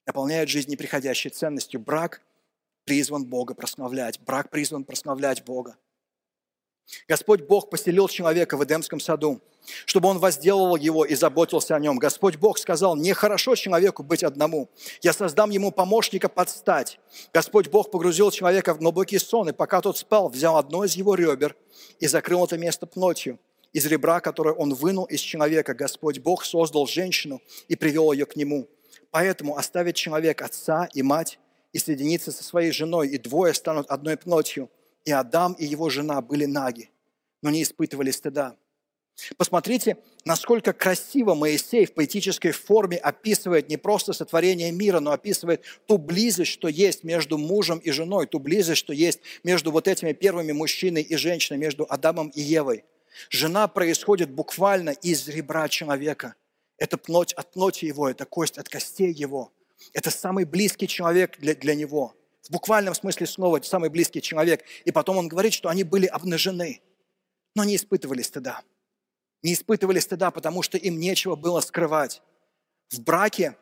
Наполняют 0.05 0.49
жизнь 0.49 0.69
неприходящей 0.69 1.31
ценностью. 1.31 1.79
Брак 1.79 2.21
призван 2.85 3.25
Бога 3.25 3.53
прославлять. 3.53 4.19
Брак 4.21 4.49
призван 4.49 4.83
прославлять 4.83 5.43
Бога. 5.43 5.77
Господь 7.07 7.41
Бог 7.41 7.69
поселил 7.69 8.07
человека 8.07 8.57
в 8.57 8.63
Эдемском 8.63 8.99
саду, 8.99 9.41
чтобы 9.85 10.09
он 10.09 10.19
возделывал 10.19 10.75
его 10.75 11.05
и 11.05 11.15
заботился 11.15 11.75
о 11.75 11.79
нем. 11.79 11.97
Господь 11.97 12.35
Бог 12.35 12.57
сказал, 12.57 12.95
нехорошо 12.95 13.55
человеку 13.55 14.03
быть 14.03 14.23
одному. 14.23 14.69
Я 15.01 15.13
создам 15.13 15.49
ему 15.49 15.71
помощника 15.71 16.29
подстать. 16.29 16.99
Господь 17.33 17.69
Бог 17.69 17.89
погрузил 17.89 18.31
человека 18.31 18.73
в 18.73 18.79
глубокий 18.79 19.17
сон, 19.17 19.49
и 19.49 19.53
пока 19.53 19.81
тот 19.81 19.97
спал, 19.97 20.29
взял 20.29 20.57
одно 20.57 20.83
из 20.83 20.95
его 20.95 21.15
ребер 21.15 21.55
и 21.99 22.07
закрыл 22.07 22.45
это 22.45 22.57
место 22.57 22.85
плотью. 22.85 23.39
Из 23.71 23.85
ребра, 23.87 24.19
которое 24.19 24.53
он 24.53 24.73
вынул 24.73 25.05
из 25.05 25.19
человека, 25.19 25.73
Господь 25.73 26.19
Бог 26.19 26.45
создал 26.45 26.85
женщину 26.85 27.41
и 27.67 27.75
привел 27.75 28.11
ее 28.11 28.25
к 28.25 28.35
нему. 28.35 28.67
Поэтому 29.09 29.57
оставит 29.57 29.95
человек 29.95 30.41
отца 30.41 30.87
и 30.93 31.01
мать 31.01 31.39
и 31.71 31.79
соединится 31.79 32.31
со 32.31 32.43
своей 32.43 32.71
женой, 32.71 33.07
и 33.07 33.17
двое 33.17 33.53
станут 33.53 33.89
одной 33.89 34.17
плотью– 34.17 34.69
и 35.05 35.11
Адам 35.11 35.53
и 35.53 35.65
его 35.65 35.89
жена 35.89 36.21
были 36.21 36.45
наги, 36.45 36.89
но 37.41 37.49
не 37.49 37.63
испытывали 37.63 38.11
стыда. 38.11 38.55
Посмотрите, 39.37 39.97
насколько 40.25 40.73
красиво 40.73 41.35
Моисей 41.35 41.85
в 41.85 41.93
поэтической 41.93 42.51
форме 42.51 42.97
описывает 42.97 43.69
не 43.69 43.77
просто 43.77 44.11
сотворение 44.11 44.71
мира, 44.71 44.99
но 44.99 45.11
описывает 45.11 45.61
ту 45.85 45.99
близость, 45.99 46.51
что 46.51 46.67
есть 46.67 47.03
между 47.03 47.37
мужем 47.37 47.77
и 47.77 47.91
женой, 47.91 48.25
ту 48.25 48.39
близость, 48.39 48.79
что 48.79 48.91
есть 48.91 49.19
между 49.43 49.71
вот 49.71 49.87
этими 49.87 50.13
первыми 50.13 50.51
мужчиной 50.51 51.03
и 51.03 51.15
женщиной, 51.15 51.57
между 51.57 51.85
Адамом 51.89 52.29
и 52.29 52.41
Евой. 52.41 52.85
Жена 53.29 53.67
происходит 53.67 54.31
буквально 54.31 54.89
из 54.89 55.27
ребра 55.27 55.69
человека. 55.69 56.33
Это 56.77 56.97
плоть 56.97 57.33
от 57.33 57.51
плоти 57.51 57.85
его, 57.85 58.09
это 58.09 58.25
кость 58.25 58.57
от 58.57 58.67
костей 58.67 59.13
его. 59.13 59.51
Это 59.93 60.09
самый 60.09 60.45
близкий 60.45 60.87
человек 60.87 61.37
для, 61.37 61.53
для 61.53 61.75
него– 61.75 62.15
в 62.43 62.51
буквальном 62.51 62.93
смысле 62.93 63.25
слова, 63.25 63.61
самый 63.61 63.89
близкий 63.89 64.21
человек. 64.21 64.63
И 64.85 64.91
потом 64.91 65.17
он 65.17 65.27
говорит, 65.27 65.53
что 65.53 65.69
они 65.69 65.83
были 65.83 66.05
обнажены, 66.05 66.81
но 67.55 67.63
не 67.63 67.75
испытывали 67.75 68.21
стыда. 68.21 68.61
Не 69.41 69.53
испытывали 69.53 69.99
стыда, 69.99 70.31
потому 70.31 70.61
что 70.61 70.77
им 70.77 70.99
нечего 70.99 71.35
было 71.35 71.61
скрывать. 71.61 72.21
В 72.89 73.01
браке 73.01 73.55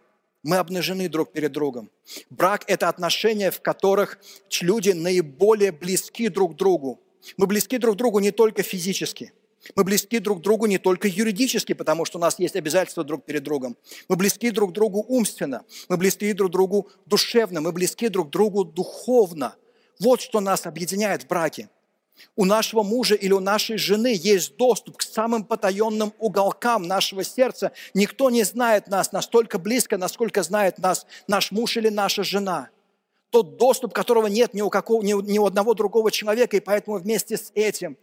мы 0.44 0.58
обнажены 0.58 1.08
друг 1.10 1.32
перед 1.32 1.52
другом. 1.52 1.91
Брак– 2.30 2.63
это 2.67 2.89
отношения, 2.89 3.52
в 3.52 3.62
которых 3.62 4.20
люди 4.62 4.91
наиболее 4.91 5.72
близки 5.72 6.28
друг 6.28 6.56
другу. 6.56 7.00
Мы 7.38 7.48
близки 7.48 7.78
друг 7.78 7.96
другу 7.98 8.20
не 8.20 8.32
только 8.32 8.63
физически– 8.63 9.34
мы 9.76 9.84
близки 9.84 10.19
друг 10.19 10.41
другу 10.41 10.65
не 10.65 10.78
только 10.78 11.08
юридически, 11.08 11.74
потому 11.74 12.06
что 12.06 12.17
у 12.17 12.21
нас 12.21 12.39
есть 12.39 12.56
обязательства 12.56 13.04
друг 13.04 13.26
перед 13.26 13.43
другом. 13.43 13.78
Мы 14.08 14.15
близки 14.15 14.50
друг 14.50 14.74
другу 14.74 15.06
умственно, 15.08 15.63
мы 15.88 15.97
близки 15.97 16.34
друг 16.34 16.52
другу 16.52 16.89
душевно, 17.06 17.62
мы 17.62 17.71
близки 17.71 18.08
друг 18.08 18.30
другу 18.30 18.65
духовно. 18.65 19.56
Вот 20.00 20.21
что 20.21 20.39
нас 20.39 20.65
объединяет 20.65 21.24
в 21.24 21.28
браке. 21.28 21.69
У 22.36 22.45
нашего 22.45 22.84
мужа 22.84 23.15
или 23.15 23.34
у 23.34 23.39
нашей 23.39 23.78
жены 23.78 24.13
есть 24.15 24.56
доступ 24.58 24.97
к 24.97 25.02
самым 25.02 25.43
потаенным 25.43 26.13
уголкам 26.19 26.84
нашего 26.84 27.24
сердца. 27.24 27.71
Никто 27.93 28.30
не 28.30 28.43
знает 28.43 28.88
нас 28.88 29.12
настолько 29.12 29.60
близко, 29.60 29.97
насколько 29.97 30.43
знает 30.43 30.78
нас 30.80 31.06
наш 31.28 31.52
муж 31.52 31.78
или 31.78 31.89
наша 31.89 32.24
жена. 32.24 32.69
Тот 33.30 33.58
доступ, 33.58 33.93
которого 33.93 34.28
нет 34.28 34.54
ни 34.54 34.62
у, 34.62 34.69
какого, 34.69 35.02
ни, 35.04 35.13
у, 35.13 35.21
ни 35.21 35.39
у 35.39 35.45
одного 35.45 35.74
другого 35.74 36.12
человека, 36.12 36.58
и 36.58 36.60
поэтому 36.60 36.97
вместе 36.97 37.38
с 37.38 37.52
этим 37.56 37.97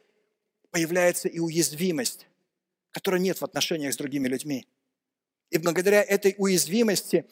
появляется 0.70 1.28
и 1.28 1.38
уязвимость, 1.38 2.26
которой 2.90 3.20
нет 3.20 3.40
в 3.40 3.44
отношениях 3.44 3.94
с 3.94 3.96
другими 3.96 4.28
людьми. 4.28 4.66
И 5.50 5.58
благодаря 5.58 6.02
этой 6.02 6.34
уязвимости 6.38 7.24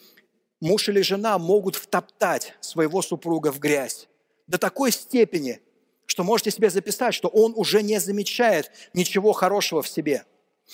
муж 0.61 0.89
или 0.89 1.03
жена 1.03 1.39
могут 1.39 1.77
втоптать 1.77 2.55
своего 2.61 3.03
супруга 3.03 3.53
в 3.53 3.59
грязь 3.59 4.09
до 4.47 4.59
такой 4.59 4.93
степени, 4.93 5.61
что 6.07 6.25
можете 6.25 6.51
себе 6.51 6.71
записать, 6.71 7.15
что 7.15 7.29
он 7.29 7.53
уже 7.57 7.83
не 7.83 7.99
замечает 8.01 8.71
ничего 8.95 9.33
хорошего 9.33 9.83
в 9.83 9.89
себе. 9.89 10.25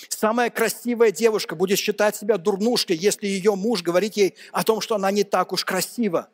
Самая 0.08 0.50
красивая 0.50 1.10
девушка 1.10 1.54
будет 1.54 1.78
считать 1.78 2.16
себя 2.16 2.38
дурнушкой, 2.38 2.96
если 2.96 3.26
ее 3.26 3.54
муж 3.54 3.82
говорит 3.82 4.16
ей 4.16 4.36
о 4.52 4.64
том, 4.64 4.80
что 4.80 4.94
она 4.94 5.10
не 5.10 5.24
так 5.24 5.52
уж 5.52 5.64
красива. 5.64 6.30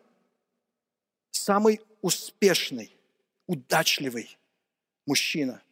Самый 1.31 1.81
успешный, 2.03 2.97
удачливый 3.47 4.39
мужчина, 5.07 5.63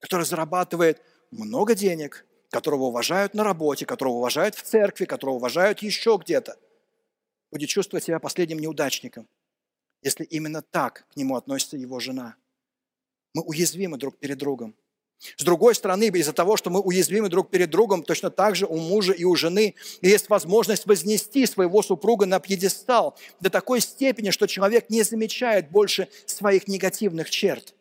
который 0.00 0.26
зарабатывает 0.26 1.02
много 1.30 1.74
денег, 1.74 2.24
которого 2.50 2.84
уважают 2.84 3.34
на 3.34 3.44
работе, 3.44 3.86
которого 3.86 4.14
уважают 4.14 4.54
в 4.54 4.62
церкви, 4.62 5.04
которого 5.04 5.36
уважают 5.36 5.80
еще 5.80 6.18
где-то, 6.20 6.56
будет 7.50 7.68
чувствовать 7.68 8.04
себя 8.04 8.18
последним 8.18 8.58
неудачником, 8.58 9.28
если 10.02 10.24
именно 10.24 10.62
так 10.62 11.06
к 11.12 11.16
нему 11.16 11.36
относится 11.36 11.76
его 11.76 12.00
жена. 12.00 12.36
Мы 13.34 13.42
уязвимы 13.42 13.98
друг 13.98 14.18
перед 14.18 14.38
другом. 14.38 14.74
С 15.36 15.42
другой 15.42 15.74
стороны, 15.74 16.06
из-за 16.06 16.32
того, 16.32 16.56
что 16.56 16.70
мы 16.70 16.80
уязвимы 16.80 17.28
друг 17.28 17.50
перед 17.50 17.70
другом, 17.70 18.04
точно 18.04 18.30
так 18.30 18.54
же 18.54 18.66
у 18.66 18.76
мужа 18.76 19.12
и 19.12 19.24
у 19.24 19.34
жены 19.34 19.74
есть 20.00 20.28
возможность 20.28 20.86
вознести 20.86 21.44
своего 21.44 21.82
супруга 21.82 22.24
на 22.24 22.38
пьедестал 22.38 23.18
до 23.40 23.50
такой 23.50 23.80
степени, 23.80 24.30
что 24.30 24.46
человек 24.46 24.90
не 24.90 25.02
замечает 25.02 25.70
больше 25.70 26.08
своих 26.24 26.68
негативных 26.68 27.30
черт. 27.30 27.74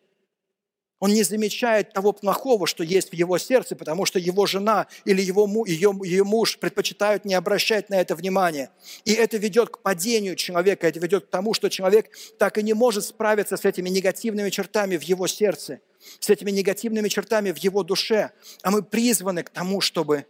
Он 1.00 1.14
не 1.14 1.22
замечает 1.24 1.94
того 1.94 2.12
плохого, 2.12 2.66
что 2.66 2.84
есть 2.84 3.12
в 3.12 3.14
его 3.14 3.38
сердце, 3.38 3.76
потому 3.76 4.06
что 4.06 4.18
его 4.18 4.48
жена 4.48 4.88
или 5.06 5.22
его, 5.22 5.48
ее, 5.68 5.94
ее 6.04 6.24
муж 6.24 6.58
предпочитают 6.58 7.24
не 7.24 7.36
обращать 7.36 7.90
на 7.90 8.02
это 8.02 8.16
внимания. 8.16 8.72
И 9.06 9.14
это 9.14 9.38
ведет 9.38 9.70
к 9.70 9.80
падению 9.80 10.36
человека, 10.36 10.88
это 10.88 11.00
ведет 11.00 11.28
к 11.28 11.30
тому, 11.30 11.54
что 11.54 11.70
человек 11.70 12.10
так 12.40 12.58
и 12.58 12.64
не 12.64 12.74
может 12.74 13.06
справиться 13.06 13.58
с 13.58 13.66
этими 13.66 13.90
негативными 13.90 14.50
чертами 14.50 14.98
в 14.98 15.04
его 15.04 15.28
сердце, 15.28 15.82
с 16.20 16.30
этими 16.32 16.50
негативными 16.50 17.10
чертами 17.10 17.52
в 17.52 17.58
его 17.58 17.84
душе. 17.84 18.32
А 18.64 18.72
мы 18.72 18.82
призваны 18.82 19.44
к 19.44 19.52
тому, 19.52 19.82
чтобы 19.82 20.26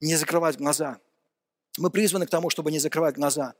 не 0.00 0.16
закрывать 0.16 0.56
глаза. 0.56 0.98
Мы 1.78 1.90
призваны 1.90 2.26
к 2.26 2.30
тому, 2.30 2.50
чтобы 2.50 2.72
не 2.72 2.80
закрывать 2.80 3.14
глаза. 3.14 3.54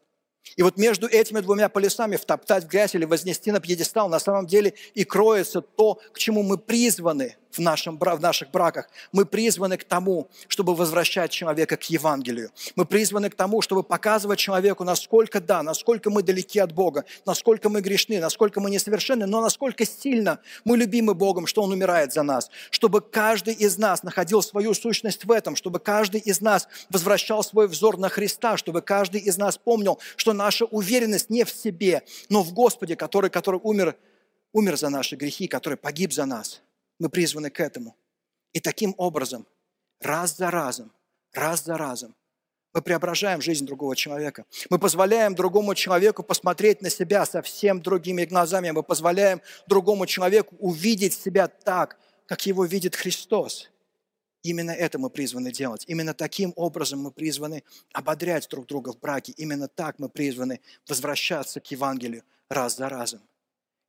И 0.57 0.62
вот 0.62 0.76
между 0.76 1.07
этими 1.07 1.40
двумя 1.40 1.68
полюсами 1.68 2.16
втоптать 2.16 2.64
в 2.64 2.68
грязь 2.68 2.94
или 2.94 3.05
вознести 3.05 3.50
на 3.50 3.61
пьедестал 3.61 4.09
на 4.09 4.18
самом 4.18 4.46
деле 4.46 4.74
и 4.94 5.05
кроется 5.05 5.61
то, 5.61 6.00
к 6.12 6.18
чему 6.18 6.42
мы 6.42 6.59
призваны 6.59 7.37
в, 7.53 7.59
нашем, 7.59 7.99
в 7.99 8.21
наших 8.21 8.51
браках. 8.51 8.89
Мы 9.13 9.25
призваны 9.25 9.77
к 9.77 9.85
тому, 9.85 10.29
чтобы 10.49 10.75
возвращать 10.75 11.31
человека 11.31 11.77
к 11.77 11.85
Евангелию. 11.85 12.51
Мы 12.77 12.85
призваны 12.85 13.31
к 13.31 13.35
тому, 13.35 13.63
чтобы 13.63 13.83
показывать 13.83 14.39
человеку, 14.39 14.85
насколько 14.85 15.41
да, 15.41 15.63
насколько 15.63 16.11
мы 16.11 16.23
далеки 16.23 16.59
от 16.59 16.73
Бога, 16.73 17.05
насколько 17.27 17.69
мы 17.69 17.81
грешны, 17.81 18.21
насколько 18.21 18.61
мы 18.61 18.71
несовершенны, 18.71 19.27
но 19.27 19.41
насколько 19.41 19.85
сильно 19.85 20.41
мы 20.65 20.77
любимы 20.77 21.15
Богом, 21.15 21.47
что 21.47 21.63
Он 21.63 21.73
умирает 21.73 22.13
за 22.13 22.23
нас. 22.23 22.51
Чтобы 22.71 23.01
каждый 23.01 23.55
из 23.55 23.79
нас 23.79 24.03
находил 24.03 24.43
свою 24.43 24.75
сущность 24.75 25.25
в 25.25 25.33
этом, 25.33 25.57
чтобы 25.57 25.79
каждый 25.81 26.21
из 26.21 26.41
нас 26.41 26.69
возвращал 26.91 27.43
свой 27.43 27.69
взор 27.69 27.99
на 27.99 28.09
Христа, 28.09 28.57
чтобы 28.57 28.83
каждый 28.83 29.21
из 29.21 29.37
нас 29.37 29.59
помнил, 29.59 29.99
что 30.17 30.33
наша 30.33 30.65
уверенность 30.65 31.31
не 31.31 31.45
в 31.45 31.51
себе, 31.51 32.03
но 32.29 32.43
в 32.43 32.53
Господе, 32.53 32.97
который, 32.97 33.31
который 33.31 33.61
умер, 33.63 33.97
умер 34.53 34.77
за 34.77 34.89
наши 34.89 35.17
грехи, 35.17 35.47
который 35.47 35.77
погиб 35.77 36.13
за 36.13 36.27
нас– 36.27 36.61
мы 37.01 37.09
призваны 37.09 37.51
к 37.51 37.59
этому. 37.59 37.97
И 38.53 38.61
таким 38.61 38.95
образом, 38.97 39.47
раз 40.01 40.37
за 40.37 40.51
разом, 40.51 40.93
раз 41.33 41.65
за 41.65 41.77
разом, 41.77 42.15
мы 42.73 42.83
преображаем 42.83 43.41
жизнь 43.41 43.67
другого 43.67 43.97
человека. 43.97 44.45
Мы 44.69 44.79
позволяем 44.79 45.35
другому 45.35 45.75
человеку 45.75 46.23
посмотреть 46.23 46.83
на 46.83 46.91
себя 46.91 47.27
совсем 47.27 47.83
другими 47.83 48.25
глазами. 48.25 48.71
Мы 48.71 48.85
позволяем 48.85 49.43
другому 49.67 50.07
человеку 50.07 50.55
увидеть 50.61 51.15
себя 51.15 51.49
так, 51.49 51.99
как 52.27 52.47
его 52.47 52.65
видит 52.65 52.95
Христос. 52.95 53.69
Именно 54.43 54.71
это 54.71 54.99
мы 54.99 55.11
призваны 55.11 55.51
делать. 55.51 55.85
Именно 55.89 56.15
таким 56.15 56.53
образом 56.55 57.01
мы 57.01 57.11
призваны 57.11 57.65
ободрять 57.93 58.49
друг 58.49 58.67
друга 58.67 58.93
в 58.93 59.01
браке. 59.01 59.33
Именно 59.37 59.67
так 59.67 59.99
мы 59.99 60.09
призваны 60.09 60.61
возвращаться 60.87 61.61
к 61.61 61.71
Евангелию 61.73 62.23
раз 62.49 62.77
за 62.77 62.89
разом. 62.89 63.21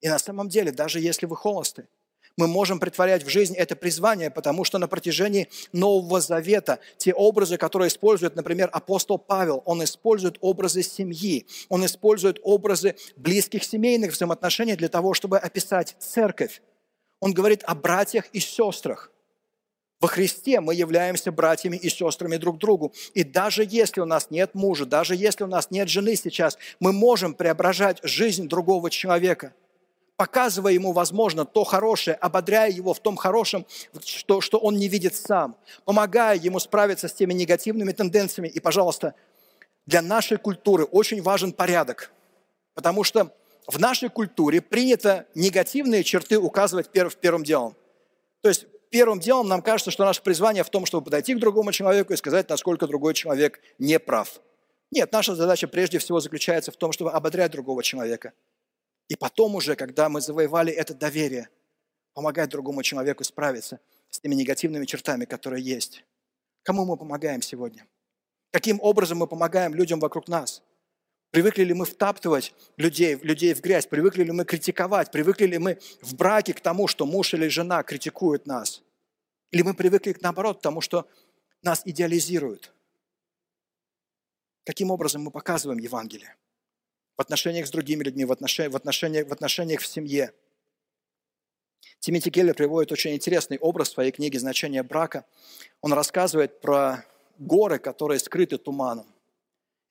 И 0.02 0.10
на 0.10 0.18
самом 0.18 0.50
деле, 0.50 0.72
даже 0.72 1.00
если 1.00 1.28
вы 1.28 1.38
холосты, 1.38 1.88
мы 2.38 2.48
можем 2.48 2.80
притворять 2.80 3.24
в 3.24 3.30
жизнь 3.30 3.56
это 3.56 3.76
призвание, 3.76 4.30
потому 4.30 4.64
что 4.64 4.78
на 4.78 4.88
протяжении 4.88 5.50
Нового 5.74 6.22
Завета 6.22 6.80
те 6.98 7.14
образы, 7.14 7.58
которые 7.58 7.90
использует, 7.90 8.36
например, 8.36 8.70
апостол 8.72 9.18
Павел, 9.18 9.62
он 9.66 9.84
использует 9.84 10.38
образы 10.42 10.84
семьи, 10.84 11.46
он 11.70 11.86
использует 11.86 12.40
образы 12.44 12.96
близких 13.18 13.64
семейных 13.64 14.14
взаимоотношений 14.14 14.76
для 14.76 14.88
того, 14.88 15.14
чтобы 15.14 15.38
описать 15.38 15.96
церковь. 16.00 16.62
Он 17.20 17.34
говорит 17.34 17.64
о 17.66 17.76
братьях 17.76 18.26
и 18.34 18.40
сестрах. 18.40 19.12
Во 20.00 20.08
Христе 20.08 20.62
мы 20.62 20.74
являемся 20.74 21.32
братьями 21.32 21.78
и 21.78 21.88
сестрами 21.88 22.38
друг 22.38 22.58
другу. 22.58 22.92
И 23.14 23.24
даже 23.24 23.64
если 23.64 24.02
у 24.02 24.06
нас 24.06 24.32
нет 24.32 24.56
мужа, 24.56 24.88
даже 24.88 25.16
если 25.16 25.44
у 25.44 25.48
нас 25.48 25.70
нет 25.70 25.90
жены 25.90 26.16
сейчас, 26.16 26.58
мы 26.80 26.92
можем 26.92 27.36
преображать 27.36 28.00
жизнь 28.02 28.48
другого 28.48 28.90
человека– 28.90 29.54
показывая 30.22 30.74
ему, 30.74 30.92
возможно, 30.92 31.46
то 31.46 31.64
хорошее, 31.64 32.16
ободряя 32.16 32.70
его 32.70 32.94
в 32.94 33.00
том 33.00 33.16
хорошем, 33.16 33.66
что, 34.06 34.40
что 34.40 34.60
он 34.60 34.78
не 34.78 34.88
видит 34.88 35.16
сам, 35.16 35.56
помогая 35.84 36.38
ему 36.38 36.60
справиться 36.60 37.08
с 37.08 37.14
теми 37.14 37.34
негативными 37.34 37.92
тенденциями. 37.92 38.48
И, 38.48 38.60
пожалуйста, 38.60 39.16
для 39.88 40.04
нашей 40.04 40.38
культуры 40.38 40.84
очень 40.84 41.24
важен 41.24 41.54
порядок, 41.54 42.12
потому 42.76 43.04
что 43.04 43.36
в 43.66 43.80
нашей 43.80 44.10
культуре 44.10 44.62
принято 44.62 45.26
негативные 45.34 46.04
черты 46.04 46.38
указывать 46.38 46.90
в 46.90 47.18
первым 47.18 47.44
делом. 47.44 47.76
То 48.44 48.50
есть 48.50 48.68
первым 48.92 49.20
делом 49.20 49.48
нам 49.48 49.64
кажется, 49.64 49.90
что 49.90 50.06
наше 50.06 50.22
призвание 50.22 50.64
в 50.64 50.70
том, 50.70 50.86
чтобы 50.86 51.06
подойти 51.06 51.34
к 51.34 51.40
другому 51.40 51.72
человеку 51.72 52.14
и 52.14 52.16
сказать, 52.16 52.48
насколько 52.48 52.86
другой 52.86 53.16
человек 53.16 53.60
не 53.80 53.98
прав. 53.98 54.40
Нет, 54.92 55.12
наша 55.12 55.34
задача 55.34 55.68
прежде 55.68 55.98
всего 55.98 56.20
заключается 56.20 56.72
в 56.72 56.76
том, 56.76 56.92
чтобы 56.92 57.12
ободрять 57.12 57.52
другого 57.52 57.82
человека– 57.82 58.34
и 59.08 59.16
потом 59.16 59.56
уже, 59.56 59.76
когда 59.76 60.10
мы 60.10 60.22
завоевали 60.22 60.72
это 60.72 60.94
доверие, 60.94 61.50
помогать 62.14 62.50
другому 62.50 62.84
человеку 62.84 63.24
справиться 63.24 63.80
с 64.10 64.20
теми 64.20 64.36
негативными 64.36 64.86
чертами, 64.86 65.26
которые 65.26 65.64
есть. 65.64 66.04
Кому 66.64 66.86
мы 66.86 66.98
помогаем 66.98 67.42
сегодня? 67.42 67.88
Каким 68.52 68.80
образом 68.82 69.20
мы 69.20 69.28
помогаем 69.28 69.74
людям 69.74 70.00
вокруг 70.00 70.28
нас? 70.28 70.62
Привыкли 71.32 71.64
ли 71.64 71.74
мы 71.74 71.86
втаптывать 71.86 72.54
людей, 72.76 73.16
людей 73.16 73.54
в 73.54 73.62
грязь? 73.62 73.88
Привыкли 73.88 74.24
ли 74.24 74.32
мы 74.32 74.44
критиковать? 74.44 75.12
Привыкли 75.12 75.46
ли 75.46 75.58
мы 75.58 75.80
в 76.02 76.14
браке 76.16 76.54
к 76.54 76.60
тому, 76.60 76.88
что 76.88 77.06
муж 77.06 77.34
или 77.34 77.48
жена 77.48 77.84
критикуют 77.84 78.46
нас? 78.46 78.84
Или 79.52 79.62
мы 79.62 79.74
привыкли, 79.74 80.16
наоборот, 80.20 80.60
к 80.60 80.62
тому, 80.62 80.82
что 80.82 81.08
нас 81.62 81.84
идеализируют? 81.86 82.74
Каким 84.66 84.92
образом 84.92 85.24
мы 85.24 85.32
показываем 85.32 85.80
Евангелие? 85.80 86.36
В 87.18 87.22
отношениях 87.22 87.68
с 87.68 87.72
другими 87.72 88.04
людьми, 88.04 88.26
в 88.26 88.32
отношениях, 88.32 88.74
в 88.74 88.76
отношениях, 88.76 89.28
в 89.28 89.34
отношениях 89.34 89.82
в 89.82 89.88
семье. 89.88 90.34
Тимоти 92.00 92.32
Келлер 92.32 92.56
приводит 92.56 92.92
очень 92.92 93.14
интересный 93.14 93.58
образ 93.60 93.90
в 93.90 93.94
своей 93.94 94.12
книге 94.12 94.40
«Значение 94.40 94.82
брака». 94.82 95.26
Он 95.82 95.94
рассказывает 95.94 96.60
про 96.60 97.06
горы, 97.38 97.78
которые 97.78 98.20
скрыты 98.20 98.58
туманом. 98.58 99.06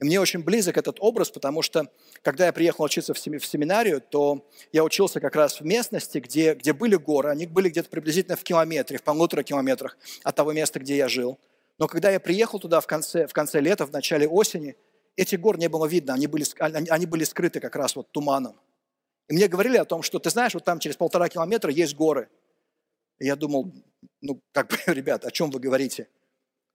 И 0.01 0.05
мне 0.05 0.19
очень 0.21 0.43
близок 0.43 0.77
этот 0.79 0.97
образ, 1.01 1.31
потому 1.31 1.63
что, 1.63 1.93
когда 2.23 2.47
я 2.47 2.53
приехал 2.53 2.85
учиться 2.85 3.13
в 3.13 3.19
семинарию, 3.19 4.01
то 4.01 4.49
я 4.73 4.83
учился 4.83 5.21
как 5.21 5.37
раз 5.37 5.61
в 5.61 5.65
местности, 5.65 6.19
где, 6.19 6.55
где 6.55 6.73
были 6.73 6.97
горы. 6.97 7.31
Они 7.31 7.47
были 7.47 7.69
где-то 7.69 7.91
приблизительно 7.91 8.37
в 8.37 8.43
километре, 8.43 8.99
в 8.99 9.03
полутора 9.03 9.43
километрах 9.43 9.97
от 10.25 10.35
того 10.35 10.53
места, 10.53 10.81
где 10.81 10.97
я 10.97 11.09
жил. 11.09 11.39
Но 11.79 11.87
когда 11.87 12.11
я 12.11 12.19
приехал 12.19 12.59
туда 12.59 12.81
в 12.81 12.87
конце, 12.87 13.27
в 13.27 13.33
конце 13.33 13.61
лета, 13.61 13.87
в 13.87 13.93
начале 13.93 14.27
осени– 14.27 14.75
этих 15.17 15.41
гор 15.41 15.59
не 15.59 15.69
было 15.69 15.87
видно, 15.87 16.15
они 16.15 16.27
были, 16.27 16.45
они 16.61 17.07
были 17.07 17.25
скрыты 17.25 17.61
как 17.61 17.77
раз 17.77 17.97
вот 17.97 18.11
туманом. 18.13 18.59
И 19.29 19.35
мне 19.35 19.49
говорили 19.49 19.77
о 19.77 19.85
том, 19.85 20.03
что 20.03 20.19
ты 20.19 20.31
знаешь, 20.31 20.55
вот 20.55 20.65
там 20.65 20.81
через 20.81 20.97
полтора 20.97 21.29
километра 21.29 21.71
есть 21.71 21.95
горы. 21.95 22.29
И 23.19 23.27
я 23.27 23.37
думал, 23.37 23.73
ну, 24.21 24.41
как 24.53 24.71
бы, 24.71 24.77
ребят, 24.93 25.25
о 25.25 25.31
чем 25.31 25.51
вы 25.51 25.61
говорите? 25.61 26.09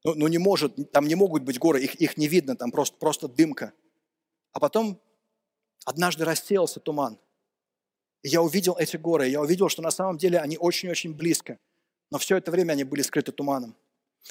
Ну, 0.04 0.13
ну 0.15 0.28
не 0.28 0.38
может, 0.38 0.91
там 0.91 1.08
не 1.08 1.15
могут 1.15 1.43
быть 1.43 1.60
горы, 1.60 1.82
их, 1.82 1.95
их 1.95 2.17
не 2.17 2.28
видно, 2.28 2.56
там 2.56 2.71
просто, 2.71 2.98
просто 2.98 3.28
дымка. 3.28 3.74
А 4.54 4.60
потом 4.60 5.02
однажды 5.84 6.24
рассеялся 6.24 6.80
туман. 6.80 7.19
И 8.21 8.30
я 8.30 8.41
увидел 8.41 8.76
эти 8.80 8.98
горы, 8.98 9.28
я 9.28 9.41
увидел, 9.41 9.67
что 9.67 9.82
на 9.82 9.91
самом 9.91 10.17
деле 10.17 10.39
они 10.39 10.58
очень-очень 10.58 11.13
близко. 11.13 11.60
Но 12.12 12.19
все 12.19 12.38
это 12.38 12.52
время 12.52 12.74
они 12.74 12.84
были 12.84 13.02
скрыты 13.02 13.32
туманом. 13.32 13.76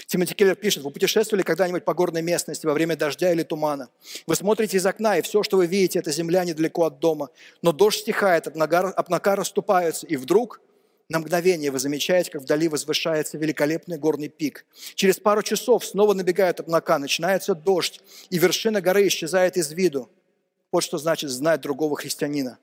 Тимоти 0.06 0.34
Келлер 0.34 0.56
пишет, 0.56 0.82
вы 0.82 0.90
путешествовали 0.90 1.42
когда-нибудь 1.42 1.84
по 1.84 1.94
горной 1.94 2.22
местности 2.22 2.66
во 2.66 2.74
время 2.74 2.96
дождя 2.96 3.32
или 3.32 3.42
тумана? 3.42 3.88
Вы 4.26 4.34
смотрите 4.34 4.76
из 4.76 4.86
окна, 4.86 5.18
и 5.18 5.22
все, 5.22 5.42
что 5.42 5.56
вы 5.56 5.66
видите, 5.66 6.00
это 6.00 6.10
земля 6.10 6.44
недалеко 6.44 6.84
от 6.84 6.98
дома. 6.98 7.30
Но 7.62 7.72
дождь 7.72 8.00
стихает, 8.00 8.48
облака 8.48 9.36
расступаются, 9.36 10.06
и 10.06 10.16
вдруг 10.16 10.60
на 11.08 11.18
мгновение 11.20 11.70
вы 11.70 11.78
замечаете, 11.78 12.30
как 12.30 12.42
вдали 12.42 12.66
возвышается 12.66 13.38
великолепный 13.38 13.98
горный 13.98 14.28
пик. 14.28 14.66
Через 14.94 15.18
пару 15.18 15.42
часов 15.42 15.84
снова 15.84 16.14
набегают 16.14 16.60
облака, 16.60 16.98
начинается 16.98 17.54
дождь, 17.54 18.00
и 18.30 18.38
вершина 18.38 18.80
горы 18.80 19.06
исчезает 19.06 19.56
из 19.56 19.70
виду. 19.72 20.10
Вот 20.72 20.82
что 20.82 20.98
значит 20.98 21.30
знать 21.30 21.60
другого 21.60 21.96
христианина. 21.96 22.58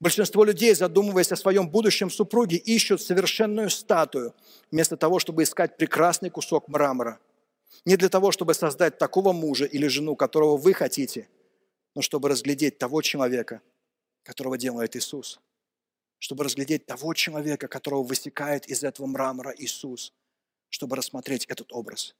Большинство 0.00 0.44
людей, 0.44 0.74
задумываясь 0.74 1.32
о 1.32 1.36
своем 1.36 1.68
будущем 1.68 2.10
супруге, 2.10 2.56
ищут 2.56 3.02
совершенную 3.02 3.70
статую, 3.70 4.34
вместо 4.70 4.96
того, 4.96 5.18
чтобы 5.18 5.42
искать 5.42 5.76
прекрасный 5.76 6.30
кусок 6.30 6.68
мрамора. 6.68 7.18
Не 7.84 7.96
для 7.96 8.08
того, 8.08 8.32
чтобы 8.32 8.54
создать 8.54 8.98
такого 8.98 9.32
мужа 9.32 9.64
или 9.64 9.86
жену, 9.86 10.16
которого 10.16 10.56
вы 10.56 10.74
хотите, 10.74 11.28
но 11.94 12.02
чтобы 12.02 12.28
разглядеть 12.28 12.78
того 12.78 13.00
человека, 13.00 13.62
которого 14.22 14.58
делает 14.58 14.96
Иисус. 14.96 15.40
Чтобы 16.18 16.44
разглядеть 16.44 16.86
того 16.86 17.14
человека, 17.14 17.68
которого 17.68 18.02
высекает 18.02 18.66
из 18.66 18.82
этого 18.82 19.06
мрамора 19.06 19.54
Иисус. 19.56 20.12
Чтобы 20.68 20.96
рассмотреть 20.96 21.44
этот 21.46 21.72
образ. 21.72 22.14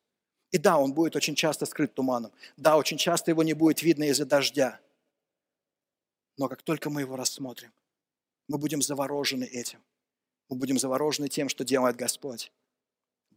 И 0.53 0.59
да, 0.59 0.79
он 0.79 0.93
будет 0.93 1.17
очень 1.17 1.35
часто 1.35 1.67
скрыт 1.67 1.95
туманом. 1.95 2.33
Да, 2.57 2.77
очень 2.77 2.97
часто 2.97 3.31
его 3.31 3.43
не 3.43 3.55
будет 3.55 3.83
видно 3.83 4.05
из-за 4.05 4.25
дождя. 4.25 4.81
Но 6.37 6.49
как 6.49 6.63
только 6.63 6.91
мы 6.91 7.03
его 7.03 7.17
рассмотрим, 7.17 7.73
мы 8.49 8.59
будем 8.59 8.83
заворожены 8.83 9.45
этим. 9.45 9.83
Мы 10.49 10.57
будем 10.57 10.79
заворожены 10.79 11.29
тем, 11.29 11.49
что 11.49 11.65
делает 11.65 11.97
Господь. 11.97 12.53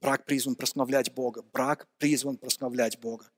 Брак 0.01 0.25
призван 0.25 0.55
прославлять 0.55 1.13
Бога. 1.13 1.41
Брак 1.41 1.87
призван 1.97 2.37
прославлять 2.37 2.99
Бога. 2.99 3.31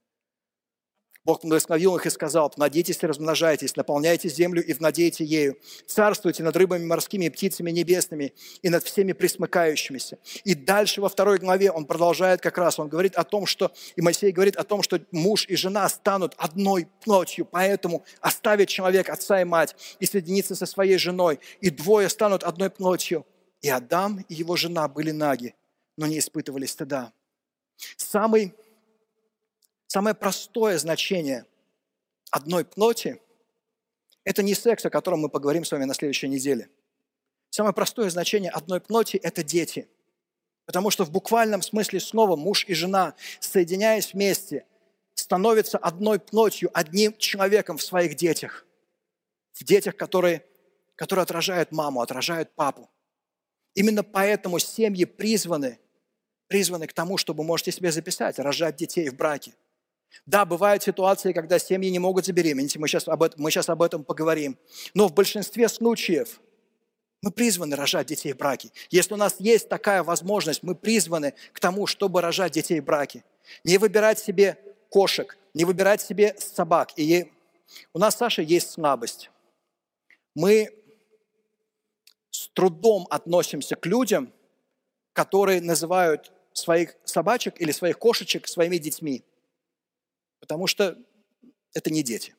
Бог 1.24 1.42
благословил 1.42 1.96
их 1.96 2.06
и 2.06 2.10
сказал, 2.10 2.50
«Плодитесь 2.50 2.98
и 3.00 3.06
размножайтесь, 3.06 3.76
наполняйте 3.76 4.28
землю 4.28 4.64
и 4.64 4.72
владейте 4.72 5.24
ею, 5.24 5.56
царствуйте 5.86 6.42
над 6.42 6.56
рыбами 6.56 6.84
морскими 6.84 7.26
и 7.26 7.30
птицами 7.30 7.70
небесными 7.70 8.34
и 8.60 8.68
над 8.68 8.82
всеми 8.82 9.12
присмыкающимися». 9.12 10.18
И 10.42 10.54
дальше 10.54 11.00
во 11.00 11.08
второй 11.08 11.38
главе 11.38 11.70
он 11.70 11.84
продолжает 11.84 12.40
как 12.40 12.58
раз, 12.58 12.80
он 12.80 12.88
говорит 12.88 13.14
о 13.14 13.22
том, 13.22 13.46
что, 13.46 13.72
и 13.94 14.02
Моисей 14.02 14.32
говорит 14.32 14.56
о 14.56 14.64
том, 14.64 14.82
что 14.82 15.00
муж 15.12 15.46
и 15.48 15.54
жена 15.54 15.88
станут 15.88 16.34
одной 16.38 16.88
плотью, 17.04 17.44
поэтому 17.44 18.04
оставит 18.20 18.68
человек 18.68 19.08
отца 19.08 19.40
и 19.40 19.44
мать 19.44 19.76
и 20.00 20.06
соединится 20.06 20.56
со 20.56 20.66
своей 20.66 20.98
женой, 20.98 21.38
и 21.60 21.70
двое 21.70 22.08
станут 22.08 22.42
одной 22.42 22.70
плотью. 22.70 23.24
И 23.60 23.68
Адам 23.68 24.24
и 24.28 24.34
его 24.34 24.56
жена 24.56 24.88
были 24.88 25.12
наги, 25.12 25.54
но 25.96 26.08
не 26.08 26.18
испытывали 26.18 26.66
стыда. 26.66 27.12
Самый 27.96 28.54
Самое 29.94 30.14
простое 30.14 30.78
значение 30.78 31.44
одной 32.30 32.64
плоти– 32.64 33.20
это 34.24 34.42
не 34.42 34.54
секс, 34.54 34.86
о 34.86 34.88
котором 34.88 35.20
мы 35.20 35.28
поговорим 35.28 35.66
с 35.66 35.70
вами 35.70 35.84
на 35.84 35.92
следующей 35.92 36.28
неделе. 36.28 36.70
Самое 37.50 37.74
простое 37.74 38.08
значение 38.08 38.50
одной 38.52 38.80
плоти– 38.80 39.16
это 39.22 39.42
дети. 39.42 39.90
Потому 40.64 40.88
что 40.90 41.04
в 41.04 41.10
буквальном 41.10 41.60
смысле 41.60 42.00
слова 42.00 42.36
муж 42.36 42.64
и 42.68 42.72
жена, 42.72 43.14
соединяясь 43.38 44.14
вместе, 44.14 44.64
становятся 45.12 45.76
одной 45.76 46.18
плотью, 46.18 46.70
одним 46.72 47.14
человеком 47.18 47.76
в 47.76 47.82
своих 47.82 48.14
детях. 48.14 48.64
В 49.52 49.62
детях, 49.62 49.94
которые, 49.94 50.42
которые 50.94 51.24
отражают 51.24 51.70
маму, 51.70 52.00
отражают 52.00 52.54
папу. 52.54 52.88
Именно 53.74 54.04
поэтому 54.04 54.58
семьи 54.58 55.04
призваны, 55.04 55.78
призваны 56.46 56.86
к 56.86 56.94
тому, 56.94 57.18
чтобы, 57.18 57.44
можете 57.44 57.72
себе 57.72 57.92
записать, 57.92 58.38
рожать 58.38 58.76
детей 58.76 59.10
в 59.10 59.16
браке. 59.16 59.52
Да, 60.26 60.44
бывают 60.44 60.82
ситуации, 60.82 61.32
когда 61.32 61.58
семьи 61.58 61.90
не 61.90 61.98
могут 61.98 62.26
забеременеть, 62.26 62.76
мы 62.76 62.86
сейчас, 62.86 63.08
об 63.08 63.22
этом, 63.22 63.42
мы 63.42 63.50
сейчас 63.50 63.68
об 63.68 63.82
этом 63.82 64.04
поговорим. 64.04 64.58
Но 64.94 65.08
в 65.08 65.14
большинстве 65.14 65.68
случаев 65.68 66.40
мы 67.22 67.30
призваны 67.30 67.76
рожать 67.76 68.08
детей 68.08 68.32
в 68.32 68.36
браке. 68.36 68.70
Если 68.90 69.14
у 69.14 69.16
нас 69.16 69.36
есть 69.38 69.68
такая 69.68 70.02
возможность, 70.02 70.62
мы 70.62 70.74
призваны 70.74 71.34
к 71.52 71.60
тому, 71.60 71.86
чтобы 71.86 72.20
рожать 72.20 72.52
детей 72.52 72.80
в 72.80 72.84
браке. 72.84 73.24
Не 73.64 73.78
выбирать 73.78 74.18
себе 74.18 74.58
кошек, 74.90 75.36
не 75.54 75.64
выбирать 75.64 76.02
себе 76.02 76.36
собак. 76.38 76.90
И. 76.96 77.32
У 77.94 77.98
нас, 77.98 78.16
Саша, 78.16 78.42
есть 78.42 78.70
слабость. 78.70 79.30
Мы 80.34 80.74
с 82.30 82.48
трудом 82.48 83.06
относимся 83.08 83.76
к 83.76 83.86
людям, 83.86 84.32
которые 85.12 85.60
называют 85.60 86.32
своих 86.52 86.96
собачек 87.04 87.60
или 87.60 87.70
своих 87.72 87.98
кошечек 87.98 88.48
своими 88.48 88.78
детьми. 88.78 89.22
Потому 90.42 90.66
что 90.66 90.98
это 91.72 91.92
не 91.92 92.02
дети. 92.02 92.34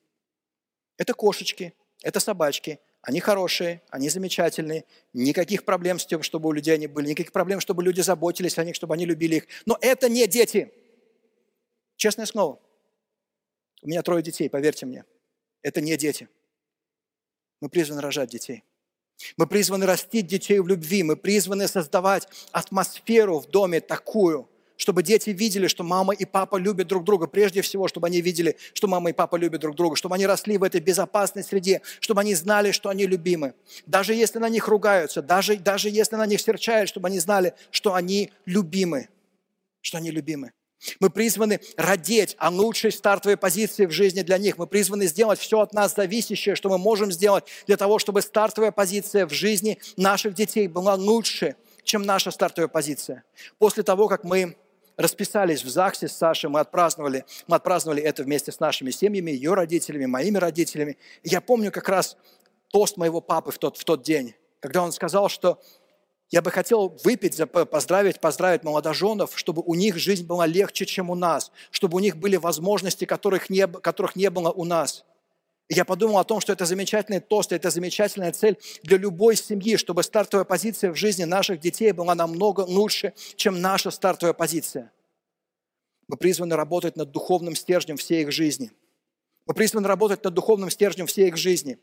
Это 0.97 1.13
кошечки, 1.13 1.73
это 2.01 2.19
собачки. 2.19 2.81
Они 3.01 3.21
хорошие, 3.21 3.81
они 3.89 4.09
замечательные. 4.09 4.83
Никаких 5.13 5.63
проблем 5.63 5.99
с 5.99 6.05
тем, 6.05 6.21
чтобы 6.21 6.49
у 6.49 6.51
людей 6.51 6.73
они 6.73 6.87
были. 6.87 7.07
Никаких 7.07 7.31
проблем, 7.31 7.61
чтобы 7.61 7.81
люди 7.81 8.01
заботились 8.01 8.57
о 8.57 8.65
них, 8.65 8.75
чтобы 8.75 8.93
они 8.93 9.05
любили 9.05 9.37
их. 9.37 9.47
Но 9.65 9.77
это 9.79 10.09
не 10.09 10.27
дети. 10.27 10.73
Честное 11.95 12.25
слово. 12.25 12.59
У 13.81 13.87
меня 13.87 14.01
трое 14.01 14.21
детей, 14.21 14.49
поверьте 14.49 14.85
мне. 14.85 15.05
Это 15.61 15.79
не 15.79 15.95
дети. 15.95 16.27
Мы 17.61 17.69
призваны 17.69 18.01
рожать 18.01 18.31
детей. 18.31 18.65
Мы 19.37 19.47
призваны 19.47 19.85
растить 19.85 20.27
детей 20.27 20.59
в 20.59 20.67
любви. 20.67 21.03
Мы 21.03 21.15
призваны 21.15 21.69
создавать 21.69 22.27
атмосферу 22.51 23.39
в 23.39 23.47
доме 23.47 23.79
такую, 23.79 24.49
чтобы 24.77 25.03
дети 25.03 25.29
видели, 25.29 25.67
что 25.67 25.83
мама 25.83 26.13
и 26.13 26.25
папа 26.25 26.57
любят 26.57 26.87
друг 26.87 27.03
друга. 27.03 27.27
Прежде 27.27 27.61
всего, 27.61 27.87
чтобы 27.87 28.07
они 28.07 28.21
видели, 28.21 28.57
что 28.73 28.87
мама 28.87 29.11
и 29.11 29.13
папа 29.13 29.35
любят 29.35 29.61
друг 29.61 29.75
друга, 29.75 29.95
чтобы 29.95 30.15
они 30.15 30.25
росли 30.25 30.57
в 30.57 30.63
этой 30.63 30.81
безопасной 30.81 31.43
среде, 31.43 31.81
чтобы 31.99 32.21
они 32.21 32.35
знали, 32.35 32.71
что 32.71 32.89
они 32.89 33.05
любимы. 33.05 33.53
Даже 33.85 34.13
если 34.13 34.39
на 34.39 34.49
них 34.49 34.67
ругаются, 34.67 35.21
даже, 35.21 35.57
даже 35.57 35.89
если 35.89 36.15
на 36.15 36.25
них 36.25 36.41
серчают, 36.41 36.89
чтобы 36.89 37.07
они 37.07 37.19
знали, 37.19 37.53
что 37.71 37.93
они 37.93 38.31
любимы. 38.45 39.09
Что 39.81 39.97
они 39.97 40.11
любимы. 40.11 40.51
Мы 40.99 41.09
призваны 41.09 41.59
родить 41.77 42.35
о 42.37 42.49
лучшей 42.49 42.91
стартовой 42.91 43.37
позиции 43.37 43.85
в 43.85 43.91
жизни 43.91 44.21
для 44.21 44.37
них. 44.37 44.57
Мы 44.57 44.67
призваны 44.67 45.07
сделать 45.07 45.39
все 45.39 45.59
от 45.61 45.73
нас 45.73 45.95
зависящее, 45.95 46.55
что 46.55 46.69
мы 46.69 46.77
можем 46.77 47.11
сделать 47.11 47.45
для 47.67 47.77
того, 47.77 47.99
чтобы 47.99 48.21
стартовая 48.21 48.71
позиция 48.71 49.25
в 49.25 49.31
жизни 49.31 49.79
наших 49.95 50.33
детей 50.33 50.67
была 50.67 50.95
лучше, 50.95 51.55
чем 51.83 52.03
наша 52.03 52.31
стартовая 52.31 52.67
позиция. 52.67 53.23
После 53.59 53.83
того, 53.83 54.07
как 54.07 54.23
мы 54.23 54.57
расписались 54.97 55.63
в 55.63 55.69
ЗАГСе 55.69 56.07
с 56.07 56.13
Сашей, 56.13 56.49
мы 56.49 56.59
отпраздновали, 56.59 57.25
мы 57.47 57.55
отпраздновали 57.55 58.01
это 58.01 58.23
вместе 58.23 58.51
с 58.51 58.59
нашими 58.59 58.91
семьями, 58.91 59.31
ее 59.31 59.53
родителями, 59.53 60.05
моими 60.05 60.37
родителями. 60.37 60.97
И 61.23 61.29
я 61.29 61.41
помню 61.41 61.71
как 61.71 61.89
раз 61.89 62.17
тост 62.71 62.97
моего 62.97 63.21
папы 63.21 63.51
в 63.51 63.57
тот, 63.57 63.77
в 63.77 63.83
тот 63.83 64.03
день, 64.03 64.35
когда 64.59 64.83
он 64.83 64.91
сказал, 64.91 65.29
что 65.29 65.61
я 66.31 66.41
бы 66.41 66.49
хотел 66.49 66.97
выпить, 67.03 67.39
поздравить, 67.69 68.19
поздравить 68.19 68.63
молодоженов, 68.63 69.37
чтобы 69.37 69.61
у 69.63 69.75
них 69.75 69.97
жизнь 69.97 70.25
была 70.25 70.47
легче, 70.47 70.85
чем 70.85 71.11
у 71.11 71.15
нас, 71.15 71.51
чтобы 71.69 71.97
у 71.97 71.99
них 71.99 72.17
были 72.17 72.37
возможности, 72.37 73.05
которых 73.05 73.51
не, 73.51 73.67
которых 73.67 74.15
не 74.15 74.31
было 74.31 74.51
у 74.51 74.65
нас. 74.65 75.05
Я 75.69 75.85
подумал 75.85 76.19
о 76.19 76.23
том, 76.23 76.41
что 76.41 76.51
это 76.51 76.65
замечательный 76.65 77.19
тост, 77.19 77.51
это 77.53 77.69
замечательная 77.69 78.31
цель 78.31 78.57
для 78.83 78.97
любой 78.97 79.35
семьи, 79.35 79.77
чтобы 79.77 80.03
стартовая 80.03 80.45
позиция 80.45 80.91
в 80.91 80.95
жизни 80.95 81.23
наших 81.23 81.59
детей 81.59 81.91
была 81.93 82.15
намного 82.15 82.61
лучше, 82.61 83.13
чем 83.35 83.61
наша 83.61 83.89
стартовая 83.89 84.33
позиция. 84.33 84.91
Мы 86.07 86.17
призваны 86.17 86.55
работать 86.55 86.97
над 86.97 87.11
духовным 87.11 87.55
стержнем 87.55 87.97
всей 87.97 88.23
их 88.23 88.31
жизни. 88.31 88.71
Мы 89.45 89.53
призваны 89.53 89.87
работать 89.87 90.23
над 90.23 90.33
духовным 90.33 90.69
стержнем 90.69 91.07
всей 91.07 91.29
их 91.29 91.37
жизни. 91.37 91.79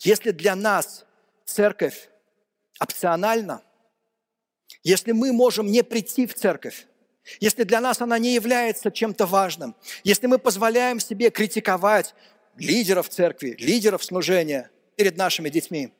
Если 0.00 0.30
для 0.30 0.54
нас 0.54 1.06
церковь 1.46 2.10
опциональна, 2.78 3.62
если 4.82 5.12
мы 5.12 5.32
можем 5.32 5.66
не 5.66 5.82
прийти 5.82 6.26
в 6.26 6.34
церковь, 6.34 6.86
если 7.40 7.64
для 7.64 7.80
нас 7.80 8.00
она 8.00 8.18
не 8.18 8.34
является 8.34 8.90
чем-то 8.90 9.26
важным, 9.26 9.74
если 10.04 10.26
мы 10.26 10.38
позволяем 10.38 11.00
себе 11.00 11.30
критиковать, 11.30 12.14
лидеров 12.56 13.08
церкви, 13.08 13.56
лидеров 13.58 14.04
служения 14.04 14.70
перед 14.96 15.16
нашими 15.16 15.48
детьми, 15.48 15.92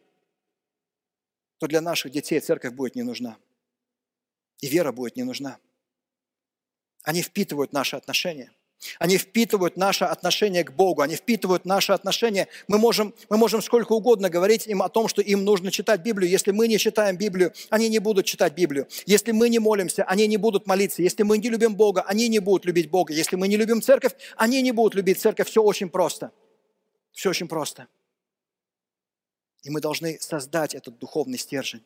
то 1.58 1.66
для 1.66 1.80
наших 1.80 2.12
детей 2.12 2.40
церковь 2.40 2.72
будет 2.72 2.94
не 2.94 3.02
нужна. 3.02 3.38
И 4.60 4.68
вера 4.68 4.92
будет 4.92 5.16
не 5.16 5.24
нужна. 5.24 5.58
Они 7.02 7.22
впитывают 7.22 7.72
наши 7.72 7.96
отношения. 7.96 8.52
Они 8.98 9.18
впитывают 9.18 9.76
наше 9.76 10.04
отношение 10.04 10.64
к 10.64 10.72
Богу, 10.72 11.02
они 11.02 11.14
впитывают 11.14 11.64
наше 11.64 11.92
отношение. 11.92 12.48
Мы 12.66 12.78
можем, 12.78 13.14
мы 13.28 13.36
можем 13.36 13.60
сколько 13.60 13.92
угодно 13.92 14.30
говорить 14.30 14.66
им 14.66 14.82
о 14.82 14.88
том, 14.88 15.08
что 15.08 15.20
им 15.20 15.44
нужно 15.44 15.70
читать 15.70 16.00
Библию. 16.00 16.30
Если 16.30 16.50
мы 16.50 16.66
не 16.66 16.78
читаем 16.78 17.16
Библию, 17.16 17.52
они 17.68 17.88
не 17.88 17.98
будут 17.98 18.24
читать 18.24 18.54
Библию. 18.54 18.88
Если 19.04 19.32
мы 19.32 19.48
не 19.48 19.58
молимся, 19.58 20.04
они 20.04 20.26
не 20.26 20.38
будут 20.38 20.66
молиться. 20.66 21.02
Если 21.02 21.22
мы 21.22 21.38
не 21.38 21.50
любим 21.50 21.74
Бога, 21.74 22.02
они 22.02 22.28
не 22.28 22.38
будут 22.38 22.64
любить 22.64 22.90
Бога. 22.90 23.12
Если 23.12 23.36
мы 23.36 23.48
не 23.48 23.56
любим 23.56 23.82
церковь, 23.82 24.12
они 24.36 24.62
не 24.62 24.72
будут 24.72 24.94
любить 24.94 25.20
церковь. 25.20 25.48
Все 25.48 25.62
очень 25.62 25.90
просто. 25.90 26.32
Все 27.12 27.30
очень 27.30 27.48
просто. 27.48 27.86
И 29.62 29.70
мы 29.70 29.80
должны 29.80 30.18
создать 30.20 30.74
этот 30.74 30.98
духовный 30.98 31.38
стержень 31.38 31.84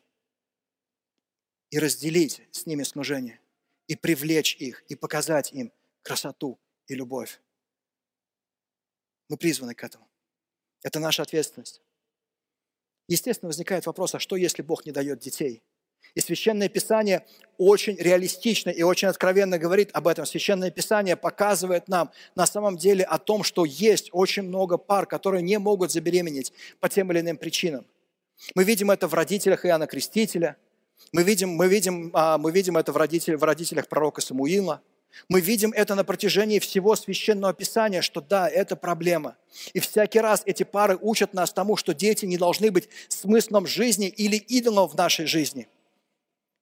и 1.71 1.79
разделить 1.79 2.41
с 2.51 2.65
ними 2.65 2.83
служение, 2.83 3.41
и 3.87 3.97
привлечь 3.97 4.55
их, 4.55 4.83
и 4.87 4.95
показать 4.95 5.51
им 5.51 5.73
красоту 6.03 6.57
и 6.87 6.95
любовь. 6.95 7.39
Мы 9.29 9.37
призваны 9.37 9.73
к 9.73 9.83
этому. 9.83 10.07
Это 10.83 10.99
наша 10.99 11.23
ответственность. 11.23 11.81
Естественно, 13.07 13.47
возникает 13.47 13.85
вопрос, 13.85 14.15
а 14.15 14.19
что, 14.19 14.35
если 14.35 14.61
Бог 14.61 14.85
не 14.85 14.91
дает 14.91 15.19
детей? 15.19 15.63
И 16.13 16.19
Священное 16.21 16.69
Писание 16.69 17.25
очень 17.57 17.95
реалистично 17.97 18.69
и 18.69 18.83
очень 18.83 19.07
откровенно 19.07 19.57
говорит 19.57 19.89
об 19.93 20.07
этом. 20.07 20.25
Священное 20.25 20.69
Писание 20.69 21.15
показывает 21.15 21.87
нам 21.87 22.11
на 22.35 22.45
самом 22.45 22.77
деле 22.77 23.03
о 23.03 23.17
том, 23.17 23.43
что 23.43 23.65
есть 23.65 24.09
очень 24.11 24.43
много 24.43 24.77
пар, 24.77 25.07
которые 25.07 25.41
не 25.41 25.57
могут 25.57 25.91
забеременеть 25.91 26.53
по 26.79 26.87
тем 26.87 27.11
или 27.11 27.19
иным 27.19 27.37
причинам. 27.37 27.85
Мы 28.53 28.63
видим 28.63 28.91
это 28.91 29.07
в 29.07 29.13
родителях 29.13 29.65
Иоанна 29.65 29.87
Крестителя, 29.87 30.57
мы 31.11 31.23
видим, 31.23 31.49
мы 31.49 31.67
видим, 31.67 32.11
а, 32.13 32.37
мы 32.37 32.51
видим 32.51 32.77
это 32.77 32.91
в 32.91 32.97
родителях, 32.97 33.39
в 33.39 33.43
родителях 33.43 33.87
пророка 33.87 34.21
Самуила– 34.21 34.81
мы 35.29 35.41
видим 35.41 35.71
это 35.71 35.95
на 35.95 36.03
протяжении 36.03 36.59
всего 36.59 36.95
священного 36.95 37.53
писания, 37.53 38.01
что 38.01 38.21
да, 38.21 38.49
это 38.49 38.75
проблема. 38.75 39.35
И 39.73 39.79
всякий 39.79 40.19
раз 40.19 40.43
эти 40.45 40.63
пары 40.63 40.97
учат 41.01 41.33
нас 41.33 41.53
тому, 41.53 41.77
что 41.77 41.93
дети 41.93 42.25
не 42.25 42.37
должны 42.37 42.71
быть 42.71 42.89
смыслом 43.07 43.65
жизни 43.67 44.07
или 44.07 44.35
идолом 44.35 44.87
в 44.87 44.95
нашей 44.95 45.25
жизни. 45.25 45.67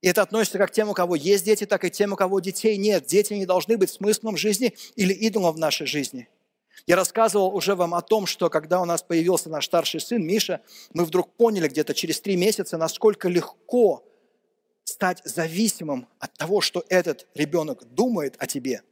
И 0.02 0.08
это 0.08 0.22
относится 0.22 0.58
как 0.58 0.70
к 0.70 0.74
тем, 0.74 0.90
у 0.90 0.94
кого 0.94 1.16
есть 1.16 1.46
дети, 1.46 1.66
так 1.66 1.86
и 1.86 1.90
тем, 1.90 2.14
у 2.14 2.16
кого 2.16 2.42
детей 2.42 2.76
нет. 2.78 3.06
Дети 3.06 3.34
не 3.34 3.46
должны 3.46 3.78
быть 3.78 3.90
смыслом 3.90 4.36
жизни 4.36 4.74
или 4.96 5.14
идолом 5.14 5.56
в 5.56 5.60
нашей 5.60 5.88
жизни. 5.88 6.28
Я 6.86 6.98
рассказывал 6.98 7.56
уже 7.56 7.76
вам 7.76 7.94
о 7.94 8.02
том, 8.02 8.26
что 8.26 8.50
когда 8.50 8.82
у 8.82 8.86
нас 8.86 9.02
появился 9.02 9.50
наш 9.50 9.66
старший 9.66 10.02
сын 10.02 10.22
Миша, 10.22 10.60
мы 10.94 11.06
вдруг 11.06 11.34
поняли 11.38 11.70
где-то 11.70 11.94
через 11.94 12.20
три 12.20 12.36
месяца, 12.36 12.78
насколько 12.78 13.30
легко 13.30 14.04
стать 14.84 15.22
зависимым 15.26 16.08
от 16.20 16.34
того, 16.34 16.62
что 16.62 16.86
этот 16.90 17.28
ребенок 17.34 17.84
думает 17.94 18.36
о 18.40 18.48
тебе, 18.48 18.84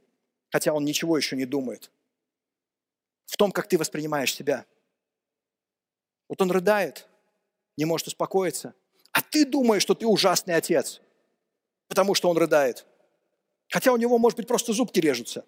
хотя 0.50 0.72
он 0.72 0.84
ничего 0.84 1.16
еще 1.16 1.36
не 1.36 1.44
думает, 1.44 1.90
в 3.26 3.36
том, 3.36 3.52
как 3.52 3.68
ты 3.68 3.78
воспринимаешь 3.78 4.34
себя. 4.34 4.66
Вот 6.28 6.40
он 6.40 6.50
рыдает, 6.50 7.06
не 7.76 7.84
может 7.84 8.06
успокоиться, 8.06 8.74
а 9.12 9.20
ты 9.20 9.44
думаешь, 9.44 9.82
что 9.82 9.94
ты 9.94 10.06
ужасный 10.06 10.54
отец, 10.54 11.00
потому 11.88 12.14
что 12.14 12.30
он 12.30 12.38
рыдает. 12.38 12.86
Хотя 13.68 13.92
у 13.92 13.96
него, 13.96 14.18
может 14.18 14.36
быть, 14.36 14.46
просто 14.48 14.72
зубки 14.72 15.00
режутся. 15.00 15.44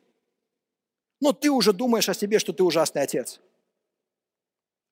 Но 1.21 1.33
ты 1.33 1.51
уже 1.51 1.73
думаешь 1.73 2.09
о 2.09 2.15
себе, 2.15 2.39
что 2.39 2.53
ты 2.53 2.63
ужасный 2.63 3.03
отец– 3.03 3.41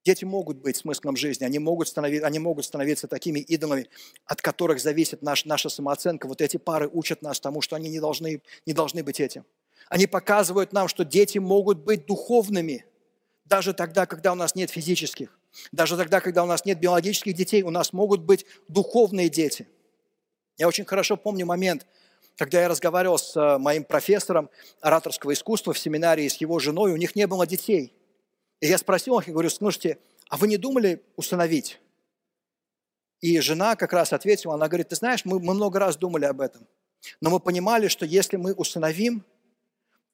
Дети 0.05 0.25
могут 0.25 0.59
быть 0.59 0.77
смыслом 0.77 1.17
жизни, 1.17 1.45
они 1.45 1.61
могут, 1.61 1.87
становиться, 1.87 2.27
они 2.27 2.41
могут 2.41 2.65
становиться 2.65 3.07
такими 3.07 3.39
идолами, 3.39 3.89
от 4.25 4.43
которых 4.43 4.81
зависит 4.81 5.23
наш, 5.23 5.45
наша 5.45 5.69
самооценка. 5.69 6.27
Вот 6.27 6.41
эти 6.41 6.57
пары 6.57 6.89
учат 6.93 7.23
нас 7.23 7.39
тому, 7.39 7.61
что 7.61 7.77
они 7.77 7.89
не 7.89 8.01
должны, 8.01 8.43
не 8.67 8.73
должны 8.73 9.05
быть 9.05 9.21
этим. 9.21 9.45
Они 9.89 10.09
показывают 10.09 10.73
нам, 10.73 10.89
что 10.89 11.05
дети 11.05 11.39
могут 11.39 11.79
быть 11.79 12.07
духовными, 12.07 12.85
даже 13.45 13.75
тогда, 13.75 14.07
когда 14.07 14.33
у 14.33 14.35
нас 14.35 14.57
нет 14.57 14.71
физических. 14.71 15.39
Даже 15.71 15.97
тогда, 15.97 16.21
когда 16.21 16.43
у 16.43 16.47
нас 16.47 16.65
нет 16.65 16.81
биологических 16.81 17.35
детей, 17.35 17.63
у 17.63 17.71
нас 17.71 17.93
могут 17.93 18.23
быть 18.23 18.45
духовные 18.67 19.29
дети. 19.29 19.69
Я 20.57 20.67
очень 20.67 20.85
хорошо 20.85 21.17
помню 21.17 21.47
момент, 21.47 21.87
когда 22.37 22.61
я 22.63 22.69
разговаривал 22.69 23.19
с 23.19 23.37
э, 23.37 23.59
моим 23.59 23.85
профессором 23.85 24.51
ораторского 24.81 25.33
искусства 25.33 25.75
в 25.75 25.79
семинарии 25.79 26.27
с 26.27 26.37
его 26.37 26.59
женой, 26.59 26.93
у 26.93 26.97
них 26.97 27.15
не 27.15 27.29
было 27.29 27.47
детей– 27.47 27.95
и 28.63 28.69
я 28.69 28.79
спросил 28.79 29.19
их, 29.19 29.29
и 29.29 29.33
говорю, 29.33 29.51
слушайте, 29.51 29.99
а 30.29 30.37
вы 30.37 30.47
не 30.47 30.57
думали 30.57 31.03
усыновить? 31.17 31.81
И 33.21 33.41
жена 33.41 33.75
как 33.75 33.93
раз 33.93 34.13
ответила, 34.13 34.55
она 34.55 34.69
говорит, 34.69 34.89
ты 34.89 34.97
знаешь, 34.97 35.25
мы, 35.25 35.41
мы 35.41 35.53
много 35.53 35.81
раз 35.81 35.97
думали 35.97 36.27
об 36.27 36.41
этом, 36.41 36.67
но 37.21 37.31
мы 37.31 37.41
понимали, 37.41 37.89
что 37.89 38.07
если 38.07 38.37
мы 38.37 38.55
усыновим, 38.55 39.25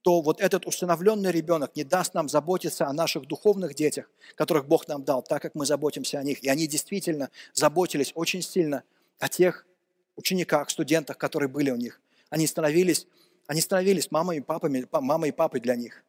то 0.01 0.22
вот 0.22 0.40
этот 0.40 0.66
усыновленный 0.66 1.30
ребенок 1.30 1.76
не 1.76 1.84
даст 1.84 2.14
нам 2.14 2.30
заботиться 2.30 2.86
о 2.86 2.92
наших 2.94 3.26
духовных 3.26 3.74
детях, 3.74 4.11
которых 4.34 4.66
Бог 4.66 4.88
нам 4.88 5.05
дал, 5.05 5.22
так 5.22 5.42
как 5.42 5.55
мы 5.55 5.66
заботимся 5.66 6.18
о 6.18 6.22
них. 6.22 6.42
И 6.42 6.49
они 6.49 6.66
действительно 6.66 7.30
заботились 7.53 8.12
очень 8.14 8.40
сильно 8.40 8.82
о 9.18 9.28
тех 9.28 9.66
учениках, 10.16 10.70
студентах, 10.70 11.18
которые 11.18 11.51
были 11.51 11.70
у 11.70 11.76
них. 11.76 12.01
Они 12.30 12.46
становились, 12.46 13.07
они 13.46 13.61
становились 13.61 14.11
мамой 14.11 14.38
и, 14.38 14.40
папами, 14.40 14.86
мамой 14.90 15.28
и 15.28 15.32
папой 15.32 15.61
для 15.61 15.76
них. 15.76 16.03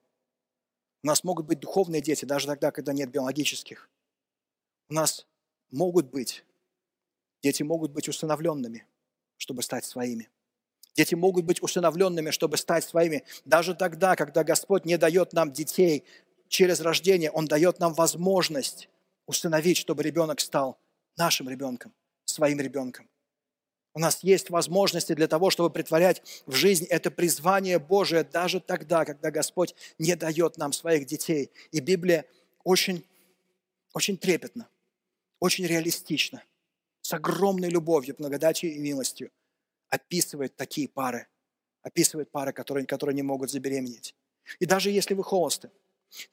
У 1.04 1.08
нас 1.08 1.24
могут 1.24 1.46
быть 1.46 1.60
духовные 1.60 2.02
дети, 2.02 2.26
даже 2.26 2.48
тогда, 2.48 2.72
когда 2.72 2.94
нет 2.94 3.10
биологических. 3.10 3.90
У 4.90 4.94
нас 4.94 5.26
могут 5.72 6.10
быть, 6.10 6.44
дети 7.42 7.64
могут 7.64 7.92
быть 7.92 8.10
усыновленными, 8.10 8.86
чтобы 9.38 9.62
стать 9.64 9.86
своими. 9.86 10.30
Дети 10.96 11.16
могут 11.16 11.46
быть 11.46 11.62
усыновленными, 11.62 12.32
чтобы 12.32 12.58
стать 12.58 12.84
своими. 12.84 13.24
Даже 13.46 13.76
тогда, 13.76 14.16
когда 14.16 14.44
Господь 14.44 14.86
не 14.86 14.98
дает 14.98 15.34
нам 15.34 15.54
детей 15.54 16.04
через 16.50 16.82
рождение, 16.82 17.32
Он 17.32 17.46
дает 17.46 17.80
нам 17.80 17.94
возможность 17.94 18.90
усыновить, 19.26 19.78
чтобы 19.78 20.04
ребенок 20.04 20.40
стал 20.40 20.78
нашим 21.16 21.48
ребенком, 21.48 21.94
своим 22.26 22.60
ребенком. 22.60 23.08
У 23.94 24.00
нас 24.00 24.24
есть 24.24 24.50
возможности 24.50 25.14
для 25.14 25.28
того, 25.28 25.50
чтобы 25.50 25.70
притворять 25.70 26.22
в 26.46 26.54
жизнь 26.54 26.86
это 26.86 27.10
призвание 27.10 27.80
Божие 27.80 28.24
даже 28.24 28.60
тогда, 28.60 29.04
когда 29.04 29.32
Господь 29.32 29.76
не 29.98 30.16
дает 30.16 30.58
нам 30.58 30.74
своих 30.74 31.06
детей. 31.06 31.52
И 31.72 31.80
Библия 31.80 32.26
очень, 32.64 33.04
очень 33.94 34.18
трепетно, 34.18 34.70
очень 35.40 35.66
реалистично, 35.66 36.44
с 37.02 37.14
огромной 37.14 37.70
любовью, 37.70 38.16
благодатью 38.18 38.72
и 38.72 38.78
милостью 38.78 39.32
описывает 39.90 40.56
такие 40.56 40.88
пары, 40.88 41.28
описывает 41.82 42.30
пары, 42.30 42.54
которые, 42.54 42.86
которые 42.86 43.16
не 43.16 43.24
могут 43.24 43.50
забеременеть. 43.50 44.16
И 44.60 44.66
даже 44.66 44.92
если 44.92 45.16
вы 45.16 45.24
холосты, 45.24 45.72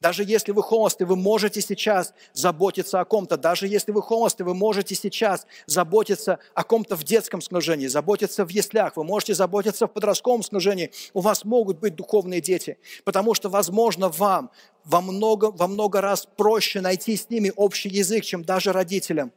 даже 0.00 0.24
если 0.24 0.52
вы 0.52 0.62
холосты, 0.62 1.04
вы 1.04 1.16
можете 1.16 1.60
сейчас 1.60 2.14
заботиться 2.32 3.00
о 3.00 3.04
ком-то. 3.04 3.36
Даже 3.36 3.68
если 3.68 3.92
вы 3.92 4.02
холосты, 4.02 4.42
вы 4.42 4.54
можете 4.54 4.94
сейчас 4.94 5.46
заботиться 5.66 6.38
о 6.54 6.64
ком-то 6.64 6.96
в 6.96 7.04
детском 7.04 7.40
служении, 7.42 7.86
заботиться 7.86 8.44
в 8.44 8.48
яслях, 8.48 8.96
вы 8.96 9.04
можете 9.04 9.34
заботиться 9.34 9.86
в 9.86 9.92
подростковом 9.92 10.42
служении. 10.42 10.92
У 11.12 11.20
вас 11.20 11.44
могут 11.44 11.78
быть 11.78 11.94
духовные 11.94 12.40
дети, 12.40 12.78
потому 13.04 13.34
что, 13.34 13.48
возможно, 13.50 14.08
вам 14.08 14.50
во 14.84 15.00
много, 15.00 15.50
во 15.50 15.66
много 15.66 16.00
раз 16.00 16.26
проще 16.36 16.80
найти 16.80 17.16
с 17.16 17.28
ними 17.28 17.52
общий 17.54 17.90
язык, 17.90 18.24
чем 18.24 18.44
даже 18.44 18.72
родителям. 18.72 19.32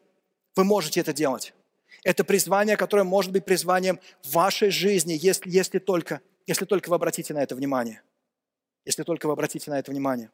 Вы 0.56 0.64
можете 0.64 1.02
это 1.02 1.12
делать. 1.12 1.54
Это 2.04 2.24
призвание, 2.24 2.78
которое 2.78 3.04
может 3.04 3.32
быть 3.32 3.44
призванием 3.44 4.00
вашей 4.32 4.70
жизни, 4.70 5.18
если, 5.20 5.50
если, 5.50 5.80
только, 5.80 6.22
если 6.48 6.64
только 6.64 6.90
вы 6.90 6.96
обратите 6.96 7.34
на 7.34 7.44
это 7.44 7.56
внимание 7.56 8.02
если 8.86 9.04
только 9.04 9.28
вы 9.28 9.34
обратите 9.34 9.70
на 9.70 9.80
это 9.80 9.92
внимание. 9.92 10.32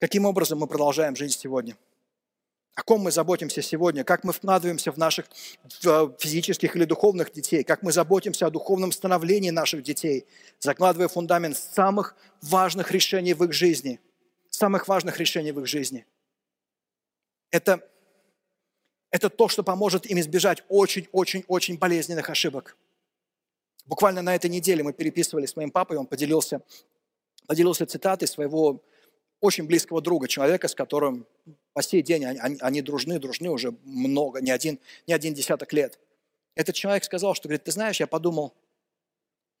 Каким 0.00 0.26
образом 0.26 0.58
мы 0.58 0.66
продолжаем 0.66 1.16
жизнь 1.16 1.38
сегодня? 1.38 1.76
О 2.74 2.82
ком 2.84 3.00
мы 3.00 3.10
заботимся 3.10 3.60
сегодня? 3.60 4.04
Как 4.04 4.22
мы 4.22 4.32
вкладываемся 4.32 4.92
в 4.92 4.96
наших 4.98 5.26
физических 6.18 6.76
или 6.76 6.84
духовных 6.84 7.32
детей? 7.32 7.64
Как 7.64 7.82
мы 7.82 7.90
заботимся 7.90 8.46
о 8.46 8.50
духовном 8.50 8.92
становлении 8.92 9.50
наших 9.50 9.82
детей, 9.82 10.26
закладывая 10.60 11.08
фундамент 11.08 11.56
самых 11.56 12.14
важных 12.40 12.92
решений 12.92 13.34
в 13.34 13.42
их 13.42 13.52
жизни? 13.52 14.00
Самых 14.48 14.86
важных 14.86 15.18
решений 15.18 15.50
в 15.50 15.58
их 15.58 15.66
жизни. 15.66 16.06
Это, 17.50 17.80
это 19.10 19.28
то, 19.28 19.48
что 19.48 19.64
поможет 19.64 20.06
им 20.06 20.20
избежать 20.20 20.62
очень-очень-очень 20.68 21.78
болезненных 21.78 22.30
ошибок. 22.30 22.76
Буквально 23.86 24.22
на 24.22 24.36
этой 24.36 24.50
неделе 24.50 24.84
мы 24.84 24.92
переписывали 24.92 25.46
с 25.46 25.56
моим 25.56 25.72
папой, 25.72 25.96
он 25.96 26.06
поделился 26.06 26.62
поделился 27.48 27.86
цитатой 27.86 28.28
своего 28.28 28.84
очень 29.40 29.66
близкого 29.66 30.02
друга, 30.02 30.28
человека, 30.28 30.68
с 30.68 30.74
которым 30.74 31.26
по 31.72 31.82
сей 31.82 32.02
день 32.02 32.24
они, 32.26 32.58
они 32.60 32.82
дружны, 32.82 33.18
дружны 33.18 33.48
уже 33.48 33.70
много, 33.84 34.40
не 34.42 34.50
один, 34.50 34.78
не 35.06 35.14
один 35.14 35.32
десяток 35.32 35.72
лет. 35.72 35.98
Этот 36.54 36.74
человек 36.74 37.04
сказал, 37.04 37.34
что, 37.34 37.48
говорит, 37.48 37.64
ты 37.64 37.72
знаешь, 37.72 38.00
я 38.00 38.06
подумал, 38.06 38.52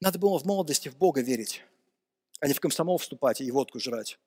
надо 0.00 0.18
было 0.18 0.38
в 0.38 0.44
молодости 0.44 0.90
в 0.90 0.96
Бога 0.96 1.22
верить, 1.22 1.62
а 2.40 2.46
не 2.46 2.52
в 2.52 2.60
комсомол 2.60 2.98
вступать 2.98 3.40
и 3.40 3.50
водку 3.50 3.80
жрать. 3.80 4.18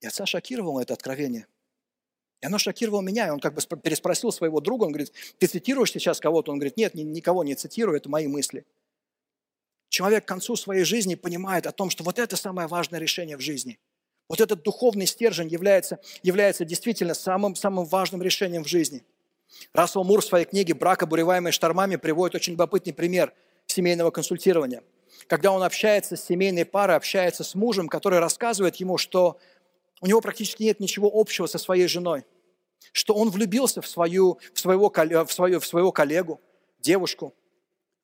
И 0.00 0.06
отца 0.06 0.26
шокировало 0.26 0.80
это 0.80 0.92
откровение. 0.92 1.46
И 2.42 2.46
оно 2.46 2.58
шокировало 2.58 3.00
меня, 3.00 3.28
и 3.28 3.30
он 3.30 3.40
как 3.40 3.54
бы 3.54 3.62
переспросил 3.78 4.32
своего 4.32 4.60
друга, 4.60 4.84
он 4.84 4.92
говорит, 4.92 5.12
ты 5.38 5.46
цитируешь 5.46 5.92
сейчас 5.92 6.20
кого-то? 6.20 6.52
Он 6.52 6.58
говорит, 6.58 6.76
нет, 6.76 6.94
никого 6.94 7.42
не 7.42 7.54
цитирую, 7.54 7.96
это 7.96 8.10
мои 8.10 8.26
мысли 8.26 8.66
человек 9.88 10.24
к 10.24 10.28
концу 10.28 10.56
своей 10.56 10.84
жизни 10.84 11.14
понимает 11.14 11.66
о 11.66 11.72
том, 11.72 11.90
что 11.90 12.04
вот 12.04 12.18
это 12.18 12.36
самое 12.36 12.68
важное 12.68 13.00
решение 13.00 13.36
в 13.36 13.40
жизни. 13.40 13.78
Вот 14.28 14.40
этот 14.40 14.62
духовный 14.62 15.06
стержень 15.06 15.48
является, 15.48 15.98
является 16.22 16.64
действительно 16.64 17.14
самым, 17.14 17.54
самым 17.54 17.86
важным 17.86 18.22
решением 18.22 18.64
в 18.64 18.68
жизни. 18.68 19.04
Рассел 19.72 20.04
Мур 20.04 20.20
в 20.20 20.24
своей 20.24 20.44
книге 20.44 20.74
«Брак, 20.74 21.02
обуреваемый 21.02 21.52
штормами» 21.52 21.96
приводит 21.96 22.34
очень 22.34 22.52
любопытный 22.52 22.92
пример 22.92 23.32
семейного 23.66 24.10
консультирования. 24.10 24.82
Когда 25.26 25.52
он 25.52 25.62
общается 25.62 26.16
с 26.16 26.24
семейной 26.24 26.66
парой, 26.66 26.96
общается 26.96 27.44
с 27.44 27.54
мужем, 27.54 27.88
который 27.88 28.18
рассказывает 28.18 28.76
ему, 28.76 28.98
что 28.98 29.38
у 30.00 30.06
него 30.06 30.20
практически 30.20 30.62
нет 30.62 30.80
ничего 30.80 31.10
общего 31.12 31.46
со 31.46 31.58
своей 31.58 31.88
женой– 31.88 32.24
что 32.92 33.14
он 33.14 33.30
влюбился 33.30 33.80
в, 33.80 33.86
свою, 33.86 34.38
в, 34.52 34.58
своего, 34.58 34.90
в, 34.90 35.32
свою, 35.32 35.60
в 35.60 35.66
своего 35.66 35.92
коллегу, 35.92 36.40
девушку. 36.80 37.34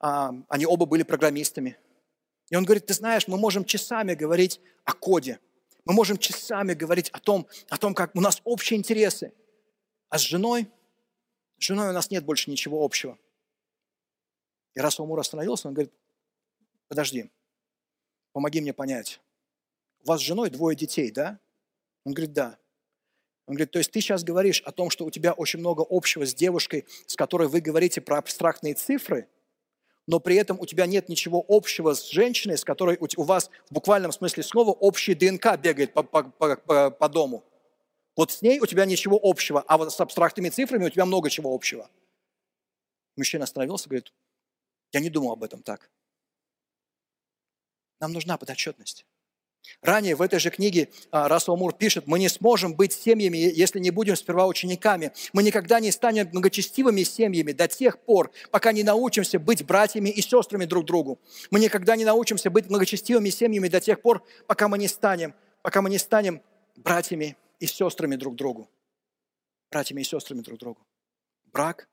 Они 0.04 0.66
оба 0.66 0.84
были 0.84 1.02
программистами. 1.02 1.78
И 2.50 2.56
он 2.56 2.64
говорит, 2.64 2.84
ты 2.84 2.92
знаешь, 2.92 3.26
мы 3.26 3.38
можем 3.38 3.64
часами 3.64 4.12
говорить 4.12 4.60
о 4.84 4.92
коде. 4.92 5.40
Мы 5.86 5.94
можем 5.94 6.18
часами 6.18 6.74
говорить 6.74 7.08
о 7.10 7.20
том, 7.20 7.46
о 7.70 7.78
том, 7.78 7.94
как 7.94 8.14
у 8.14 8.20
нас 8.20 8.42
общие 8.44 8.78
интересы. 8.78 9.32
А 10.10 10.18
с 10.18 10.20
женой, 10.20 10.70
с 11.58 11.64
женой 11.64 11.88
у 11.88 11.92
нас 11.92 12.10
нет 12.10 12.22
больше 12.22 12.50
ничего 12.50 12.84
общего. 12.84 13.18
И 14.74 14.80
раз 14.80 15.00
Амур 15.00 15.18
остановился, 15.18 15.68
он 15.68 15.74
говорит, 15.74 15.94
подожди, 16.88 17.30
помоги 18.32 18.60
мне 18.60 18.74
понять. 18.74 19.20
У 20.02 20.08
вас 20.08 20.20
с 20.20 20.24
женой 20.24 20.50
двое 20.50 20.76
детей, 20.76 21.10
да? 21.10 21.40
Он 22.04 22.12
говорит, 22.12 22.34
да. 22.34 22.58
Он 23.46 23.54
говорит, 23.54 23.70
то 23.70 23.78
есть 23.78 23.90
ты 23.90 24.02
сейчас 24.02 24.22
говоришь 24.22 24.60
о 24.66 24.72
том, 24.72 24.90
что 24.90 25.06
у 25.06 25.10
тебя 25.10 25.32
очень 25.32 25.60
много 25.60 25.82
общего 25.88 26.26
с 26.26 26.34
девушкой, 26.34 26.84
с 27.06 27.16
которой 27.16 27.48
вы 27.48 27.62
говорите 27.62 28.02
про 28.02 28.18
абстрактные 28.18 28.74
цифры, 28.74 29.28
но 30.06 30.20
при 30.20 30.36
этом 30.36 30.60
у 30.60 30.66
тебя 30.66 30.86
нет 30.86 31.08
ничего 31.08 31.44
общего 31.48 31.94
с 31.94 32.10
женщиной, 32.10 32.58
с 32.58 32.64
которой 32.64 32.98
у 33.16 33.22
вас 33.22 33.50
в 33.70 33.74
буквальном 33.74 34.12
смысле 34.12 34.42
слова 34.42 34.70
общий 34.70 35.14
ДНК 35.14 35.56
бегает 35.58 35.94
по, 35.94 36.02
по, 36.02 36.22
по, 36.22 36.90
по 36.90 37.08
дому. 37.08 37.44
Вот 38.16 38.30
с 38.30 38.42
ней 38.42 38.60
у 38.60 38.66
тебя 38.66 38.84
ничего 38.84 39.18
общего, 39.20 39.64
а 39.66 39.78
вот 39.78 39.92
с 39.92 40.00
абстрактными 40.00 40.50
цифрами 40.50 40.86
у 40.86 40.90
тебя 40.90 41.04
много 41.04 41.30
чего 41.30 41.54
общего. 41.54 41.90
Мужчина 43.16 43.44
остановился, 43.44 43.88
говорит, 43.88 44.12
я 44.92 45.00
не 45.00 45.10
думал 45.10 45.32
об 45.32 45.42
этом 45.42 45.62
так. 45.62 45.90
Нам 48.00 48.12
нужна 48.12 48.36
подотчетность. 48.36 49.06
Ранее 49.82 50.14
в 50.14 50.22
этой 50.22 50.38
же 50.38 50.50
книге 50.50 50.88
а, 51.10 51.28
Рассел 51.28 51.56
Мур 51.56 51.72
пишет, 51.72 52.06
мы 52.06 52.18
не 52.18 52.28
сможем 52.28 52.74
быть 52.74 52.92
семьями, 52.92 53.36
если 53.36 53.78
не 53.78 53.90
будем 53.90 54.16
сперва 54.16 54.46
учениками. 54.46 55.12
Мы 55.32 55.42
никогда 55.42 55.80
не 55.80 55.90
станем 55.90 56.28
многочестивыми 56.28 57.02
семьями 57.02 57.52
до 57.52 57.68
тех 57.68 57.98
пор, 58.00 58.32
пока 58.50 58.72
не 58.72 58.82
научимся 58.82 59.38
быть 59.38 59.64
братьями 59.64 60.10
и 60.10 60.20
сестрами 60.20 60.64
друг 60.64 60.84
другу. 60.84 61.20
Мы 61.50 61.60
никогда 61.60 61.96
не 61.96 62.04
научимся 62.04 62.50
быть 62.50 62.68
многочестивыми 62.68 63.30
семьями 63.30 63.68
до 63.68 63.80
тех 63.80 64.00
пор, 64.02 64.24
пока 64.46 64.68
мы 64.68 64.78
не 64.78 64.88
станем, 64.88 65.34
пока 65.62 65.82
мы 65.82 65.90
не 65.90 65.98
станем 65.98 66.42
братьями 66.76 67.36
и 67.58 67.66
сестрами 67.66 68.16
друг 68.16 68.36
другу. 68.36 68.68
Братьями 69.70 70.02
и 70.02 70.04
сестрами 70.04 70.40
друг 70.40 70.58
другу. 70.58 70.86
Брак 71.46 71.88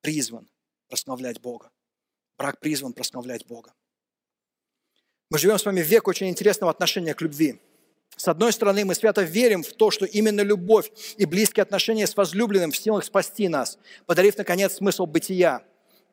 призван 0.00 0.48
прославлять 0.88 1.40
Бога. 1.40 1.70
Брак 2.38 2.60
призван 2.60 2.92
прославлять 2.92 3.46
Бога. 3.46 3.74
Мы 5.30 5.38
живем 5.38 5.58
с 5.58 5.64
вами 5.64 5.82
в 5.82 5.86
век 5.86 6.06
очень 6.08 6.28
интересного 6.28 6.70
отношения 6.70 7.14
к 7.14 7.20
любви. 7.20 7.60
С 8.16 8.28
одной 8.28 8.52
стороны, 8.52 8.84
мы 8.84 8.94
свято 8.94 9.22
верим 9.22 9.62
в 9.62 9.72
то, 9.72 9.90
что 9.90 10.06
именно 10.06 10.40
любовь 10.40 10.90
и 11.16 11.26
близкие 11.26 11.62
отношения 11.62 12.06
с 12.06 12.16
возлюбленным 12.16 12.70
в 12.70 12.76
силах 12.76 13.04
спасти 13.04 13.48
нас, 13.48 13.78
подарив, 14.06 14.38
наконец, 14.38 14.74
смысл 14.74 15.04
бытия. 15.04 15.62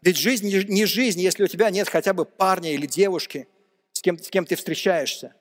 Ведь 0.01 0.17
жизнь 0.17 0.47
не 0.67 0.85
жизнь, 0.85 1.21
если 1.21 1.43
у 1.43 1.47
тебя 1.47 1.69
нет 1.69 1.87
хотя 1.87 2.13
бы 2.13 2.25
парня 2.25 2.73
или 2.73 2.85
девушки, 2.85 3.47
с 3.93 4.01
кем, 4.01 4.19
с 4.19 4.29
кем 4.29 4.45
ты 4.45 4.55
встречаешься. 4.55 5.33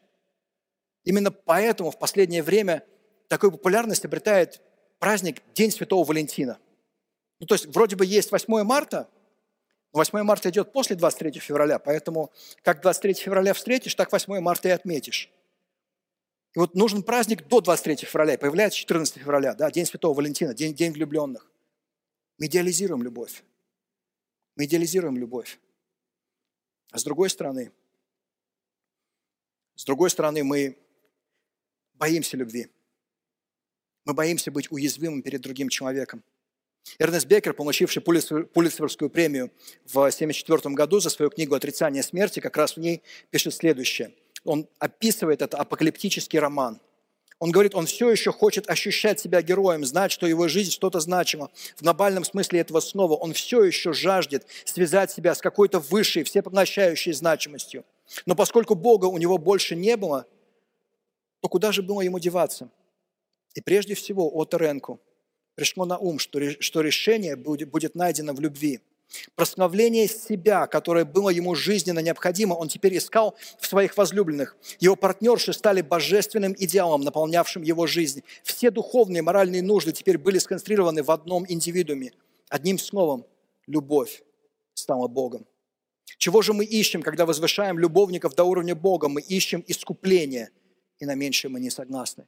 Именно 1.04 1.32
поэтому 1.32 1.90
в 1.90 1.98
последнее 1.98 2.44
время 2.44 2.84
такую 3.26 3.50
популярность 3.50 4.04
обретает 4.04 4.60
праздник 5.00 5.42
День 5.54 5.72
Святого 5.72 6.04
Валентина. 6.04 6.58
Ну, 7.40 7.46
то 7.46 7.56
есть 7.56 7.66
вроде 7.66 7.96
бы 7.96 8.06
есть 8.06 8.30
8 8.30 8.62
марта, 8.62 9.08
8 9.92 10.22
марта 10.22 10.50
идет 10.50 10.72
после 10.72 10.96
23 10.96 11.38
февраля, 11.38 11.78
поэтому 11.78 12.32
как 12.62 12.80
23 12.80 13.14
февраля 13.14 13.52
встретишь, 13.52 13.94
так 13.94 14.10
8 14.10 14.40
марта 14.40 14.68
и 14.68 14.72
отметишь. 14.72 15.30
И 16.54 16.58
вот 16.58 16.74
нужен 16.74 17.02
праздник 17.02 17.46
до 17.46 17.60
23 17.60 18.06
февраля, 18.06 18.38
появляется 18.38 18.78
14 18.78 19.18
февраля, 19.18 19.54
да, 19.54 19.70
День 19.70 19.86
Святого 19.86 20.14
Валентина, 20.14 20.54
День, 20.54 20.74
день 20.74 20.92
влюбленных. 20.92 21.50
Мы 22.38 22.46
идеализируем 22.46 23.02
любовь. 23.02 23.42
Мы 24.56 24.64
идеализируем 24.64 25.16
любовь. 25.16 25.58
А 26.90 26.98
с 26.98 27.04
другой 27.04 27.30
стороны, 27.30 27.72
с 29.74 29.84
другой 29.84 30.10
стороны, 30.10 30.44
мы 30.44 30.78
боимся 31.94 32.36
любви. 32.36 32.70
Мы 34.04 34.14
боимся 34.14 34.50
быть 34.50 34.70
уязвимым 34.70 35.22
перед 35.22 35.40
другим 35.40 35.68
человеком. 35.68 36.22
Эрнест 36.98 37.26
Беккер, 37.26 37.54
получивший 37.54 38.02
Пулитцеровскую 38.02 39.08
премию 39.08 39.50
в 39.84 39.98
1974 39.98 40.74
году 40.74 41.00
за 41.00 41.10
свою 41.10 41.30
книгу 41.30 41.54
«Отрицание 41.54 42.02
смерти», 42.02 42.40
как 42.40 42.56
раз 42.56 42.76
в 42.76 42.80
ней 42.80 43.02
пишет 43.30 43.54
следующее. 43.54 44.12
Он 44.44 44.68
описывает 44.78 45.42
это 45.42 45.56
апокалиптический 45.56 46.38
роман. 46.38 46.80
Он 47.38 47.50
говорит, 47.50 47.74
он 47.74 47.86
все 47.86 48.10
еще 48.10 48.30
хочет 48.30 48.70
ощущать 48.70 49.18
себя 49.18 49.42
героем, 49.42 49.84
знать, 49.84 50.12
что 50.12 50.26
его 50.26 50.46
жизнь 50.46 50.70
что-то 50.70 51.00
значимо. 51.00 51.50
В 51.76 51.82
глобальном 51.82 52.24
смысле 52.24 52.60
этого 52.60 52.78
слова 52.80 53.14
он 53.14 53.32
все 53.32 53.64
еще 53.64 53.92
жаждет 53.92 54.46
связать 54.64 55.10
себя 55.10 55.34
с 55.34 55.40
какой-то 55.40 55.80
высшей, 55.80 56.22
всепоглощающей 56.22 57.12
значимостью. 57.12 57.84
Но 58.26 58.36
поскольку 58.36 58.76
Бога 58.76 59.06
у 59.06 59.18
него 59.18 59.38
больше 59.38 59.74
не 59.74 59.96
было, 59.96 60.26
то 61.40 61.48
куда 61.48 61.72
же 61.72 61.82
было 61.82 62.02
ему 62.02 62.20
деваться? 62.20 62.70
И 63.54 63.60
прежде 63.60 63.94
всего 63.94 64.28
Отто 64.36 64.56
Ренку– 64.56 65.00
пришло 65.54 65.84
на 65.84 65.98
ум, 65.98 66.18
что, 66.18 66.38
решение 66.38 67.36
будет, 67.36 67.70
будет 67.70 67.94
найдено 67.94 68.32
в 68.32 68.40
любви. 68.40 68.80
Прославление 69.34 70.08
себя, 70.08 70.66
которое 70.66 71.04
было 71.04 71.28
ему 71.28 71.54
жизненно 71.54 71.98
необходимо, 71.98 72.54
он 72.54 72.68
теперь 72.68 72.96
искал 72.96 73.36
в 73.60 73.66
своих 73.66 73.96
возлюбленных. 73.96 74.56
Его 74.80 74.96
партнерши 74.96 75.52
стали 75.52 75.82
божественным 75.82 76.54
идеалом, 76.58 77.02
наполнявшим 77.02 77.62
его 77.62 77.86
жизнь. 77.86 78.22
Все 78.42 78.70
духовные 78.70 79.18
и 79.18 79.22
моральные 79.22 79.62
нужды 79.62 79.92
теперь 79.92 80.16
были 80.16 80.38
сконцентрированы 80.38 81.02
в 81.02 81.10
одном 81.10 81.44
индивидууме. 81.46 82.12
Одним 82.48 82.78
словом, 82.78 83.26
любовь 83.66 84.22
стала 84.74 85.08
Богом. 85.08 85.46
Чего 86.18 86.40
же 86.40 86.52
мы 86.52 86.64
ищем, 86.64 87.02
когда 87.02 87.26
возвышаем 87.26 87.78
любовников 87.78 88.34
до 88.34 88.44
уровня 88.44 88.74
Бога? 88.74 89.08
Мы 89.08 89.20
ищем 89.20 89.64
искупление, 89.66 90.50
и 90.98 91.04
на 91.04 91.14
меньшее 91.14 91.50
мы 91.50 91.60
не 91.60 91.70
согласны. 91.70 92.26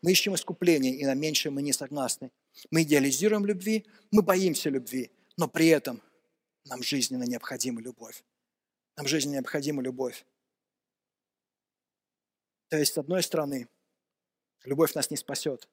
Мы 0.00 0.12
ищем 0.12 0.34
искупление, 0.34 0.94
и 0.94 1.04
на 1.04 1.14
меньшее 1.14 1.52
мы 1.52 1.62
не 1.62 1.72
согласны. 1.72 2.30
Мы 2.70 2.82
идеализируем 2.82 3.46
любви, 3.46 3.86
мы 4.10 4.22
боимся 4.22 4.70
любви, 4.70 5.10
но 5.36 5.48
при 5.48 5.68
этом 5.68 6.02
нам 6.64 6.82
жизненно 6.82 7.24
необходима 7.24 7.80
любовь. 7.80 8.24
Нам 8.96 9.06
жизненно 9.06 9.34
необходима 9.34 9.82
любовь. 9.82 10.24
То 12.68 12.78
есть, 12.78 12.94
с 12.94 12.98
одной 12.98 13.22
стороны, 13.22 13.68
любовь 14.64 14.94
нас 14.94 15.10
не 15.10 15.16
спасет. 15.16 15.68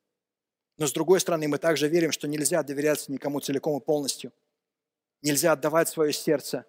Но 0.77 0.87
с 0.87 0.93
другой 0.93 1.19
стороны, 1.19 1.47
мы 1.47 1.57
также 1.57 1.87
верим, 1.87 2.11
что 2.11 2.27
нельзя 2.27 2.63
доверяться 2.63 3.11
никому 3.11 3.39
целиком 3.39 3.79
и 3.79 3.83
полностью. 3.83 4.31
Нельзя 5.21 5.53
отдавать 5.53 5.89
свое 5.89 6.11
сердце 6.11 6.65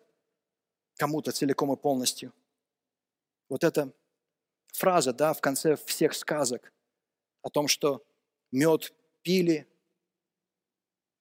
кому-то 0.97 1.33
целиком 1.33 1.73
и 1.73 1.77
полностью. 1.77 2.33
Вот 3.49 3.65
эта 3.65 3.93
фраза 4.73 5.13
да, 5.13 5.33
в 5.33 5.41
конце 5.41 5.77
всех 5.77 6.15
сказок 6.15 6.73
о 7.43 7.51
том, 7.51 7.69
что 7.69 8.05
мед 8.53 8.95
пили, 9.23 9.67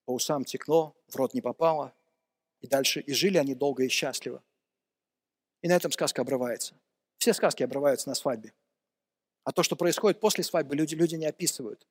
по 0.06 0.14
усам 0.14 0.44
текло, 0.44 0.96
в 1.08 1.16
рот 1.16 1.34
не 1.34 1.42
попало, 1.42 1.94
и 2.62 2.68
дальше 2.68 3.02
и 3.02 3.14
жили 3.14 3.38
они 3.38 3.56
долго 3.56 3.84
и 3.84 3.90
счастливо. 3.90 4.44
И 5.62 5.68
на 5.68 5.76
этом 5.76 5.92
сказка 5.92 6.22
обрывается. 6.22 6.76
Все 7.18 7.34
сказки 7.34 7.64
обрываются 7.64 8.10
на 8.10 8.16
свадьбе. 8.16 8.54
А 9.44 9.52
то, 9.52 9.64
что 9.64 9.76
происходит 9.76 10.20
после 10.20 10.44
свадьбы, 10.44 10.76
люди, 10.76 10.96
люди 10.96 11.16
не 11.16 11.26
описывают. 11.26 11.88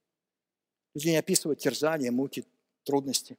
Люди 0.94 1.08
не 1.08 1.16
описывают 1.16 1.58
терзания, 1.58 2.10
муки, 2.10 2.46
трудности. 2.84 3.38